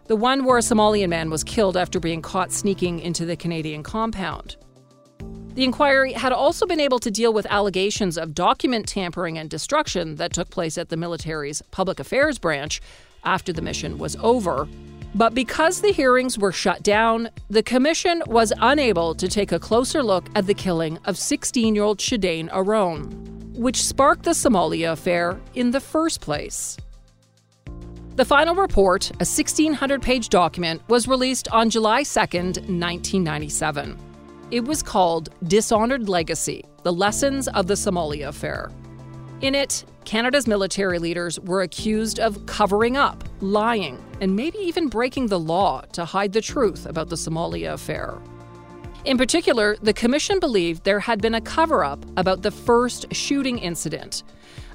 the 0.08 0.16
one 0.16 0.44
where 0.44 0.58
a 0.58 0.62
Somalian 0.62 1.10
man 1.10 1.30
was 1.30 1.44
killed 1.44 1.76
after 1.76 2.00
being 2.00 2.22
caught 2.22 2.50
sneaking 2.50 2.98
into 2.98 3.24
the 3.24 3.36
Canadian 3.36 3.84
compound. 3.84 4.56
The 5.56 5.64
inquiry 5.64 6.12
had 6.12 6.34
also 6.34 6.66
been 6.66 6.80
able 6.80 6.98
to 6.98 7.10
deal 7.10 7.32
with 7.32 7.46
allegations 7.46 8.18
of 8.18 8.34
document 8.34 8.86
tampering 8.86 9.38
and 9.38 9.48
destruction 9.48 10.16
that 10.16 10.34
took 10.34 10.50
place 10.50 10.76
at 10.76 10.90
the 10.90 10.98
military's 10.98 11.62
public 11.70 11.98
affairs 11.98 12.38
branch 12.38 12.82
after 13.24 13.54
the 13.54 13.62
mission 13.62 13.96
was 13.96 14.16
over. 14.16 14.68
But 15.14 15.32
because 15.32 15.80
the 15.80 15.94
hearings 15.94 16.38
were 16.38 16.52
shut 16.52 16.82
down, 16.82 17.30
the 17.48 17.62
commission 17.62 18.22
was 18.26 18.52
unable 18.60 19.14
to 19.14 19.28
take 19.28 19.50
a 19.50 19.58
closer 19.58 20.02
look 20.02 20.28
at 20.34 20.46
the 20.46 20.52
killing 20.52 20.98
of 21.06 21.16
16 21.16 21.74
year 21.74 21.84
old 21.84 22.00
Shidane 22.00 22.50
Arone, 22.50 23.54
which 23.54 23.82
sparked 23.82 24.24
the 24.24 24.32
Somalia 24.32 24.92
affair 24.92 25.40
in 25.54 25.70
the 25.70 25.80
first 25.80 26.20
place. 26.20 26.76
The 28.16 28.26
final 28.26 28.54
report, 28.54 29.08
a 29.12 29.24
1,600 29.24 30.02
page 30.02 30.28
document, 30.28 30.82
was 30.88 31.08
released 31.08 31.48
on 31.48 31.70
July 31.70 32.02
2, 32.02 32.20
1997. 32.20 33.98
It 34.52 34.64
was 34.64 34.80
called 34.80 35.30
Dishonored 35.48 36.08
Legacy 36.08 36.64
The 36.84 36.92
Lessons 36.92 37.48
of 37.48 37.66
the 37.66 37.74
Somalia 37.74 38.28
Affair. 38.28 38.70
In 39.40 39.56
it, 39.56 39.84
Canada's 40.04 40.46
military 40.46 41.00
leaders 41.00 41.40
were 41.40 41.62
accused 41.62 42.20
of 42.20 42.46
covering 42.46 42.96
up, 42.96 43.24
lying, 43.40 44.00
and 44.20 44.36
maybe 44.36 44.58
even 44.58 44.86
breaking 44.86 45.26
the 45.26 45.40
law 45.40 45.80
to 45.92 46.04
hide 46.04 46.32
the 46.32 46.40
truth 46.40 46.86
about 46.86 47.08
the 47.08 47.16
Somalia 47.16 47.72
affair. 47.72 48.18
In 49.04 49.18
particular, 49.18 49.76
the 49.82 49.92
Commission 49.92 50.38
believed 50.38 50.84
there 50.84 51.00
had 51.00 51.20
been 51.20 51.34
a 51.34 51.40
cover 51.40 51.82
up 51.82 52.06
about 52.16 52.42
the 52.42 52.52
first 52.52 53.12
shooting 53.12 53.58
incident, 53.58 54.22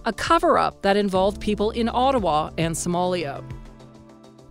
a 0.04 0.12
cover 0.12 0.58
up 0.58 0.82
that 0.82 0.98
involved 0.98 1.40
people 1.40 1.72
in 1.72 1.88
Ottawa 1.88 2.50
and 2.58 2.76
Somalia. 2.76 3.42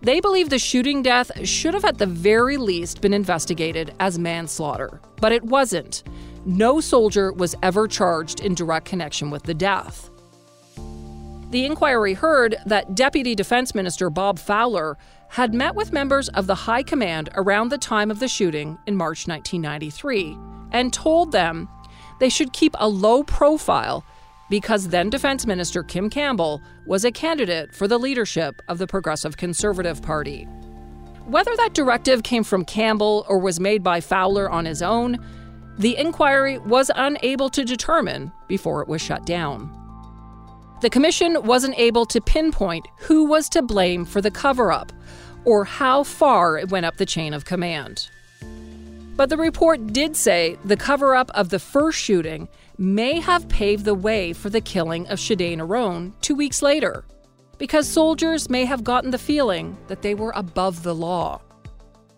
They 0.01 0.19
believe 0.19 0.49
the 0.49 0.57
shooting 0.57 1.03
death 1.03 1.31
should 1.47 1.75
have 1.75 1.85
at 1.85 1.99
the 1.99 2.07
very 2.07 2.57
least 2.57 3.01
been 3.01 3.13
investigated 3.13 3.93
as 3.99 4.17
manslaughter, 4.17 4.99
but 5.17 5.31
it 5.31 5.43
wasn't. 5.43 6.03
No 6.43 6.81
soldier 6.81 7.31
was 7.31 7.55
ever 7.61 7.87
charged 7.87 8.39
in 8.39 8.55
direct 8.55 8.87
connection 8.87 9.29
with 9.29 9.43
the 9.43 9.53
death. 9.53 10.09
The 11.51 11.65
inquiry 11.65 12.15
heard 12.15 12.55
that 12.65 12.95
Deputy 12.95 13.35
Defense 13.35 13.75
Minister 13.75 14.09
Bob 14.09 14.39
Fowler 14.39 14.97
had 15.29 15.53
met 15.53 15.75
with 15.75 15.93
members 15.93 16.29
of 16.29 16.47
the 16.47 16.55
High 16.55 16.81
Command 16.81 17.29
around 17.35 17.69
the 17.69 17.77
time 17.77 18.09
of 18.09 18.19
the 18.19 18.27
shooting 18.27 18.79
in 18.87 18.95
March 18.95 19.27
1993 19.27 20.35
and 20.71 20.91
told 20.91 21.31
them 21.31 21.69
they 22.19 22.29
should 22.29 22.53
keep 22.53 22.75
a 22.79 22.87
low 22.87 23.21
profile 23.23 24.03
because 24.51 24.89
then 24.89 25.09
Defense 25.09 25.47
Minister 25.47 25.81
Kim 25.81 26.09
Campbell 26.09 26.61
was 26.85 27.05
a 27.05 27.11
candidate 27.11 27.73
for 27.73 27.87
the 27.87 27.97
leadership 27.97 28.61
of 28.67 28.79
the 28.79 28.85
Progressive 28.85 29.37
Conservative 29.37 30.01
Party. 30.01 30.43
Whether 31.25 31.55
that 31.55 31.73
directive 31.73 32.23
came 32.23 32.43
from 32.43 32.65
Campbell 32.65 33.25
or 33.29 33.39
was 33.39 33.61
made 33.61 33.81
by 33.81 34.01
Fowler 34.01 34.49
on 34.49 34.65
his 34.65 34.81
own, 34.81 35.25
the 35.77 35.95
inquiry 35.95 36.57
was 36.57 36.91
unable 36.93 37.49
to 37.49 37.63
determine 37.63 38.29
before 38.49 38.81
it 38.81 38.89
was 38.89 39.01
shut 39.01 39.25
down. 39.25 39.71
The 40.81 40.89
Commission 40.89 41.41
wasn't 41.43 41.79
able 41.79 42.05
to 42.07 42.19
pinpoint 42.19 42.85
who 42.97 43.23
was 43.23 43.47
to 43.49 43.61
blame 43.61 44.03
for 44.03 44.19
the 44.19 44.31
cover 44.31 44.69
up 44.69 44.91
or 45.45 45.63
how 45.63 46.03
far 46.03 46.57
it 46.57 46.69
went 46.69 46.85
up 46.85 46.97
the 46.97 47.05
chain 47.05 47.33
of 47.33 47.45
command. 47.45 48.09
But 49.21 49.29
the 49.29 49.37
report 49.37 49.93
did 49.93 50.17
say 50.17 50.57
the 50.65 50.75
cover 50.75 51.15
up 51.15 51.29
of 51.35 51.49
the 51.49 51.59
first 51.59 51.99
shooting 51.99 52.49
may 52.79 53.19
have 53.19 53.47
paved 53.47 53.85
the 53.85 53.93
way 53.93 54.33
for 54.33 54.49
the 54.49 54.61
killing 54.61 55.05
of 55.09 55.19
Shidane 55.19 55.59
Arone 55.59 56.13
two 56.21 56.33
weeks 56.33 56.63
later, 56.63 57.05
because 57.59 57.87
soldiers 57.87 58.49
may 58.49 58.65
have 58.65 58.83
gotten 58.83 59.11
the 59.11 59.19
feeling 59.19 59.77
that 59.89 60.01
they 60.01 60.15
were 60.15 60.33
above 60.35 60.81
the 60.81 60.95
law. 60.95 61.39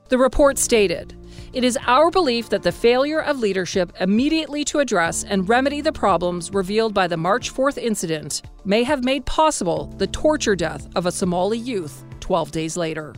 The 0.08 0.18
report 0.18 0.58
stated 0.58 1.14
It 1.52 1.66
is 1.66 1.78
our 1.88 2.10
belief 2.10 2.48
that 2.48 2.64
the 2.64 2.72
failure 2.72 3.20
of 3.20 3.40
leadership 3.40 3.92
immediately 4.00 4.64
to 4.64 4.80
address 4.80 5.26
and 5.26 5.50
remedy 5.50 5.82
the 5.82 5.92
problems 5.92 6.52
revealed 6.54 6.94
by 6.94 7.08
the 7.08 7.18
March 7.18 7.54
4th 7.54 7.78
incident 7.78 8.44
may 8.64 8.84
have 8.84 9.04
made 9.04 9.26
possible 9.26 9.88
the 9.98 10.08
torture 10.08 10.56
death 10.56 10.88
of 10.96 11.06
a 11.06 11.12
Somali 11.12 11.58
youth 11.58 12.06
12 12.22 12.52
days 12.52 12.78
later. 12.78 13.14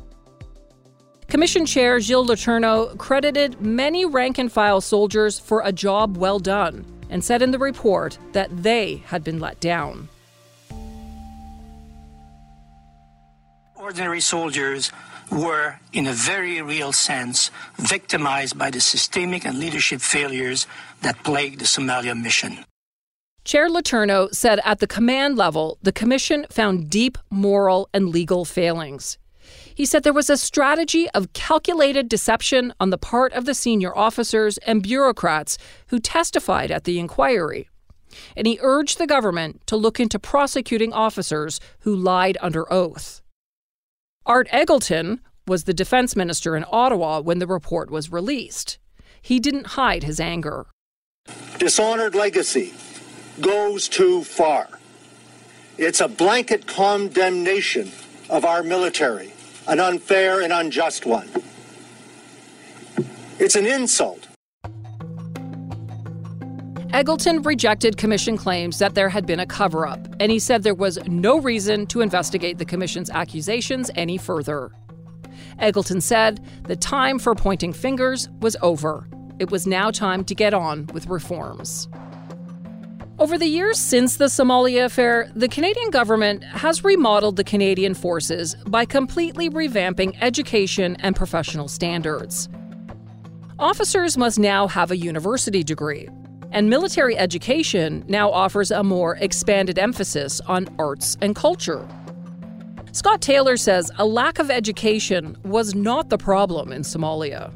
Commission 1.27 1.65
Chair 1.65 1.99
Gilles 1.99 2.27
Letourneau 2.27 2.97
credited 2.97 3.59
many 3.59 4.05
rank 4.05 4.37
and 4.37 4.51
file 4.51 4.79
soldiers 4.79 5.39
for 5.39 5.61
a 5.65 5.71
job 5.71 6.17
well 6.17 6.39
done 6.39 6.85
and 7.09 7.23
said 7.23 7.41
in 7.41 7.51
the 7.51 7.59
report 7.59 8.17
that 8.33 8.49
they 8.63 8.97
had 9.07 9.23
been 9.23 9.39
let 9.39 9.59
down. 9.59 10.07
Ordinary 13.75 14.21
soldiers 14.21 14.91
were, 15.31 15.79
in 15.93 16.07
a 16.07 16.13
very 16.13 16.61
real 16.61 16.91
sense, 16.91 17.51
victimized 17.77 18.57
by 18.57 18.69
the 18.69 18.79
systemic 18.79 19.45
and 19.45 19.59
leadership 19.59 20.01
failures 20.01 20.67
that 21.01 21.21
plagued 21.23 21.59
the 21.59 21.65
Somalia 21.65 22.19
mission. 22.19 22.65
Chair 23.43 23.69
Letourneau 23.69 24.33
said 24.33 24.59
at 24.65 24.79
the 24.79 24.87
command 24.87 25.37
level, 25.37 25.77
the 25.83 25.91
Commission 25.91 26.45
found 26.49 26.89
deep 26.89 27.17
moral 27.29 27.87
and 27.93 28.09
legal 28.09 28.43
failings. 28.43 29.19
He 29.75 29.85
said 29.85 30.03
there 30.03 30.13
was 30.13 30.29
a 30.29 30.37
strategy 30.37 31.09
of 31.09 31.33
calculated 31.33 32.07
deception 32.07 32.73
on 32.79 32.91
the 32.91 32.97
part 32.97 33.33
of 33.33 33.43
the 33.43 33.53
senior 33.53 33.95
officers 33.95 34.57
and 34.59 34.81
bureaucrats 34.81 35.57
who 35.87 35.99
testified 35.99 36.71
at 36.71 36.85
the 36.85 36.97
inquiry. 36.97 37.69
And 38.37 38.47
he 38.47 38.57
urged 38.61 38.97
the 38.97 39.05
government 39.05 39.67
to 39.67 39.75
look 39.75 39.99
into 39.99 40.17
prosecuting 40.17 40.93
officers 40.93 41.59
who 41.79 41.93
lied 41.93 42.37
under 42.39 42.71
oath. 42.71 43.21
Art 44.25 44.47
Eggleton 44.47 45.19
was 45.45 45.65
the 45.65 45.73
defense 45.73 46.15
minister 46.15 46.55
in 46.55 46.63
Ottawa 46.71 47.19
when 47.19 47.39
the 47.39 47.45
report 47.45 47.91
was 47.91 48.13
released. 48.13 48.79
He 49.21 49.41
didn't 49.41 49.67
hide 49.67 50.03
his 50.03 50.21
anger. 50.21 50.67
Dishonored 51.57 52.15
legacy 52.15 52.73
goes 53.41 53.89
too 53.89 54.23
far. 54.23 54.69
It's 55.77 55.99
a 55.99 56.07
blanket 56.07 56.65
condemnation 56.65 57.91
of 58.29 58.45
our 58.45 58.63
military 58.63 59.34
an 59.67 59.79
unfair 59.79 60.41
and 60.41 60.53
unjust 60.53 61.05
one. 61.05 61.29
It's 63.39 63.55
an 63.55 63.65
insult. 63.65 64.27
Eggleton 66.95 67.45
rejected 67.45 67.97
Commission 67.97 68.37
claims 68.37 68.79
that 68.79 68.95
there 68.95 69.09
had 69.09 69.25
been 69.25 69.41
a 69.41 69.45
cover 69.45 69.85
up, 69.85 70.07
and 70.21 70.31
he 70.31 70.39
said 70.39 70.63
there 70.63 70.73
was 70.73 70.97
no 71.07 71.41
reason 71.41 71.85
to 71.87 71.99
investigate 71.99 72.57
the 72.57 72.63
Commission's 72.63 73.09
accusations 73.09 73.91
any 73.95 74.17
further. 74.17 74.71
Eggleton 75.59 76.01
said 76.01 76.45
the 76.63 76.75
time 76.77 77.19
for 77.19 77.35
pointing 77.35 77.73
fingers 77.73 78.29
was 78.39 78.55
over. 78.61 79.09
It 79.39 79.51
was 79.51 79.67
now 79.67 79.91
time 79.91 80.23
to 80.23 80.33
get 80.33 80.53
on 80.53 80.87
with 80.93 81.07
reforms. 81.07 81.89
Over 83.17 83.37
the 83.37 83.47
years 83.47 83.79
since 83.79 84.17
the 84.17 84.25
Somalia 84.25 84.83
affair, 84.83 85.31
the 85.37 85.47
Canadian 85.47 85.89
government 85.89 86.43
has 86.43 86.83
remodeled 86.83 87.37
the 87.37 87.45
Canadian 87.45 87.93
forces 87.93 88.57
by 88.67 88.83
completely 88.83 89.49
revamping 89.49 90.17
education 90.19 90.97
and 90.99 91.15
professional 91.15 91.69
standards. 91.69 92.49
Officers 93.57 94.17
must 94.17 94.37
now 94.37 94.67
have 94.67 94.91
a 94.91 94.97
university 94.97 95.63
degree, 95.63 96.09
and 96.51 96.69
military 96.69 97.17
education 97.17 98.03
now 98.09 98.29
offers 98.29 98.69
a 98.69 98.83
more 98.83 99.15
expanded 99.21 99.79
emphasis 99.79 100.41
on 100.41 100.67
arts 100.77 101.15
and 101.21 101.37
culture. 101.37 101.87
Scott 102.91 103.21
Taylor 103.21 103.55
says 103.55 103.89
a 103.97 104.05
lack 104.05 104.39
of 104.39 104.51
education 104.51 105.37
was 105.45 105.73
not 105.73 106.09
the 106.09 106.17
problem 106.17 106.73
in 106.73 106.81
Somalia. 106.81 107.53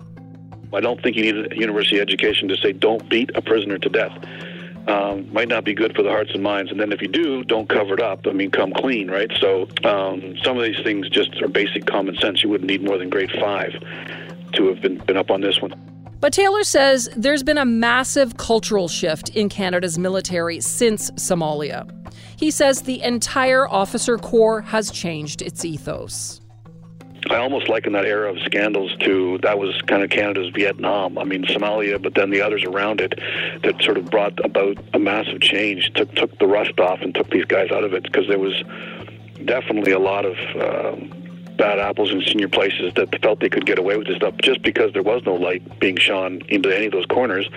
I 0.71 0.79
don't 0.79 1.03
think 1.03 1.17
you 1.17 1.23
need 1.23 1.51
a 1.51 1.55
university 1.57 1.99
education 1.99 2.47
to 2.47 2.55
say 2.55 2.71
don't 2.71 3.09
beat 3.09 3.29
a 3.35 3.41
prisoner 3.41 3.77
to 3.77 3.89
death 3.89 4.17
um, 4.89 5.31
might 5.31 5.47
not 5.47 5.63
be 5.63 5.73
good 5.73 5.95
for 5.95 6.03
the 6.03 6.09
hearts 6.09 6.31
and 6.33 6.43
minds. 6.43 6.71
And 6.71 6.79
then 6.79 6.91
if 6.91 7.01
you 7.01 7.07
do, 7.07 7.43
don't 7.43 7.69
cover 7.69 7.93
it 7.93 8.01
up. 8.01 8.27
I 8.27 8.31
mean, 8.31 8.51
come 8.51 8.73
clean, 8.73 9.09
right? 9.09 9.31
So 9.39 9.67
um, 9.83 10.35
some 10.43 10.57
of 10.57 10.63
these 10.63 10.81
things 10.83 11.09
just 11.09 11.41
are 11.41 11.47
basic 11.47 11.85
common 11.85 12.17
sense. 12.17 12.43
You 12.43 12.49
wouldn't 12.49 12.69
need 12.69 12.83
more 12.83 12.97
than 12.97 13.09
grade 13.09 13.31
five 13.39 13.71
to 14.53 14.67
have 14.67 14.81
been, 14.81 14.97
been 14.97 15.17
up 15.17 15.29
on 15.29 15.41
this 15.41 15.61
one. 15.61 15.73
But 16.19 16.33
Taylor 16.33 16.63
says 16.63 17.09
there's 17.15 17.43
been 17.43 17.57
a 17.57 17.65
massive 17.65 18.35
cultural 18.35 18.87
shift 18.89 19.29
in 19.29 19.47
Canada's 19.47 19.97
military 19.97 20.59
since 20.59 21.11
Somalia. 21.11 21.89
He 22.35 22.51
says 22.51 22.81
the 22.81 23.01
entire 23.03 23.69
officer 23.69 24.17
corps 24.17 24.61
has 24.61 24.91
changed 24.91 25.41
its 25.41 25.63
ethos. 25.63 26.41
I 27.29 27.35
almost 27.35 27.69
liken 27.69 27.93
that 27.93 28.05
era 28.05 28.31
of 28.31 28.39
scandals 28.43 28.95
to 29.01 29.37
that 29.39 29.59
was 29.59 29.79
kind 29.83 30.03
of 30.03 30.09
Canada's 30.09 30.49
Vietnam. 30.53 31.17
I 31.17 31.23
mean, 31.23 31.43
Somalia, 31.43 32.01
but 32.01 32.15
then 32.15 32.29
the 32.29 32.41
others 32.41 32.63
around 32.63 33.01
it 33.01 33.19
that 33.63 33.81
sort 33.81 33.97
of 33.97 34.05
brought 34.09 34.43
about 34.43 34.77
a 34.93 34.99
massive 34.99 35.41
change, 35.41 35.91
took 35.93 36.13
took 36.15 36.37
the 36.39 36.47
rust 36.47 36.79
off 36.79 37.01
and 37.01 37.13
took 37.13 37.29
these 37.29 37.45
guys 37.45 37.71
out 37.71 37.83
of 37.83 37.93
it 37.93 38.03
because 38.03 38.27
there 38.27 38.39
was 38.39 38.63
definitely 39.45 39.91
a 39.91 39.99
lot 39.99 40.25
of 40.25 40.37
uh, 40.55 40.95
bad 41.57 41.77
apples 41.77 42.11
in 42.11 42.21
senior 42.21 42.47
places 42.47 42.93
that 42.95 43.21
felt 43.21 43.41
they 43.41 43.49
could 43.49 43.65
get 43.65 43.77
away 43.77 43.97
with 43.97 44.07
this 44.07 44.15
stuff 44.15 44.33
just 44.41 44.61
because 44.61 44.93
there 44.93 45.03
was 45.03 45.21
no 45.25 45.35
light 45.35 45.79
being 45.79 45.97
shone 45.97 46.41
into 46.47 46.75
any 46.75 46.85
of 46.85 46.93
those 46.93 47.05
corners. 47.05 47.49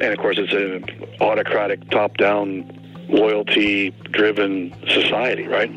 And 0.00 0.12
of 0.12 0.18
course, 0.18 0.38
it's 0.38 0.52
an 0.52 0.84
autocratic, 1.20 1.88
top-down, 1.90 3.06
loyalty-driven 3.08 4.74
society, 4.88 5.46
right? 5.46 5.70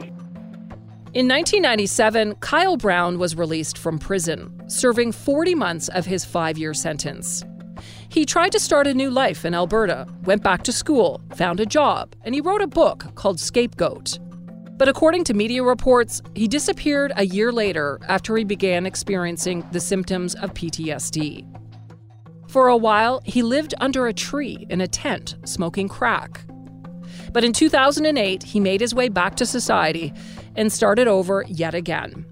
In 1.17 1.27
1997, 1.27 2.35
Kyle 2.41 2.77
Brown 2.77 3.17
was 3.17 3.35
released 3.35 3.79
from 3.79 3.97
prison, 3.97 4.53
serving 4.67 5.13
40 5.13 5.55
months 5.55 5.87
of 5.87 6.05
his 6.05 6.23
five 6.23 6.59
year 6.59 6.75
sentence. 6.75 7.43
He 8.09 8.23
tried 8.23 8.51
to 8.51 8.59
start 8.59 8.85
a 8.85 8.93
new 8.93 9.09
life 9.09 9.43
in 9.43 9.55
Alberta, 9.55 10.05
went 10.25 10.43
back 10.43 10.61
to 10.61 10.71
school, 10.71 11.19
found 11.33 11.59
a 11.59 11.65
job, 11.65 12.15
and 12.23 12.35
he 12.35 12.41
wrote 12.41 12.61
a 12.61 12.67
book 12.67 13.15
called 13.15 13.39
Scapegoat. 13.39 14.19
But 14.77 14.89
according 14.89 15.23
to 15.23 15.33
media 15.33 15.63
reports, 15.63 16.21
he 16.35 16.47
disappeared 16.47 17.11
a 17.15 17.25
year 17.25 17.51
later 17.51 17.99
after 18.07 18.37
he 18.37 18.43
began 18.43 18.85
experiencing 18.85 19.65
the 19.71 19.79
symptoms 19.79 20.35
of 20.35 20.53
PTSD. 20.53 21.47
For 22.47 22.67
a 22.67 22.77
while, 22.77 23.23
he 23.25 23.41
lived 23.41 23.73
under 23.79 24.05
a 24.05 24.13
tree 24.13 24.67
in 24.69 24.81
a 24.81 24.87
tent, 24.87 25.35
smoking 25.45 25.87
crack. 25.87 26.45
But 27.33 27.43
in 27.43 27.53
2008, 27.53 28.43
he 28.43 28.59
made 28.59 28.81
his 28.81 28.93
way 28.93 29.09
back 29.09 29.35
to 29.37 29.47
society 29.47 30.13
and 30.57 30.71
started 30.71 31.07
over 31.07 31.45
yet 31.47 31.73
again. 31.73 32.25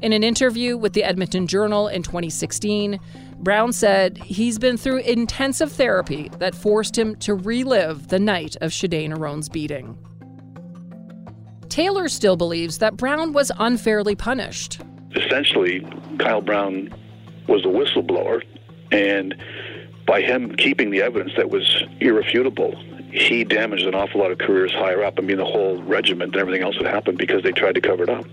In 0.00 0.12
an 0.12 0.22
interview 0.22 0.76
with 0.76 0.92
the 0.92 1.04
Edmonton 1.04 1.46
Journal 1.46 1.88
in 1.88 2.02
2016, 2.02 2.98
Brown 3.38 3.72
said 3.72 4.18
he's 4.18 4.58
been 4.58 4.76
through 4.76 4.98
intensive 4.98 5.72
therapy 5.72 6.30
that 6.38 6.54
forced 6.54 6.96
him 6.96 7.16
to 7.16 7.34
relive 7.34 8.08
the 8.08 8.18
night 8.18 8.56
of 8.60 8.70
Shidane 8.70 9.16
Arone's 9.16 9.48
beating. 9.48 9.98
Taylor 11.68 12.08
still 12.08 12.36
believes 12.36 12.78
that 12.78 12.96
Brown 12.96 13.32
was 13.32 13.50
unfairly 13.58 14.14
punished. 14.14 14.80
Essentially, 15.16 15.86
Kyle 16.18 16.40
Brown 16.40 16.94
was 17.48 17.64
a 17.64 17.68
whistleblower, 17.68 18.42
and 18.92 19.34
by 20.06 20.20
him 20.20 20.54
keeping 20.56 20.90
the 20.90 21.02
evidence 21.02 21.32
that 21.36 21.50
was 21.50 21.82
irrefutable, 22.00 22.74
he 23.14 23.44
damaged 23.44 23.86
an 23.86 23.94
awful 23.94 24.20
lot 24.20 24.32
of 24.32 24.38
careers 24.38 24.72
higher 24.72 25.04
up. 25.04 25.14
I 25.18 25.22
mean, 25.22 25.36
the 25.36 25.44
whole 25.44 25.80
regiment 25.84 26.34
and 26.34 26.40
everything 26.40 26.62
else 26.62 26.76
that 26.80 26.92
happened 26.92 27.16
because 27.16 27.44
they 27.44 27.52
tried 27.52 27.76
to 27.76 27.80
cover 27.80 28.02
it 28.02 28.08
up. 28.08 28.26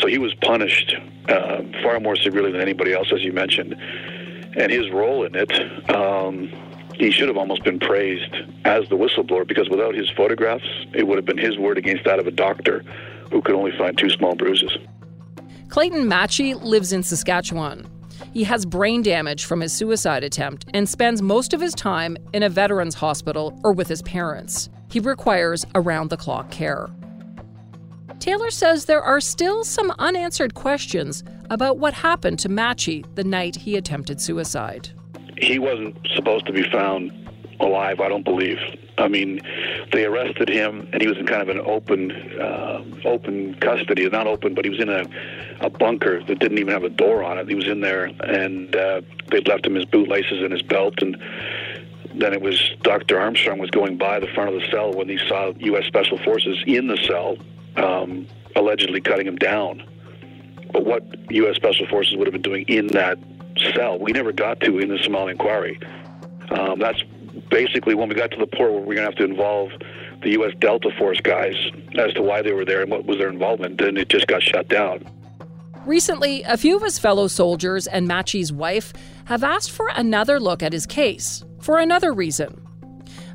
So 0.00 0.06
he 0.06 0.18
was 0.18 0.32
punished 0.34 0.94
uh, 1.28 1.62
far 1.82 1.98
more 1.98 2.14
severely 2.14 2.52
than 2.52 2.60
anybody 2.60 2.92
else, 2.92 3.12
as 3.12 3.22
you 3.22 3.32
mentioned. 3.32 3.74
And 4.56 4.70
his 4.70 4.90
role 4.90 5.24
in 5.24 5.34
it, 5.34 5.90
um, 5.90 6.52
he 6.94 7.10
should 7.10 7.26
have 7.26 7.36
almost 7.36 7.64
been 7.64 7.80
praised 7.80 8.32
as 8.64 8.88
the 8.88 8.96
whistleblower 8.96 9.46
because 9.46 9.68
without 9.68 9.96
his 9.96 10.08
photographs, 10.10 10.68
it 10.94 11.06
would 11.08 11.16
have 11.16 11.26
been 11.26 11.36
his 11.36 11.58
word 11.58 11.76
against 11.76 12.04
that 12.04 12.20
of 12.20 12.28
a 12.28 12.30
doctor 12.30 12.84
who 13.32 13.42
could 13.42 13.56
only 13.56 13.76
find 13.76 13.98
two 13.98 14.08
small 14.10 14.36
bruises. 14.36 14.78
Clayton 15.68 16.04
Matchee 16.04 16.54
lives 16.62 16.92
in 16.92 17.02
Saskatchewan. 17.02 17.90
He 18.36 18.44
has 18.44 18.66
brain 18.66 19.00
damage 19.00 19.46
from 19.46 19.62
his 19.62 19.72
suicide 19.72 20.22
attempt 20.22 20.66
and 20.74 20.86
spends 20.86 21.22
most 21.22 21.54
of 21.54 21.60
his 21.62 21.74
time 21.74 22.18
in 22.34 22.42
a 22.42 22.50
veterans 22.50 22.94
hospital 22.94 23.58
or 23.64 23.72
with 23.72 23.88
his 23.88 24.02
parents. 24.02 24.68
He 24.90 25.00
requires 25.00 25.64
around 25.74 26.10
the 26.10 26.18
clock 26.18 26.50
care. 26.50 26.90
Taylor 28.18 28.50
says 28.50 28.84
there 28.84 29.00
are 29.00 29.22
still 29.22 29.64
some 29.64 29.90
unanswered 29.98 30.52
questions 30.52 31.24
about 31.48 31.78
what 31.78 31.94
happened 31.94 32.38
to 32.40 32.50
Matchee 32.50 33.06
the 33.14 33.24
night 33.24 33.56
he 33.56 33.74
attempted 33.74 34.20
suicide. 34.20 34.90
He 35.38 35.58
wasn't 35.58 35.96
supposed 36.14 36.44
to 36.44 36.52
be 36.52 36.70
found 36.70 37.12
alive, 37.60 38.00
I 38.00 38.08
don't 38.08 38.24
believe. 38.24 38.58
I 38.98 39.08
mean, 39.08 39.40
they 39.92 40.04
arrested 40.04 40.48
him, 40.48 40.88
and 40.92 41.02
he 41.02 41.08
was 41.08 41.18
in 41.18 41.26
kind 41.26 41.42
of 41.42 41.48
an 41.48 41.60
open, 41.60 42.12
uh, 42.40 42.84
open 43.04 43.54
custody. 43.60 44.08
Not 44.08 44.26
open, 44.26 44.54
but 44.54 44.64
he 44.64 44.70
was 44.70 44.80
in 44.80 44.88
a, 44.88 45.04
a 45.60 45.70
bunker 45.70 46.22
that 46.24 46.38
didn't 46.38 46.58
even 46.58 46.72
have 46.72 46.84
a 46.84 46.88
door 46.88 47.22
on 47.22 47.38
it. 47.38 47.48
He 47.48 47.54
was 47.54 47.68
in 47.68 47.80
there, 47.80 48.04
and 48.04 48.74
uh, 48.74 49.02
they'd 49.30 49.46
left 49.48 49.66
him 49.66 49.74
his 49.74 49.84
bootlaces 49.84 50.42
and 50.42 50.52
his 50.52 50.62
belt, 50.62 51.02
and 51.02 51.16
then 52.14 52.32
it 52.32 52.40
was 52.40 52.72
Dr. 52.82 53.20
Armstrong 53.20 53.58
was 53.58 53.70
going 53.70 53.98
by 53.98 54.18
the 54.20 54.26
front 54.28 54.54
of 54.54 54.60
the 54.60 54.66
cell 54.70 54.92
when 54.92 55.08
he 55.08 55.18
saw 55.28 55.52
U.S. 55.56 55.84
Special 55.84 56.18
Forces 56.18 56.58
in 56.66 56.86
the 56.86 56.96
cell, 56.96 57.36
um, 57.76 58.26
allegedly 58.54 59.00
cutting 59.00 59.26
him 59.26 59.36
down. 59.36 59.82
But 60.72 60.84
what 60.84 61.04
U.S. 61.30 61.56
Special 61.56 61.86
Forces 61.86 62.16
would 62.16 62.26
have 62.26 62.32
been 62.32 62.42
doing 62.42 62.64
in 62.68 62.86
that 62.88 63.18
cell, 63.74 63.98
we 63.98 64.12
never 64.12 64.32
got 64.32 64.60
to 64.60 64.78
in 64.78 64.88
the 64.88 64.98
Somali 65.02 65.32
inquiry. 65.32 65.78
Um, 66.50 66.78
that's 66.78 67.02
basically 67.50 67.94
when 67.94 68.08
we 68.08 68.14
got 68.14 68.30
to 68.32 68.36
the 68.36 68.46
point 68.46 68.72
where 68.72 68.80
we're 68.80 68.94
going 68.94 68.98
to 68.98 69.04
have 69.04 69.16
to 69.16 69.24
involve 69.24 69.70
the 70.22 70.30
U.S. 70.32 70.52
Delta 70.60 70.90
Force 70.98 71.20
guys 71.20 71.54
as 71.98 72.12
to 72.14 72.22
why 72.22 72.42
they 72.42 72.52
were 72.52 72.64
there 72.64 72.82
and 72.82 72.90
what 72.90 73.06
was 73.06 73.18
their 73.18 73.28
involvement, 73.28 73.78
then 73.78 73.96
it 73.96 74.08
just 74.08 74.26
got 74.26 74.42
shut 74.42 74.68
down. 74.68 75.06
Recently, 75.84 76.42
a 76.42 76.56
few 76.56 76.76
of 76.76 76.82
his 76.82 76.98
fellow 76.98 77.28
soldiers 77.28 77.86
and 77.86 78.08
Matchee's 78.08 78.52
wife 78.52 78.92
have 79.26 79.44
asked 79.44 79.70
for 79.70 79.88
another 79.94 80.40
look 80.40 80.62
at 80.62 80.72
his 80.72 80.86
case 80.86 81.44
for 81.60 81.78
another 81.78 82.12
reason. 82.12 82.60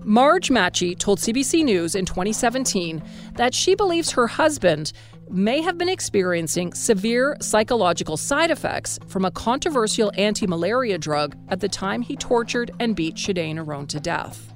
Marge 0.03 0.49
Matchie 0.49 0.97
told 0.97 1.19
CBC 1.19 1.63
News 1.63 1.95
in 1.95 2.05
2017 2.05 3.03
that 3.35 3.53
she 3.53 3.75
believes 3.75 4.11
her 4.11 4.27
husband 4.27 4.91
may 5.31 5.61
have 5.61 5.77
been 5.77 5.89
experiencing 5.89 6.73
severe 6.73 7.37
psychological 7.41 8.17
side 8.17 8.51
effects 8.51 8.99
from 9.07 9.25
a 9.25 9.31
controversial 9.31 10.11
anti 10.17 10.45
malaria 10.45 10.97
drug 10.97 11.35
at 11.49 11.59
the 11.59 11.69
time 11.69 12.01
he 12.01 12.15
tortured 12.15 12.71
and 12.79 12.95
beat 12.95 13.15
Shidane 13.15 13.55
Arone 13.55 13.87
to 13.87 13.99
death. 13.99 14.53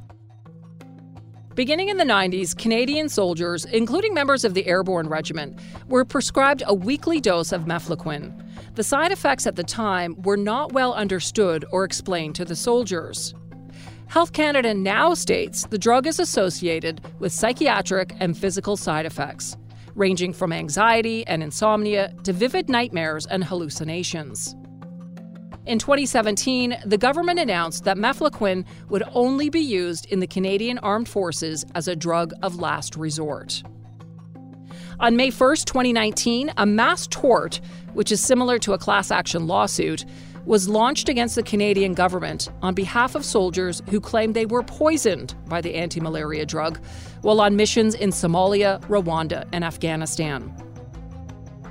Beginning 1.55 1.88
in 1.88 1.95
the 1.95 2.03
90s, 2.03 2.57
Canadian 2.57 3.07
soldiers, 3.07 3.63
including 3.63 4.13
members 4.13 4.43
of 4.43 4.53
the 4.53 4.67
Airborne 4.67 5.07
Regiment, 5.07 5.57
were 5.88 6.03
prescribed 6.03 6.63
a 6.65 6.73
weekly 6.73 7.21
dose 7.21 7.53
of 7.53 7.63
mefloquine. 7.63 8.43
The 8.76 8.84
side 8.84 9.13
effects 9.13 9.47
at 9.47 9.55
the 9.55 9.63
time 9.63 10.21
were 10.23 10.36
not 10.36 10.73
well 10.73 10.93
understood 10.93 11.63
or 11.71 11.86
explained 11.86 12.36
to 12.36 12.45
the 12.45 12.57
soldiers. 12.57 13.34
Health 14.07 14.34
Canada 14.34 14.73
now 14.73 15.13
states 15.13 15.65
the 15.65 15.78
drug 15.78 16.07
is 16.07 16.19
associated 16.19 16.99
with 17.19 17.32
psychiatric 17.32 18.13
and 18.19 18.38
physical 18.38 18.76
side 18.76 19.05
effects 19.05 19.55
ranging 19.95 20.33
from 20.33 20.53
anxiety 20.53 21.25
and 21.25 21.41
insomnia 21.41 22.13
to 22.23 22.33
vivid 22.33 22.69
nightmares 22.69 23.25
and 23.25 23.43
hallucinations. 23.43 24.55
In 25.65 25.79
2017, 25.79 26.77
the 26.85 26.97
government 26.97 27.39
announced 27.39 27.85
that 27.85 27.97
mefloquine 27.97 28.65
would 28.89 29.01
only 29.13 29.49
be 29.49 29.61
used 29.61 30.05
in 30.07 30.19
the 30.19 30.27
Canadian 30.27 30.77
Armed 30.79 31.09
Forces 31.09 31.65
as 31.73 31.87
a 31.87 31.95
drug 31.95 32.33
of 32.43 32.57
last 32.57 32.95
resort. 32.95 33.63
On 34.99 35.15
May 35.15 35.31
1, 35.31 35.55
2019, 35.65 36.53
a 36.57 36.65
mass 36.65 37.07
tort, 37.07 37.59
which 37.93 38.11
is 38.11 38.21
similar 38.21 38.59
to 38.59 38.73
a 38.73 38.77
class 38.77 39.09
action 39.09 39.47
lawsuit, 39.47 40.05
was 40.45 40.69
launched 40.69 41.09
against 41.09 41.35
the 41.35 41.43
Canadian 41.43 41.93
government 41.93 42.49
on 42.61 42.73
behalf 42.73 43.15
of 43.15 43.25
soldiers 43.25 43.81
who 43.89 43.99
claimed 43.99 44.35
they 44.35 44.45
were 44.45 44.63
poisoned 44.63 45.35
by 45.47 45.61
the 45.61 45.75
anti 45.75 45.99
malaria 45.99 46.45
drug 46.45 46.79
while 47.21 47.41
on 47.41 47.55
missions 47.55 47.95
in 47.95 48.11
Somalia, 48.11 48.79
Rwanda, 48.81 49.47
and 49.51 49.63
Afghanistan. 49.63 50.53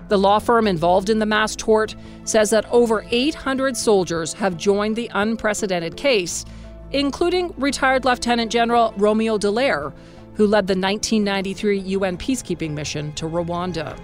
The 0.08 0.18
law 0.18 0.38
firm 0.38 0.66
involved 0.66 1.08
in 1.08 1.18
the 1.18 1.26
mass 1.26 1.56
tort 1.56 1.94
says 2.24 2.50
that 2.50 2.66
over 2.70 3.06
800 3.10 3.76
soldiers 3.76 4.34
have 4.34 4.56
joined 4.56 4.96
the 4.96 5.10
unprecedented 5.14 5.96
case, 5.96 6.44
including 6.90 7.54
retired 7.56 8.04
Lieutenant 8.04 8.52
General 8.52 8.92
Romeo 8.96 9.38
Dallaire, 9.38 9.94
who 10.34 10.46
led 10.46 10.66
the 10.66 10.74
1993 10.74 11.78
UN 11.78 12.18
peacekeeping 12.18 12.72
mission 12.72 13.12
to 13.14 13.26
Rwanda. 13.26 13.98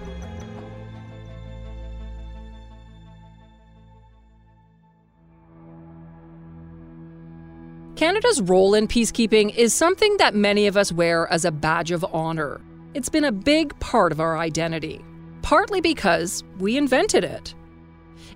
Canada's 8.01 8.41
role 8.41 8.73
in 8.73 8.87
peacekeeping 8.87 9.55
is 9.55 9.75
something 9.75 10.17
that 10.17 10.33
many 10.33 10.65
of 10.65 10.75
us 10.75 10.91
wear 10.91 11.31
as 11.31 11.45
a 11.45 11.51
badge 11.51 11.91
of 11.91 12.03
honor. 12.11 12.59
It's 12.95 13.09
been 13.09 13.25
a 13.25 13.31
big 13.31 13.79
part 13.79 14.11
of 14.11 14.19
our 14.19 14.39
identity, 14.39 15.05
partly 15.43 15.81
because 15.81 16.43
we 16.57 16.77
invented 16.77 17.23
it. 17.23 17.53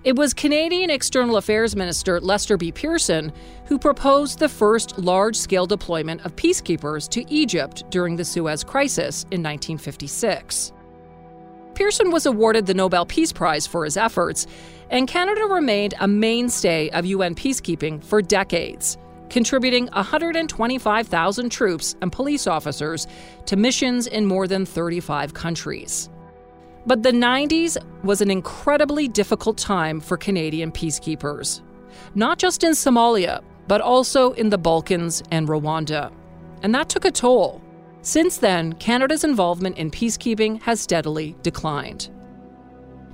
It 0.04 0.14
was 0.14 0.32
Canadian 0.32 0.88
External 0.88 1.36
Affairs 1.36 1.74
Minister 1.74 2.20
Lester 2.20 2.56
B. 2.56 2.70
Pearson 2.70 3.32
who 3.64 3.76
proposed 3.76 4.38
the 4.38 4.48
first 4.48 5.00
large 5.00 5.34
scale 5.34 5.66
deployment 5.66 6.24
of 6.24 6.36
peacekeepers 6.36 7.08
to 7.08 7.28
Egypt 7.28 7.82
during 7.90 8.14
the 8.14 8.24
Suez 8.24 8.62
Crisis 8.62 9.24
in 9.32 9.42
1956. 9.42 10.72
Pearson 11.74 12.12
was 12.12 12.26
awarded 12.26 12.66
the 12.66 12.74
Nobel 12.74 13.04
Peace 13.04 13.32
Prize 13.32 13.66
for 13.66 13.84
his 13.84 13.96
efforts, 13.96 14.46
and 14.90 15.08
Canada 15.08 15.44
remained 15.46 15.94
a 15.98 16.06
mainstay 16.06 16.88
of 16.90 17.04
UN 17.04 17.34
peacekeeping 17.34 18.00
for 18.04 18.22
decades 18.22 18.96
contributing 19.28 19.86
125,000 19.92 21.50
troops 21.50 21.96
and 22.00 22.12
police 22.12 22.46
officers 22.46 23.06
to 23.46 23.56
missions 23.56 24.06
in 24.06 24.26
more 24.26 24.46
than 24.46 24.66
35 24.66 25.34
countries. 25.34 26.08
But 26.86 27.02
the 27.02 27.12
90s 27.12 27.76
was 28.04 28.20
an 28.20 28.30
incredibly 28.30 29.08
difficult 29.08 29.58
time 29.58 30.00
for 30.00 30.16
Canadian 30.16 30.70
peacekeepers, 30.70 31.62
not 32.14 32.38
just 32.38 32.62
in 32.62 32.72
Somalia, 32.72 33.42
but 33.66 33.80
also 33.80 34.32
in 34.32 34.50
the 34.50 34.58
Balkans 34.58 35.22
and 35.30 35.48
Rwanda. 35.48 36.12
And 36.62 36.74
that 36.74 36.88
took 36.88 37.04
a 37.04 37.10
toll. 37.10 37.60
Since 38.02 38.38
then, 38.38 38.74
Canada's 38.74 39.24
involvement 39.24 39.78
in 39.78 39.90
peacekeeping 39.90 40.62
has 40.62 40.80
steadily 40.80 41.34
declined. 41.42 42.10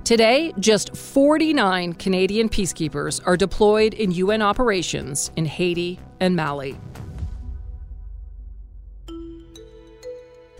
Today, 0.03 0.53
just 0.59 0.97
49 0.97 1.93
Canadian 1.93 2.49
peacekeepers 2.49 3.21
are 3.25 3.37
deployed 3.37 3.93
in 3.93 4.11
UN 4.11 4.41
operations 4.41 5.31
in 5.37 5.45
Haiti 5.45 5.97
and 6.19 6.35
Mali. 6.35 6.77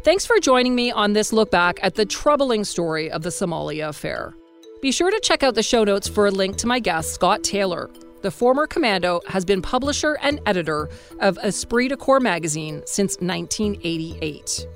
Thanks 0.03 0.25
for 0.25 0.39
joining 0.39 0.75
me 0.75 0.93
on 0.93 1.11
this 1.11 1.33
look 1.33 1.51
back 1.51 1.77
at 1.81 1.95
the 1.95 2.05
troubling 2.05 2.63
story 2.63 3.11
of 3.11 3.21
the 3.21 3.29
Somalia 3.29 3.89
affair. 3.89 4.33
Be 4.81 4.93
sure 4.93 5.11
to 5.11 5.19
check 5.21 5.43
out 5.43 5.55
the 5.55 5.63
show 5.63 5.83
notes 5.83 6.07
for 6.07 6.27
a 6.27 6.31
link 6.31 6.55
to 6.57 6.67
my 6.67 6.79
guest, 6.79 7.13
Scott 7.13 7.43
Taylor. 7.43 7.89
The 8.21 8.31
former 8.31 8.65
commando 8.65 9.19
has 9.27 9.43
been 9.43 9.61
publisher 9.61 10.17
and 10.21 10.39
editor 10.45 10.87
of 11.19 11.37
Esprit 11.39 11.89
de 11.89 11.97
Corps 11.97 12.21
magazine 12.21 12.81
since 12.85 13.17
1988. 13.19 14.67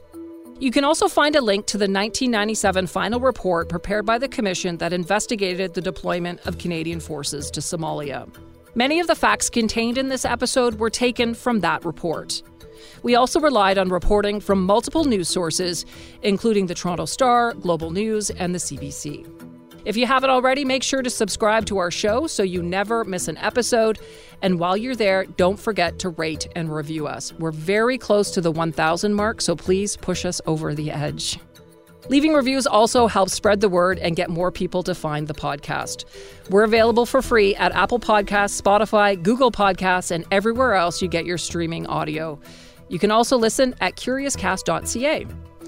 You 0.60 0.72
can 0.72 0.84
also 0.84 1.08
find 1.08 1.36
a 1.36 1.42
link 1.42 1.68
to 1.68 1.78
the 1.78 1.84
1997 1.84 2.88
final 2.88 3.20
report 3.20 3.70
prepared 3.70 4.08
by 4.08 4.18
the 4.18 4.28
commission 4.28 4.78
that 4.78 4.92
investigated 4.92 5.76
the 5.76 5.82
deployment 5.82 6.40
of 6.48 6.58
Canadian 6.58 7.00
forces 7.00 7.52
to 7.52 7.60
Somalia. 7.60 8.28
Many 8.74 9.00
of 9.00 9.06
the 9.06 9.14
facts 9.14 9.52
contained 9.52 10.00
in 10.00 10.10
this 10.10 10.26
episode 10.26 10.80
were 10.80 10.90
taken 10.90 11.36
from 11.36 11.60
that 11.60 11.86
report. 11.86 12.42
We 13.04 13.14
also 13.14 13.40
relied 13.40 13.78
on 13.78 13.90
reporting 13.90 14.40
from 14.40 14.64
multiple 14.64 15.06
news 15.06 15.30
sources, 15.30 15.86
including 16.24 16.66
the 16.66 16.76
Toronto 16.76 17.06
Star, 17.06 17.54
Global 17.54 17.92
News, 17.92 18.32
and 18.32 18.56
the 18.56 18.60
CBC. 18.60 19.37
If 19.88 19.96
you 19.96 20.06
haven't 20.06 20.30
already, 20.30 20.66
make 20.66 20.84
sure 20.84 21.02
to 21.02 21.10
subscribe 21.10 21.66
to 21.68 21.78
our 21.78 21.92
show 21.92 22.28
so 22.28 22.44
you 22.44 22.62
never 22.62 23.06
miss 23.06 23.30
an 23.30 23.38
episode. 23.38 24.00
And 24.42 24.60
while 24.60 24.76
you're 24.76 24.98
there, 24.98 25.24
don't 25.24 25.58
forget 25.58 25.98
to 26.00 26.10
rate 26.10 26.46
and 26.58 26.70
review 26.70 27.08
us. 27.08 27.32
We're 27.32 27.54
very 27.54 27.98
close 27.98 28.32
to 28.32 28.42
the 28.42 28.52
1,000 28.52 29.14
mark, 29.14 29.40
so 29.40 29.56
please 29.56 29.96
push 29.96 30.26
us 30.26 30.42
over 30.46 30.76
the 30.76 30.92
edge. 30.92 31.40
Leaving 32.10 32.34
reviews 32.34 32.68
also 32.68 33.08
helps 33.08 33.32
spread 33.32 33.62
the 33.62 33.70
word 33.70 33.98
and 34.00 34.18
get 34.18 34.30
more 34.30 34.52
people 34.52 34.84
to 34.84 34.94
find 34.94 35.26
the 35.26 35.34
podcast. 35.34 36.04
We're 36.50 36.66
available 36.66 37.06
for 37.06 37.22
free 37.22 37.56
at 37.56 37.72
Apple 37.72 38.00
Podcasts, 38.00 38.62
Spotify, 38.62 39.22
Google 39.24 39.54
Podcasts, 39.54 40.12
and 40.12 40.26
everywhere 40.32 40.74
else 40.74 41.02
you 41.02 41.08
get 41.08 41.26
your 41.26 41.38
streaming 41.38 41.88
audio. 41.88 42.38
You 42.90 43.00
can 43.00 43.12
also 43.12 43.38
listen 43.38 43.74
at 43.80 43.96
curiouscast.ca. 43.96 45.28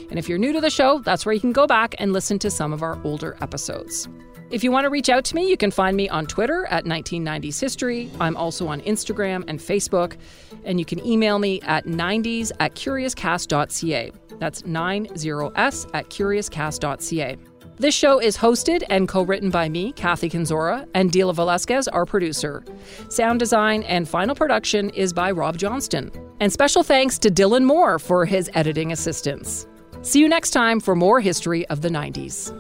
And 0.10 0.18
if 0.18 0.30
you're 0.30 0.38
new 0.38 0.54
to 0.54 0.62
the 0.62 0.70
show, 0.70 1.00
that's 1.00 1.26
where 1.26 1.34
you 1.34 1.41
can 1.41 1.52
go 1.52 1.68
back 1.68 1.95
and 2.00 2.14
listen 2.14 2.39
to 2.39 2.50
some 2.50 2.74
of 2.74 2.84
our 2.84 3.00
older 3.04 3.38
episodes. 3.41 4.08
If 4.52 4.64
you 4.64 4.72
want 4.72 4.86
to 4.86 4.89
reach 4.89 5.10
out 5.10 5.26
to 5.26 5.36
me, 5.36 5.47
you 5.47 5.58
can 5.58 5.70
find 5.70 5.95
me 5.95 6.10
on 6.10 6.26
Twitter 6.26 6.66
at 6.72 6.86
1990s 6.86 7.60
History. 7.62 8.10
I'm 8.20 8.36
also 8.36 8.68
on 8.68 8.82
Instagram 8.82 9.43
and 9.47 9.60
Facebook. 9.60 10.18
And 10.64 10.80
you 10.80 10.86
can 10.86 11.06
email 11.06 11.38
me 11.38 11.62
at 11.62 11.86
90s 11.86 12.52
at 12.60 12.74
curiouscast.ca. 12.74 14.12
That's 14.39 14.64
90s 14.64 15.89
at 15.93 16.10
curiouscast.ca. 16.10 17.38
This 17.78 17.95
show 17.95 18.20
is 18.20 18.36
hosted 18.36 18.84
and 18.89 19.08
co 19.08 19.22
written 19.22 19.50
by 19.50 19.70
me, 19.70 19.93
Kathy 19.93 20.30
Kenzora, 20.30 20.86
and 20.95 21.12
Dila 21.12 21.34
Velasquez, 21.34 21.88
our 21.88 22.06
producer. 22.06 22.64
Sound 23.08 23.39
design 23.39 23.84
and 23.84 24.10
final 24.10 24.36
production 24.36 24.89
is 24.89 25.14
by 25.14 25.32
Rob 25.32 25.58
Johnston. 25.58 26.12
And 26.41 26.52
special 26.52 26.84
thanks 26.84 27.18
to 27.20 27.30
Dylan 27.30 27.64
Moore 27.64 27.97
for 27.97 28.26
his 28.26 28.50
editing 28.54 28.91
assistance. 28.91 29.68
See 30.02 30.20
you 30.20 30.30
next 30.30 30.52
time 30.52 30.80
for 30.80 30.95
more 30.95 31.20
history 31.20 31.68
of 31.68 31.82
the 31.82 31.89
90s. 31.89 32.56